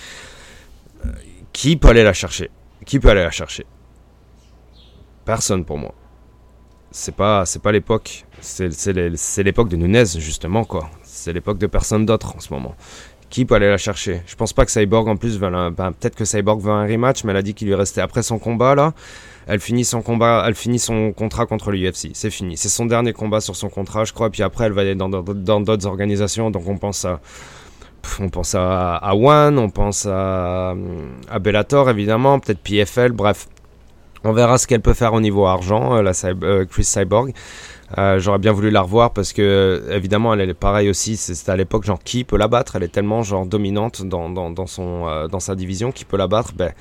Euh, 1.06 1.08
qui 1.54 1.76
peut 1.76 1.88
aller 1.88 2.04
la 2.04 2.12
chercher? 2.12 2.50
Qui 2.84 3.00
peut 3.00 3.08
aller 3.08 3.22
la 3.22 3.30
chercher? 3.30 3.64
Personne 5.24 5.64
pour 5.64 5.78
moi. 5.78 5.94
C'est 6.90 7.14
pas 7.14 7.46
c'est 7.46 7.62
pas 7.62 7.72
l'époque. 7.72 8.26
C'est 8.40 9.42
l'époque 9.42 9.68
de 9.70 9.76
Nunez 9.76 10.04
justement 10.18 10.64
quoi. 10.64 10.90
C'est 11.04 11.32
l'époque 11.32 11.56
de 11.56 11.66
personne 11.66 12.04
d'autre 12.04 12.36
en 12.36 12.40
ce 12.40 12.52
moment. 12.52 12.74
Qui 13.30 13.46
peut 13.46 13.54
aller 13.54 13.68
la 13.68 13.78
chercher? 13.78 14.20
Je 14.26 14.36
pense 14.36 14.52
pas 14.52 14.66
que 14.66 14.70
Cyborg 14.70 15.08
en 15.08 15.16
plus 15.16 15.38
veut 15.38 15.48
ben, 15.48 15.92
peut-être 15.92 16.16
que 16.16 16.26
Cyborg 16.26 16.60
veut 16.60 16.70
un 16.70 16.86
rematch 16.86 17.24
mais 17.24 17.30
elle 17.30 17.38
a 17.38 17.42
dit 17.42 17.54
qu'il 17.54 17.68
lui 17.68 17.74
restait 17.74 18.02
après 18.02 18.22
son 18.22 18.38
combat 18.38 18.74
là 18.74 18.92
elle 19.46 19.60
finit 19.60 19.84
son 19.84 20.02
combat 20.02 20.44
elle 20.46 20.54
finit 20.54 20.78
son 20.78 21.12
contrat 21.12 21.46
contre 21.46 21.70
l'UFC 21.70 22.10
c'est 22.14 22.30
fini. 22.30 22.56
C'est 22.56 22.68
son 22.68 22.86
dernier 22.86 23.12
combat 23.12 23.40
sur 23.40 23.56
son 23.56 23.68
contrat 23.68 24.04
je 24.04 24.12
crois. 24.12 24.30
Puis 24.30 24.42
après 24.42 24.66
elle 24.66 24.72
va 24.72 24.82
aller 24.82 24.94
dans 24.94 25.08
d'autres 25.08 25.86
organisations. 25.86 26.50
Donc 26.50 26.66
on 26.68 26.78
pense 26.78 27.04
à 27.04 27.20
on 28.20 28.28
pense 28.28 28.54
à, 28.54 29.14
One, 29.14 29.58
on 29.58 29.70
pense 29.70 30.06
à, 30.10 30.74
Bellator 31.40 31.90
évidemment, 31.90 32.38
peut-être 32.38 32.58
PFL, 32.58 33.12
bref, 33.12 33.48
on 34.24 34.32
verra 34.32 34.58
ce 34.58 34.66
qu'elle 34.66 34.80
peut 34.80 34.94
faire 34.94 35.14
au 35.14 35.20
niveau 35.20 35.46
argent, 35.46 35.96
euh, 35.96 36.02
la 36.02 36.12
euh, 36.24 36.64
Chris 36.64 36.84
Cyborg. 36.84 37.32
Euh, 37.98 38.18
j'aurais 38.18 38.38
bien 38.38 38.52
voulu 38.52 38.70
la 38.70 38.80
revoir 38.80 39.12
parce 39.12 39.32
que 39.32 39.84
évidemment 39.90 40.32
elle 40.32 40.48
est 40.48 40.54
pareille 40.54 40.88
aussi. 40.88 41.16
C'était 41.16 41.50
à 41.50 41.56
l'époque 41.56 41.84
genre 41.84 42.02
qui 42.02 42.24
peut 42.24 42.38
la 42.38 42.48
battre? 42.48 42.76
Elle 42.76 42.84
est 42.84 42.88
tellement 42.92 43.22
genre 43.22 43.44
dominante 43.44 44.02
dans, 44.02 44.30
dans, 44.30 44.66
son 44.66 45.26
dans 45.30 45.40
sa 45.40 45.54
division. 45.54 45.92
Qui 45.92 46.06
peut 46.06 46.16
la 46.16 46.26
battre? 46.26 46.52
Ben 46.54 46.72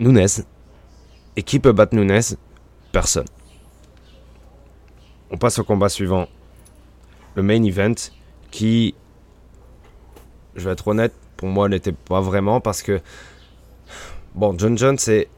Nunez. 0.00 0.26
Et 1.36 1.42
qui 1.42 1.60
peut 1.60 1.72
battre 1.72 1.94
Nunez 1.94 2.36
Personne. 2.92 3.26
On 5.30 5.36
passe 5.36 5.58
au 5.58 5.64
combat 5.64 5.88
suivant. 5.88 6.28
Le 7.34 7.42
main 7.42 7.62
event 7.62 7.94
qui 8.50 8.94
je 10.56 10.64
vais 10.64 10.72
être 10.72 10.88
honnête, 10.88 11.12
pour 11.36 11.48
moi, 11.48 11.68
n'était 11.68 11.92
pas 11.92 12.20
vraiment 12.20 12.60
parce 12.60 12.82
que. 12.82 13.00
Bon, 14.34 14.54
John 14.58 14.76
Jones, 14.76 14.98
c'est 14.98 15.28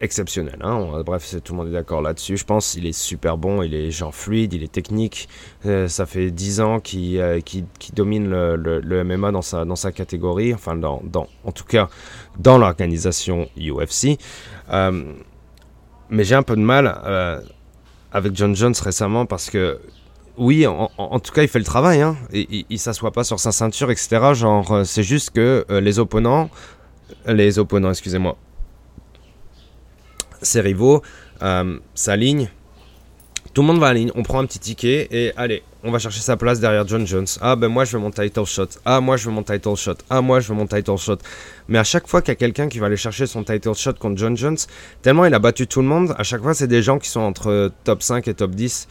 exceptionnel. 0.00 0.58
Hein. 0.62 1.02
Bref, 1.04 1.36
tout 1.44 1.52
le 1.52 1.58
monde 1.58 1.68
est 1.68 1.72
d'accord 1.72 2.02
là-dessus. 2.02 2.36
Je 2.36 2.44
pense 2.44 2.72
qu'il 2.72 2.86
est 2.86 2.92
super 2.92 3.36
bon, 3.36 3.62
il 3.62 3.74
est 3.74 3.90
genre 3.90 4.14
fluide, 4.14 4.52
il 4.52 4.62
est 4.62 4.72
technique. 4.72 5.28
Euh, 5.66 5.88
ça 5.88 6.06
fait 6.06 6.30
10 6.30 6.60
ans 6.60 6.80
qu'il 6.80 7.20
euh, 7.20 7.40
domine 7.92 8.28
le, 8.30 9.04
MMA 9.04 9.30
dans 9.32 9.42
sa, 9.42 9.92
catégorie, 9.92 10.54
enfin, 10.54 10.74
dans, 10.74 11.02
en 11.44 11.52
tout 11.52 11.64
cas, 11.64 11.88
dans 12.38 12.58
l'organisation 12.58 13.48
UFC. 13.58 14.18
Euh, 14.70 15.12
mais 16.10 16.24
j'ai 16.24 16.34
un 16.34 16.42
peu 16.42 16.56
de 16.56 16.60
mal 16.60 17.42
avec 18.12 18.34
John 18.34 18.54
Jones 18.54 18.74
récemment 18.82 19.26
parce 19.26 19.50
que 19.50 19.78
oui, 20.36 20.66
en, 20.66 21.20
tout 21.20 21.32
cas, 21.32 21.42
il 21.42 21.48
fait 21.48 21.58
le 21.58 21.64
travail. 21.64 22.00
Hein. 22.00 22.16
Il, 22.32 22.64
il, 22.70 22.78
s'assoit 22.78 23.10
pas 23.10 23.24
sur 23.24 23.38
sa 23.38 23.52
ceinture, 23.52 23.90
etc. 23.90 24.32
Genre, 24.32 24.86
c'est 24.86 25.02
juste 25.02 25.30
que 25.30 25.66
les 25.68 25.98
opponents, 25.98 26.48
les 27.26 27.58
opponents, 27.58 27.90
excusez-moi, 27.90 28.36
ses 30.42 30.60
rivaux 30.60 31.02
euh, 31.42 31.78
s'alignent. 31.94 32.48
Tout 33.54 33.62
le 33.62 33.68
monde 33.68 33.78
va 33.78 33.88
à 33.88 33.94
ligne, 33.94 34.12
on 34.14 34.22
prend 34.22 34.38
un 34.38 34.46
petit 34.46 34.60
ticket 34.60 35.08
et 35.10 35.32
allez, 35.36 35.62
on 35.82 35.90
va 35.90 35.98
chercher 35.98 36.20
sa 36.20 36.36
place 36.36 36.60
derrière 36.60 36.86
John 36.86 37.06
Jones. 37.06 37.26
Ah 37.40 37.56
ben 37.56 37.68
moi 37.68 37.84
je 37.84 37.96
veux 37.96 38.02
mon 38.02 38.10
title 38.10 38.44
shot. 38.44 38.68
Ah 38.84 39.00
moi 39.00 39.16
je 39.16 39.26
veux 39.26 39.34
mon 39.34 39.42
title 39.42 39.76
shot. 39.76 39.96
Ah 40.10 40.20
moi 40.20 40.40
je 40.40 40.48
veux 40.48 40.54
mon 40.54 40.66
title 40.66 40.96
shot. 40.96 41.18
Mais 41.68 41.78
à 41.78 41.84
chaque 41.84 42.06
fois 42.06 42.20
qu'il 42.20 42.32
y 42.32 42.32
a 42.32 42.36
quelqu'un 42.36 42.68
qui 42.68 42.78
va 42.78 42.86
aller 42.86 42.96
chercher 42.96 43.26
son 43.26 43.44
title 43.44 43.74
shot 43.74 43.94
contre 43.94 44.18
John 44.18 44.36
Jones, 44.36 44.58
tellement 45.02 45.24
il 45.24 45.34
a 45.34 45.38
battu 45.38 45.66
tout 45.66 45.80
le 45.80 45.88
monde, 45.88 46.14
à 46.18 46.22
chaque 46.22 46.42
fois 46.42 46.54
c'est 46.54 46.68
des 46.68 46.82
gens 46.82 46.98
qui 46.98 47.08
sont 47.08 47.20
entre 47.20 47.72
top 47.84 48.02
5 48.02 48.28
et 48.28 48.34
top 48.34 48.52
10. 48.52 48.88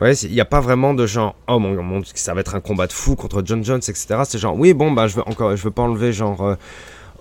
Ouais, 0.00 0.14
il 0.14 0.32
n'y 0.32 0.40
a 0.40 0.44
pas 0.44 0.60
vraiment 0.60 0.94
de 0.94 1.06
genre, 1.06 1.36
oh 1.46 1.60
mon, 1.60 1.80
mon, 1.80 2.02
ça 2.14 2.34
va 2.34 2.40
être 2.40 2.56
un 2.56 2.60
combat 2.60 2.88
de 2.88 2.92
fou 2.92 3.14
contre 3.14 3.40
John 3.44 3.64
Jones, 3.64 3.78
etc. 3.78 4.22
C'est 4.24 4.38
genre, 4.38 4.58
oui, 4.58 4.74
bon, 4.74 4.90
bah, 4.90 5.06
je 5.06 5.14
veux 5.14 5.28
encore, 5.28 5.54
je 5.54 5.62
veux 5.62 5.70
pas 5.70 5.82
enlever 5.82 6.12
genre 6.12 6.42
euh, 6.42 6.54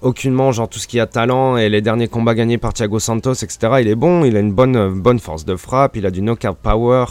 aucunement 0.01 0.51
genre 0.51 0.67
tout 0.67 0.79
ce 0.79 0.87
qui 0.87 0.99
a 0.99 1.07
talent 1.07 1.57
et 1.57 1.69
les 1.69 1.81
derniers 1.81 2.07
combats 2.07 2.33
gagnés 2.33 2.57
par 2.57 2.73
Thiago 2.73 2.99
Santos, 2.99 3.33
etc. 3.33 3.57
Il 3.81 3.87
est 3.87 3.95
bon, 3.95 4.25
il 4.25 4.35
a 4.35 4.39
une 4.39 4.51
bonne, 4.51 4.99
bonne 4.99 5.19
force 5.19 5.45
de 5.45 5.55
frappe, 5.55 5.95
il 5.95 6.05
a 6.05 6.11
du 6.11 6.21
knockout 6.21 6.57
power, 6.61 7.05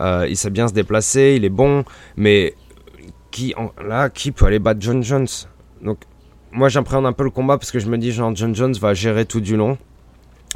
euh, 0.00 0.26
il 0.28 0.36
sait 0.36 0.50
bien 0.50 0.68
se 0.68 0.72
déplacer, 0.72 1.34
il 1.36 1.44
est 1.44 1.50
bon, 1.50 1.84
mais 2.16 2.54
qui 3.30 3.54
là, 3.84 4.08
qui 4.08 4.32
peut 4.32 4.46
aller 4.46 4.58
battre 4.58 4.80
John 4.80 5.02
Jones? 5.02 5.26
Donc 5.82 5.98
moi 6.52 6.68
j'appréhende 6.68 7.06
un 7.06 7.12
peu 7.12 7.24
le 7.24 7.30
combat 7.30 7.58
parce 7.58 7.70
que 7.70 7.78
je 7.78 7.88
me 7.88 7.98
dis 7.98 8.12
genre 8.12 8.34
John 8.34 8.54
Jones 8.54 8.74
va 8.74 8.94
gérer 8.94 9.26
tout 9.26 9.40
du 9.40 9.56
long. 9.56 9.76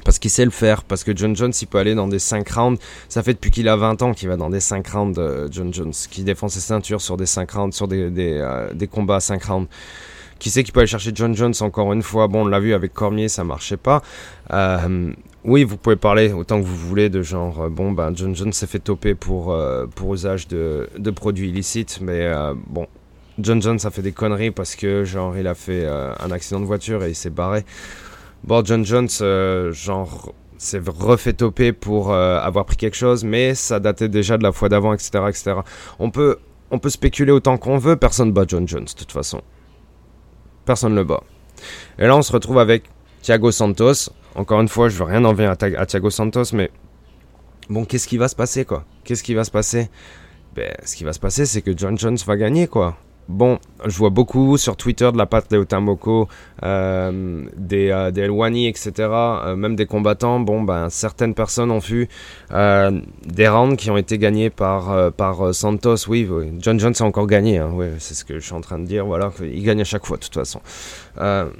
Parce 0.07 0.19
qu'il 0.19 0.31
sait 0.31 0.47
le 0.47 0.51
faire, 0.51 0.85
parce 0.85 1.05
que 1.05 1.15
John 1.15 1.37
Jones 1.37 1.53
il 1.61 1.67
peut 1.67 1.77
aller 1.77 1.95
dans 1.95 2.09
des 2.09 2.19
5 2.19 2.49
rounds. 2.49 2.83
Ça 3.11 3.23
fait 3.23 3.35
depuis 3.35 3.51
qu'il 3.51 3.69
a 3.69 3.77
20 3.77 4.01
ans 4.01 4.15
qu'il 4.15 4.27
va 4.29 4.37
dans 4.37 4.49
des 4.49 4.59
5 4.59 4.89
rounds, 4.89 5.21
euh, 5.21 5.49
John 5.51 5.73
Jones, 5.73 5.93
qui 6.11 6.25
défend 6.25 6.49
ses 6.49 6.61
ceintures 6.61 7.03
sur 7.03 7.19
des 7.19 7.27
5 7.27 7.51
rounds, 7.51 7.77
sur 7.77 7.89
des, 7.89 8.11
des, 8.11 8.39
euh, 8.41 8.73
des 8.73 8.87
combats 8.87 9.17
à 9.17 9.21
5 9.21 9.45
rounds. 9.45 9.69
Qui 10.43 10.51
sait 10.51 10.65
qu'il 10.65 10.73
peut 10.73 10.81
aller 10.81 10.89
chercher 10.89 11.13
John 11.15 11.37
Jones 11.37 11.55
encore 11.61 11.93
une 11.93 12.03
fois? 12.03 12.27
Bon, 12.27 12.43
on 12.43 12.49
l'a 12.49 12.59
vu 12.59 12.75
avec 12.75 12.93
Cormier, 12.93 13.29
ça 13.29 13.45
marchait 13.45 13.77
pas. 13.77 14.03
Euh, 14.53 15.13
oui, 15.45 15.63
vous 15.63 15.77
pouvez 15.77 15.95
parler 15.95 16.33
autant 16.33 16.61
que 16.61 16.67
vous 16.67 16.77
voulez 16.77 17.11
de 17.11 17.23
genre, 17.23 17.61
euh, 17.61 17.69
bon, 17.69 17.93
ben, 17.93 18.11
John 18.13 18.35
Jones 18.35 18.53
s'est 18.53 18.67
fait 18.67 18.81
toper 18.81 19.15
pour, 19.15 19.53
euh, 19.53 19.87
pour 19.87 20.13
usage 20.13 20.49
de, 20.49 20.89
de, 20.99 21.11
produits 21.13 21.51
illicites, 21.51 22.01
mais 22.03 22.29
bon, 22.67 22.89
John 23.39 23.63
Jones 23.63 23.79
a 23.85 23.91
fait 23.93 24.03
des 24.03 24.11
conneries 24.11 24.51
parce 24.51 24.75
que, 24.75 25.05
genre, 25.05 25.39
il 25.39 25.47
a 25.47 25.55
fait 25.55 25.87
un 25.87 26.33
accident 26.33 26.59
de 26.59 26.67
voiture 26.67 27.05
et 27.05 27.11
il 27.11 27.15
s'est 27.15 27.31
barré. 27.31 27.65
Bon, 28.43 28.65
John 28.65 28.85
Jones, 28.85 29.11
genre, 29.71 30.35
s'est 30.59 30.83
refait 30.85 31.35
toper 31.35 31.73
pour 31.73 32.13
avoir 32.13 32.65
pris 32.65 32.77
quelque 32.77 32.97
chose, 32.97 33.23
mais 33.23 33.55
ça 33.55 33.79
datait 33.79 34.09
déjà 34.09 34.39
de 34.39 34.43
la 34.43 34.51
fois 34.51 34.69
d'avant, 34.69 34.93
etc., 34.93 35.23
etc. 35.29 35.53
On 36.01 36.11
peut, 36.11 36.39
on 36.73 36.81
peut 36.81 36.91
spéculer 36.91 37.31
autant 37.31 37.59
qu'on 37.59 37.79
veut, 37.79 37.95
personne 37.95 38.33
bat 38.33 38.45
John 38.49 38.67
Jones, 38.67 38.87
de 38.87 38.99
toute 38.99 39.13
façon 39.13 39.41
personne 40.65 40.93
ne 40.93 40.99
le 40.99 41.05
bat. 41.05 41.23
Et 41.99 42.07
là, 42.07 42.17
on 42.17 42.23
se 42.23 42.33
retrouve 42.33 42.59
avec 42.59 42.85
Thiago 43.23 43.51
Santos. 43.51 44.11
Encore 44.35 44.61
une 44.61 44.69
fois, 44.69 44.89
je 44.89 44.97
veux 44.97 45.05
rien 45.05 45.25
enlever 45.25 45.47
à, 45.47 45.57
à 45.79 45.87
Thiago 45.87 46.11
Santos, 46.11 46.53
mais 46.53 46.71
bon, 47.69 47.85
qu'est-ce 47.85 48.09
qui 48.09 48.17
va 48.17 48.29
se 48.29 48.37
passer, 48.37 48.65
quoi? 48.65 48.85
Qu'est-ce 49.05 49.23
qui 49.23 49.35
va 49.35 49.45
se 49.45 49.51
passer? 49.51 49.91
Ben, 50.55 50.75
ce 50.85 50.97
qui 50.97 51.05
va 51.05 51.13
se 51.13 51.21
passer, 51.21 51.47
c'est 51.47 51.63
que 51.63 51.77
John 51.77 51.99
Jones 51.99 52.19
va 52.27 52.37
gagner, 52.37 52.67
quoi. 52.67 52.97
Bon, 53.29 53.61
je 53.87 53.97
vois 53.97 54.11
beaucoup 54.11 54.57
sur 54.57 54.77
Twitter 54.77 55.09
de 55.13 55.17
la 55.17 55.27
part 55.27 55.43
des 55.49 55.57
Otamoko, 55.57 56.29
euh, 56.65 57.45
des, 57.57 57.91
euh, 57.91 58.11
des 58.11 58.23
Elwani, 58.23 58.67
etc., 58.67 58.93
euh, 58.99 59.55
même 59.55 59.77
des 59.77 59.87
combattants. 59.87 60.41
Bon, 60.41 60.61
ben, 60.63 60.91
certaines 60.91 61.33
personnes 61.33 61.71
ont 61.71 61.79
vu 61.79 62.09
euh, 62.53 63.01
des 63.25 63.49
rounds 63.49 63.77
qui 63.77 63.91
ont 63.91 63.97
été 63.97 64.19
gagnés 64.19 64.51
par, 64.51 65.13
par 65.13 65.55
Santos. 65.55 66.09
Oui, 66.09 66.29
John 66.59 66.81
Jones 66.81 66.95
a 66.99 67.05
encore 67.05 67.29
gagné, 67.29 67.59
hein, 67.59 67.71
oui, 67.73 67.87
c'est 67.99 68.15
ce 68.15 68.25
que 68.25 68.41
je 68.41 68.45
suis 68.45 68.55
en 68.55 68.61
train 68.61 68.81
de 68.81 68.87
dire. 68.87 69.07
Voilà, 69.07 69.31
il 69.41 69.63
gagne 69.63 69.81
à 69.81 69.85
chaque 69.85 70.05
fois, 70.05 70.17
de 70.17 70.23
toute 70.25 70.35
façon. 70.35 70.61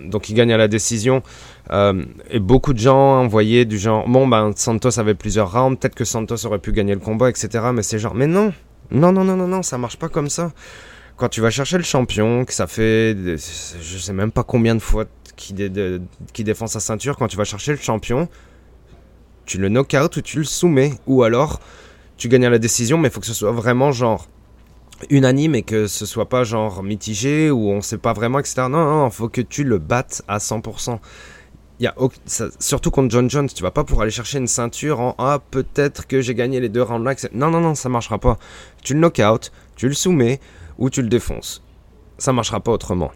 donc, 0.05 0.29
il 0.31 0.35
gagne 0.35 0.53
à 0.53 0.59
la 0.59 0.69
décision. 0.69 1.23
et 1.71 2.41
beaucoup 2.41 2.73
de 2.73 2.81
gens 2.81 3.21
envoyé 3.21 3.65
du 3.65 3.79
genre, 3.79 4.09
bon, 4.09 4.27
ben, 4.27 4.51
Santos 4.57 4.99
avait 4.99 5.15
plusieurs 5.15 5.53
rounds, 5.53 5.79
peut-être 5.79 5.95
que 5.95 6.05
Santos 6.05 6.45
aurait 6.45 6.59
pu 6.59 6.73
gagner 6.73 6.95
le 6.95 7.01
combat, 7.01 7.31
etc., 7.31 7.49
mais 7.73 7.85
c'est 7.85 8.01
genre, 8.01 8.17
mais 8.17 8.27
non, 8.27 8.53
non, 8.91 9.13
non, 9.13 9.23
non, 9.23 9.37
non, 9.37 9.47
non, 9.47 9.63
ça 9.63 9.79
marche 9.79 9.97
pas 9.97 10.09
comme 10.09 10.29
ça 10.29 10.51
quand 11.17 11.29
tu 11.29 11.41
vas 11.41 11.51
chercher 11.51 11.77
le 11.77 11.85
champion, 11.85 12.45
que 12.45 12.53
ça 12.53 12.67
fait 12.67 13.17
je 13.37 13.99
sais 13.99 14.13
même 14.13 14.33
pas 14.33 14.45
combien 14.45 14.75
de 14.75 14.81
fois 14.81 15.07
qui, 15.37 15.55
qui 16.33 16.45
défend 16.45 16.67
sa 16.67 16.81
ceinture, 16.81 17.17
quand 17.17 17.29
tu 17.29 17.37
vas 17.37 17.45
chercher 17.45 17.73
le 17.73 17.79
champion, 17.79 18.29
tu 19.47 19.59
le 19.59 19.69
knock 19.69 19.95
out 20.01 20.17
ou 20.17 20.21
tu 20.23 20.39
le 20.39 20.45
soumets, 20.45 20.93
ou 21.07 21.23
alors 21.23 21.61
tu 22.17 22.29
gagnes 22.29 22.49
la 22.49 22.59
décision, 22.59 22.99
mais 22.99 23.09
il 23.09 23.11
faut 23.11 23.21
que 23.21 23.27
ce 23.27 23.35
soit 23.35 23.53
vraiment 23.53 23.93
genre 23.93 24.29
unanime 25.11 25.55
et 25.55 25.63
que 25.63 25.87
ce 25.87 26.07
soit 26.07 26.29
pas 26.29 26.45
genre 26.45 26.83
mitigé 26.83 27.51
ou 27.51 27.71
on 27.71 27.81
sait 27.81 27.99
pas 27.99 28.13
vraiment, 28.13 28.39
etc. 28.39 28.63
Non, 28.71 28.85
non, 28.85 29.11
faut 29.11 29.29
que 29.29 29.41
tu 29.41 29.65
le 29.65 29.79
battes 29.79 30.23
à 30.29 30.39
100%. 30.39 30.99
Y 31.81 31.87
a, 31.87 31.95
surtout 32.61 32.93
contre 32.93 33.11
John 33.11 33.29
Jones, 33.29 33.49
tu 33.49 33.63
vas 33.63 33.73
pas 33.73 33.83
pour 33.83 34.03
aller 34.03 34.11
chercher 34.13 34.39
une 34.39 34.47
ceinture 34.47 35.01
en 35.01 35.17
Ah, 35.19 35.41
peut-être 35.51 36.07
que 36.07 36.21
j'ai 36.21 36.35
gagné 36.35 36.61
les 36.61 36.69
deux 36.69 36.83
rounds 36.83 37.05
là. 37.05 37.15
Non, 37.33 37.51
non, 37.51 37.61
non, 37.61 37.75
ça 37.75 37.89
marchera 37.89 38.19
pas. 38.19 38.39
Tu 38.85 38.95
le 38.95 39.01
knock 39.01 39.21
out, 39.21 39.51
tu 39.75 39.89
le 39.89 39.95
soumets, 39.95 40.39
ou 40.79 40.91
tu 40.91 41.03
le 41.03 41.09
défonces. 41.09 41.63
Ça 42.19 42.33
marchera 42.33 42.61
pas 42.61 42.73
autrement. 42.73 43.11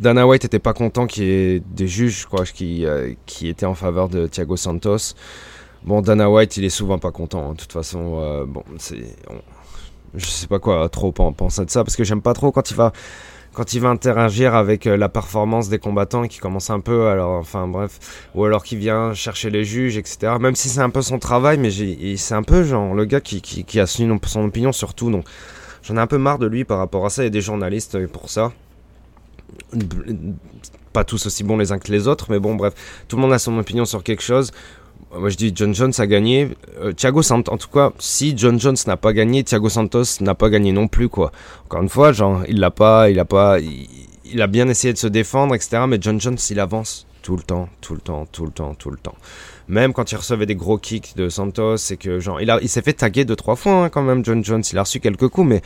Dana 0.00 0.26
White 0.26 0.44
était 0.44 0.60
pas 0.60 0.74
content 0.74 1.06
qu'il 1.06 1.24
y 1.24 1.30
ait 1.30 1.60
des 1.60 1.88
juges, 1.88 2.26
quoi, 2.26 2.44
qui, 2.44 2.86
euh, 2.86 3.14
qui 3.26 3.48
étaient 3.48 3.66
en 3.66 3.74
faveur 3.74 4.08
de 4.08 4.26
Thiago 4.26 4.56
Santos. 4.56 5.14
Bon, 5.84 6.02
Dana 6.02 6.30
White, 6.30 6.56
il 6.56 6.64
est 6.64 6.70
souvent 6.70 6.98
pas 6.98 7.10
content. 7.10 7.50
Hein. 7.50 7.52
De 7.54 7.58
toute 7.58 7.72
façon, 7.72 8.20
euh, 8.20 8.46
bon, 8.46 8.62
c'est, 8.78 9.16
je 10.14 10.26
sais 10.26 10.46
pas 10.46 10.58
quoi 10.58 10.88
trop 10.88 11.12
penser 11.12 11.64
de 11.64 11.70
ça 11.70 11.84
parce 11.84 11.96
que 11.96 12.04
j'aime 12.04 12.22
pas 12.22 12.34
trop 12.34 12.52
quand 12.52 12.70
il 12.70 12.76
va 12.76 12.92
quand 13.58 13.74
il 13.74 13.80
va 13.80 13.88
interagir 13.88 14.54
avec 14.54 14.86
euh, 14.86 14.96
la 14.96 15.08
performance 15.08 15.68
des 15.68 15.80
combattants 15.80 16.22
et 16.22 16.28
qui 16.28 16.38
commence 16.38 16.70
un 16.70 16.78
peu, 16.78 17.08
alors 17.08 17.32
enfin 17.32 17.66
bref, 17.66 17.98
ou 18.36 18.44
alors 18.44 18.62
qui 18.62 18.76
vient 18.76 19.14
chercher 19.14 19.50
les 19.50 19.64
juges, 19.64 19.96
etc. 19.96 20.34
Même 20.40 20.54
si 20.54 20.68
c'est 20.68 20.80
un 20.80 20.90
peu 20.90 21.02
son 21.02 21.18
travail, 21.18 21.58
mais 21.58 21.70
c'est 22.16 22.34
un 22.34 22.44
peu 22.44 22.62
genre 22.62 22.94
le 22.94 23.04
gars 23.04 23.20
qui, 23.20 23.80
a 23.80 23.86
son, 23.88 24.16
opinion 24.36 24.70
sur 24.70 24.94
tout, 24.94 25.10
j'en 25.82 25.96
ai 25.96 25.98
un 25.98 26.06
peu 26.06 26.18
marre 26.18 26.38
de 26.38 26.46
lui 26.46 26.64
par 26.64 26.78
rapport 26.78 27.04
à 27.04 27.10
ça. 27.10 27.22
A 27.22 27.30
des 27.30 27.40
journalistes 27.40 28.06
pour 28.06 28.30
ça. 28.30 28.52
Pas 30.92 31.02
tous 31.02 31.26
aussi 31.26 31.42
bons 31.42 31.56
les 31.56 31.72
uns 31.72 31.80
que 31.80 31.90
les 31.90 32.06
autres, 32.06 32.26
mais 32.30 32.38
bon, 32.38 32.54
bref, 32.54 32.74
tout 33.08 33.16
le 33.16 33.22
monde 33.22 33.32
a 33.32 33.40
son 33.40 33.58
opinion 33.58 33.86
sur 33.86 34.04
quelque 34.04 34.22
chose. 34.22 34.52
Moi 35.16 35.30
je 35.30 35.36
dis 35.36 35.52
John 35.54 35.74
Jones 35.74 35.92
a 35.98 36.06
gagné. 36.06 36.50
Euh, 36.80 36.92
Thiago 36.92 37.22
Santos, 37.22 37.52
en 37.52 37.56
tout 37.56 37.68
cas, 37.68 37.92
si 37.98 38.36
John 38.36 38.60
Jones 38.60 38.76
n'a 38.86 38.96
pas 38.96 39.12
gagné, 39.12 39.42
Thiago 39.42 39.68
Santos 39.68 40.20
n'a 40.20 40.34
pas 40.34 40.50
gagné 40.50 40.72
non 40.72 40.86
plus 40.86 41.08
quoi. 41.08 41.32
Encore 41.64 41.82
une 41.82 41.88
fois, 41.88 42.12
genre 42.12 42.42
il 42.48 42.60
l'a 42.60 42.70
pas, 42.70 43.08
il 43.08 43.18
a 43.18 43.24
pas, 43.24 43.58
il, 43.58 44.42
a 44.42 44.46
bien 44.46 44.68
essayé 44.68 44.92
de 44.92 44.98
se 44.98 45.06
défendre, 45.06 45.54
etc. 45.54 45.84
Mais 45.88 45.98
John 46.00 46.20
Jones 46.20 46.36
il 46.50 46.60
avance 46.60 47.06
tout 47.22 47.36
le 47.36 47.42
temps, 47.42 47.68
tout 47.80 47.94
le 47.94 48.00
temps, 48.00 48.26
tout 48.30 48.44
le 48.44 48.52
temps, 48.52 48.74
tout 48.74 48.90
le 48.90 48.98
temps. 48.98 49.14
Même 49.66 49.92
quand 49.92 50.12
il 50.12 50.16
recevait 50.16 50.46
des 50.46 50.54
gros 50.54 50.78
kicks 50.78 51.14
de 51.16 51.30
Santos, 51.30 51.78
c'est 51.78 51.96
que 51.96 52.20
genre 52.20 52.40
il 52.40 52.54
il 52.60 52.68
s'est 52.68 52.82
fait 52.82 52.92
taguer 52.92 53.24
deux 53.24 53.36
trois 53.36 53.56
fois 53.56 53.84
hein, 53.84 53.88
quand 53.88 54.02
même 54.02 54.24
John 54.24 54.44
Jones. 54.44 54.62
Il 54.70 54.78
a 54.78 54.82
reçu 54.82 55.00
quelques 55.00 55.28
coups, 55.28 55.48
mais 55.48 55.62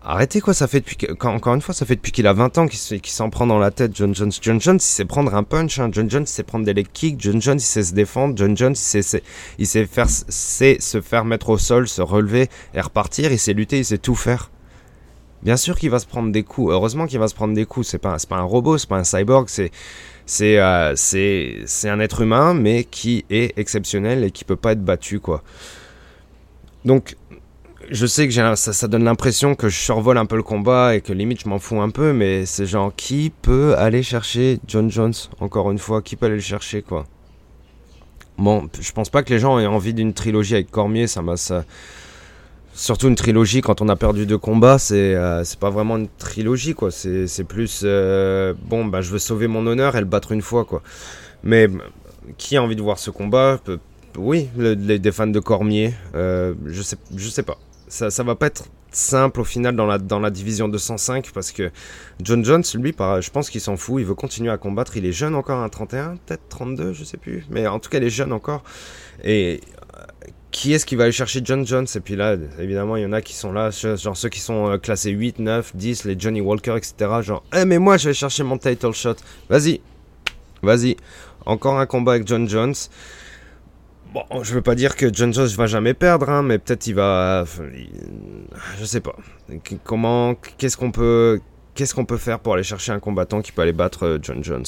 Arrêtez 0.00 0.40
quoi, 0.40 0.54
ça 0.54 0.68
fait 0.68 0.80
depuis 0.80 0.96
encore 1.22 1.54
une 1.54 1.60
fois, 1.60 1.74
ça 1.74 1.84
fait 1.84 1.96
depuis 1.96 2.12
qu'il 2.12 2.26
a 2.28 2.32
20 2.32 2.58
ans 2.58 2.66
qu'il 2.68 3.10
s'en 3.10 3.30
prend 3.30 3.46
dans 3.46 3.58
la 3.58 3.72
tête. 3.72 3.94
John 3.94 4.14
Jones, 4.14 4.30
John 4.40 4.60
Jones, 4.60 4.76
il 4.76 4.80
sait 4.80 5.04
prendre 5.04 5.34
un 5.34 5.42
punch. 5.42 5.80
Hein. 5.80 5.90
John 5.92 6.08
Jones, 6.08 6.22
il 6.22 6.28
sait 6.28 6.44
prendre 6.44 6.64
des 6.64 6.72
leg 6.72 6.86
kicks. 6.92 7.20
John 7.20 7.42
Jones, 7.42 7.58
il 7.58 7.60
sait 7.60 7.82
se 7.82 7.94
défendre. 7.94 8.36
John 8.36 8.56
Jones, 8.56 8.72
il 8.72 9.02
sait, 9.02 9.22
il 9.58 9.66
sait 9.66 9.86
faire, 9.86 10.08
sait 10.08 10.76
se 10.80 11.00
faire 11.00 11.24
mettre 11.24 11.50
au 11.50 11.58
sol, 11.58 11.88
se 11.88 12.00
relever 12.00 12.48
et 12.74 12.80
repartir. 12.80 13.32
Il 13.32 13.38
sait 13.40 13.54
lutter, 13.54 13.78
il 13.78 13.84
sait 13.84 13.98
tout 13.98 14.14
faire. 14.14 14.50
Bien 15.42 15.56
sûr 15.56 15.76
qu'il 15.76 15.90
va 15.90 15.98
se 15.98 16.06
prendre 16.06 16.30
des 16.30 16.44
coups. 16.44 16.72
Heureusement 16.72 17.06
qu'il 17.06 17.18
va 17.18 17.28
se 17.28 17.34
prendre 17.34 17.54
des 17.54 17.66
coups. 17.66 17.88
C'est 17.88 17.98
pas, 17.98 18.16
pas 18.28 18.36
un 18.36 18.42
robot, 18.42 18.78
c'est 18.78 18.88
pas 18.88 18.98
un 18.98 19.04
cyborg. 19.04 19.48
C'est, 19.48 19.72
euh, 20.58 20.92
c'est, 20.94 21.56
c'est 21.66 21.88
un 21.88 21.98
être 21.98 22.20
humain, 22.20 22.54
mais 22.54 22.84
qui 22.84 23.24
est 23.30 23.58
exceptionnel 23.58 24.22
et 24.22 24.30
qui 24.30 24.44
peut 24.44 24.56
pas 24.56 24.72
être 24.72 24.84
battu, 24.84 25.18
quoi. 25.18 25.42
Donc, 26.84 27.16
je 27.90 28.06
sais 28.06 28.28
que 28.28 28.54
ça, 28.54 28.88
donne 28.88 29.04
l'impression 29.04 29.54
que 29.54 29.68
je 29.68 29.78
survole 29.78 30.18
un 30.18 30.26
peu 30.26 30.36
le 30.36 30.42
combat 30.42 30.94
et 30.94 31.00
que 31.00 31.12
limite 31.12 31.42
je 31.42 31.48
m'en 31.48 31.58
fous 31.58 31.80
un 31.80 31.90
peu, 31.90 32.12
mais 32.12 32.46
c'est 32.46 32.66
genre 32.66 32.92
qui 32.94 33.32
peut 33.42 33.76
aller 33.76 34.02
chercher 34.02 34.60
John 34.66 34.90
Jones 34.90 35.14
encore 35.40 35.70
une 35.70 35.78
fois? 35.78 36.02
Qui 36.02 36.16
peut 36.16 36.26
aller 36.26 36.36
le 36.36 36.40
chercher 36.40 36.82
quoi? 36.82 37.06
Bon, 38.36 38.68
je 38.80 38.92
pense 38.92 39.10
pas 39.10 39.22
que 39.22 39.32
les 39.32 39.38
gens 39.38 39.58
aient 39.58 39.66
envie 39.66 39.94
d'une 39.94 40.12
trilogie 40.12 40.54
avec 40.54 40.70
Cormier, 40.70 41.06
ça 41.06 41.22
m'a 41.22 41.36
surtout 42.78 43.08
une 43.08 43.16
trilogie, 43.16 43.60
quand 43.60 43.82
on 43.82 43.88
a 43.88 43.96
perdu 43.96 44.26
deux 44.26 44.38
combats, 44.38 44.78
c'est 44.78 45.14
euh, 45.14 45.42
pas 45.58 45.70
vraiment 45.70 45.96
une 45.96 46.08
trilogie, 46.08 46.74
quoi. 46.74 46.90
C'est 46.90 47.44
plus, 47.44 47.82
euh, 47.84 48.54
bon, 48.66 48.84
bah, 48.84 49.00
je 49.00 49.10
veux 49.10 49.18
sauver 49.18 49.48
mon 49.48 49.66
honneur 49.66 49.96
et 49.96 50.00
le 50.00 50.06
battre 50.06 50.32
une 50.32 50.42
fois, 50.42 50.64
quoi. 50.64 50.82
Mais 51.42 51.68
qui 52.36 52.56
a 52.56 52.62
envie 52.62 52.76
de 52.76 52.82
voir 52.82 52.98
ce 52.98 53.10
combat? 53.10 53.60
Oui, 54.16 54.48
les, 54.56 54.98
des 54.98 55.12
fans 55.12 55.26
de 55.26 55.40
Cormier, 55.40 55.94
euh, 56.14 56.54
je 56.66 56.82
sais 56.82 57.42
pas. 57.42 57.58
Ça, 57.88 58.10
ça 58.10 58.22
va 58.22 58.34
pas 58.34 58.46
être 58.46 58.64
simple 58.90 59.40
au 59.40 59.44
final 59.44 59.76
dans 59.76 59.86
la, 59.86 59.98
dans 59.98 60.18
la 60.18 60.30
division 60.30 60.68
205 60.68 61.30
parce 61.32 61.52
que 61.52 61.70
John 62.22 62.44
Jones, 62.44 62.64
lui, 62.74 62.94
je 62.98 63.30
pense 63.30 63.50
qu'il 63.50 63.60
s'en 63.60 63.76
fout, 63.76 64.00
il 64.00 64.06
veut 64.06 64.14
continuer 64.14 64.50
à 64.50 64.56
combattre. 64.56 64.96
Il 64.96 65.06
est 65.06 65.12
jeune 65.12 65.34
encore, 65.34 65.58
un 65.60 65.68
31, 65.68 66.16
peut-être 66.26 66.48
32, 66.48 66.92
je 66.92 67.04
sais 67.04 67.16
plus. 67.16 67.44
Mais 67.50 67.66
en 67.66 67.78
tout 67.78 67.90
cas, 67.90 67.98
il 67.98 68.04
est 68.04 68.10
jeune 68.10 68.32
encore. 68.32 68.62
Et 69.24 69.60
qui 70.50 70.72
est-ce 70.72 70.86
qui 70.86 70.96
va 70.96 71.04
aller 71.04 71.12
chercher 71.12 71.40
John 71.44 71.66
Jones? 71.66 71.86
Et 71.94 72.00
puis 72.00 72.16
là, 72.16 72.36
évidemment, 72.58 72.96
il 72.96 73.02
y 73.02 73.06
en 73.06 73.12
a 73.12 73.20
qui 73.20 73.34
sont 73.34 73.52
là, 73.52 73.70
genre 73.70 74.16
ceux 74.16 74.28
qui 74.28 74.40
sont 74.40 74.70
euh, 74.70 74.78
classés 74.78 75.10
8, 75.10 75.38
9, 75.38 75.76
10, 75.76 76.04
les 76.04 76.18
Johnny 76.18 76.40
Walker, 76.40 76.76
etc. 76.76 76.94
Genre, 77.22 77.42
eh, 77.54 77.64
mais 77.64 77.78
moi, 77.78 77.96
je 77.96 78.08
vais 78.08 78.14
chercher 78.14 78.42
mon 78.42 78.58
title 78.58 78.92
shot. 78.92 79.16
Vas-y, 79.50 79.80
vas-y. 80.62 80.96
Encore 81.44 81.78
un 81.78 81.86
combat 81.86 82.12
avec 82.12 82.26
John 82.26 82.48
Jones. 82.48 82.74
Bon, 84.12 84.24
je 84.42 84.54
veux 84.54 84.62
pas 84.62 84.74
dire 84.74 84.96
que 84.96 85.12
John 85.12 85.34
Jones 85.34 85.48
va 85.48 85.66
jamais 85.66 85.92
perdre, 85.92 86.30
hein, 86.30 86.42
mais 86.42 86.58
peut-être 86.58 86.86
il 86.86 86.94
va. 86.94 87.44
Je 88.78 88.84
sais 88.84 89.00
pas. 89.00 89.14
Comment. 89.84 90.34
Qu'est-ce 90.56 90.76
qu'on 90.76 90.90
peut. 90.90 91.40
Qu'est-ce 91.74 91.94
qu'on 91.94 92.06
peut 92.06 92.16
faire 92.16 92.40
pour 92.40 92.54
aller 92.54 92.62
chercher 92.62 92.92
un 92.92 93.00
combattant 93.00 93.40
qui 93.40 93.52
peut 93.52 93.62
aller 93.62 93.72
battre 93.72 94.04
euh, 94.04 94.18
John 94.20 94.42
Jones? 94.42 94.64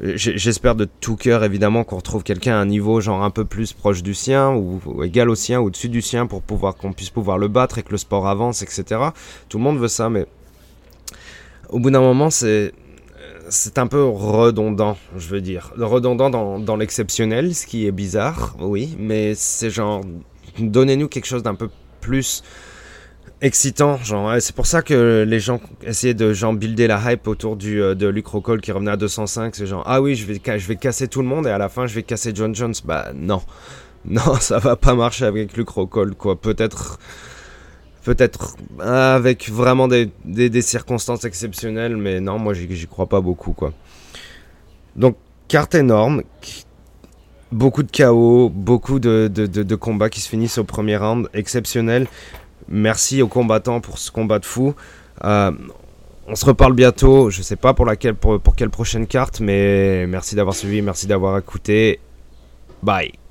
J'espère 0.00 0.74
de 0.74 0.84
tout 0.84 1.16
cœur 1.16 1.44
évidemment 1.44 1.84
qu'on 1.84 1.96
retrouve 1.96 2.24
quelqu'un 2.24 2.54
à 2.54 2.56
un 2.56 2.66
niveau 2.66 3.00
genre 3.00 3.22
un 3.22 3.30
peu 3.30 3.44
plus 3.44 3.72
proche 3.72 4.02
du 4.02 4.14
sien 4.14 4.50
ou, 4.50 5.04
égal 5.04 5.30
au 5.30 5.36
sien, 5.36 5.60
au-dessus 5.60 5.88
du 5.88 6.02
sien 6.02 6.26
pour 6.26 6.42
pouvoir 6.42 6.74
qu'on 6.74 6.92
puisse 6.92 7.10
pouvoir 7.10 7.38
le 7.38 7.46
battre 7.46 7.78
et 7.78 7.84
que 7.84 7.92
le 7.92 7.98
sport 7.98 8.26
avance, 8.26 8.62
etc. 8.62 9.00
Tout 9.48 9.58
le 9.58 9.64
monde 9.64 9.78
veut 9.78 9.88
ça, 9.88 10.10
mais 10.10 10.26
au 11.68 11.78
bout 11.78 11.90
d'un 11.90 12.00
moment, 12.00 12.30
c'est 12.30 12.72
c'est 13.52 13.78
un 13.78 13.86
peu 13.86 14.02
redondant, 14.04 14.96
je 15.16 15.28
veux 15.28 15.40
dire. 15.40 15.72
Redondant 15.76 16.30
dans, 16.30 16.58
dans 16.58 16.76
l'exceptionnel, 16.76 17.54
ce 17.54 17.66
qui 17.66 17.86
est 17.86 17.92
bizarre, 17.92 18.56
oui, 18.58 18.96
mais 18.98 19.34
c'est 19.34 19.70
genre 19.70 20.02
donnez-nous 20.58 21.08
quelque 21.08 21.26
chose 21.26 21.42
d'un 21.42 21.54
peu 21.54 21.68
plus 22.00 22.42
excitant. 23.42 23.98
Genre, 23.98 24.34
c'est 24.40 24.54
pour 24.54 24.66
ça 24.66 24.82
que 24.82 25.24
les 25.28 25.40
gens 25.40 25.60
essayaient 25.84 26.14
de 26.14 26.32
genre 26.32 26.54
builder 26.54 26.86
la 26.86 27.12
hype 27.12 27.26
autour 27.28 27.56
du, 27.56 27.82
euh, 27.82 27.94
de 27.94 28.06
Luke 28.06 28.26
Rockhold 28.28 28.60
qui 28.60 28.72
revenait 28.72 28.92
à 28.92 28.96
205. 28.96 29.54
C'est 29.54 29.66
genre, 29.66 29.82
ah 29.86 30.00
oui, 30.00 30.14
je 30.14 30.26
vais, 30.26 30.40
je 30.58 30.66
vais 30.66 30.76
casser 30.76 31.08
tout 31.08 31.20
le 31.20 31.28
monde 31.28 31.46
et 31.46 31.50
à 31.50 31.58
la 31.58 31.68
fin, 31.68 31.86
je 31.86 31.94
vais 31.94 32.02
casser 32.02 32.32
John 32.34 32.54
Jones. 32.54 32.74
Bah 32.84 33.10
non. 33.14 33.42
Non, 34.04 34.34
ça 34.40 34.58
va 34.58 34.74
pas 34.74 34.96
marcher 34.96 35.26
avec 35.26 35.56
Luke 35.56 35.68
Rockhold, 35.68 36.16
quoi. 36.16 36.34
Peut-être. 36.34 36.98
Peut-être 38.04 38.56
avec 38.80 39.48
vraiment 39.48 39.86
des, 39.86 40.10
des, 40.24 40.62
circonstances 40.62 41.24
exceptionnelles, 41.24 41.96
mais 41.96 42.20
non, 42.20 42.38
moi 42.38 42.52
j'y 42.52 42.86
crois 42.88 43.06
pas 43.06 43.20
beaucoup, 43.20 43.52
quoi. 43.52 43.72
Donc, 44.96 45.16
carte 45.46 45.76
énorme, 45.76 46.22
beaucoup 47.52 47.82
de 47.82 47.90
chaos, 47.90 48.50
beaucoup 48.52 48.98
de, 48.98 49.30
de, 49.32 49.46
de, 49.46 49.74
combats 49.76 50.10
qui 50.10 50.20
se 50.20 50.28
finissent 50.28 50.58
au 50.58 50.64
premier 50.64 50.96
round, 50.96 51.28
exceptionnel. 51.32 52.08
Merci 52.68 53.22
aux 53.22 53.28
combattants 53.28 53.80
pour 53.80 53.98
ce 53.98 54.10
combat 54.10 54.38
de 54.38 54.46
fou. 54.46 54.74
Euh, 55.24 55.52
on 56.26 56.34
se 56.34 56.44
reparle 56.44 56.72
bientôt. 56.74 57.30
Je 57.30 57.42
sais 57.42 57.56
pas 57.56 57.74
pour 57.74 57.86
laquelle, 57.86 58.14
pour, 58.14 58.40
pour 58.40 58.56
quelle 58.56 58.70
prochaine 58.70 59.06
carte, 59.06 59.40
mais 59.40 60.06
merci 60.06 60.34
d'avoir 60.34 60.54
suivi, 60.54 60.82
merci 60.82 61.06
d'avoir 61.06 61.38
écouté. 61.38 62.00
Bye. 62.82 63.21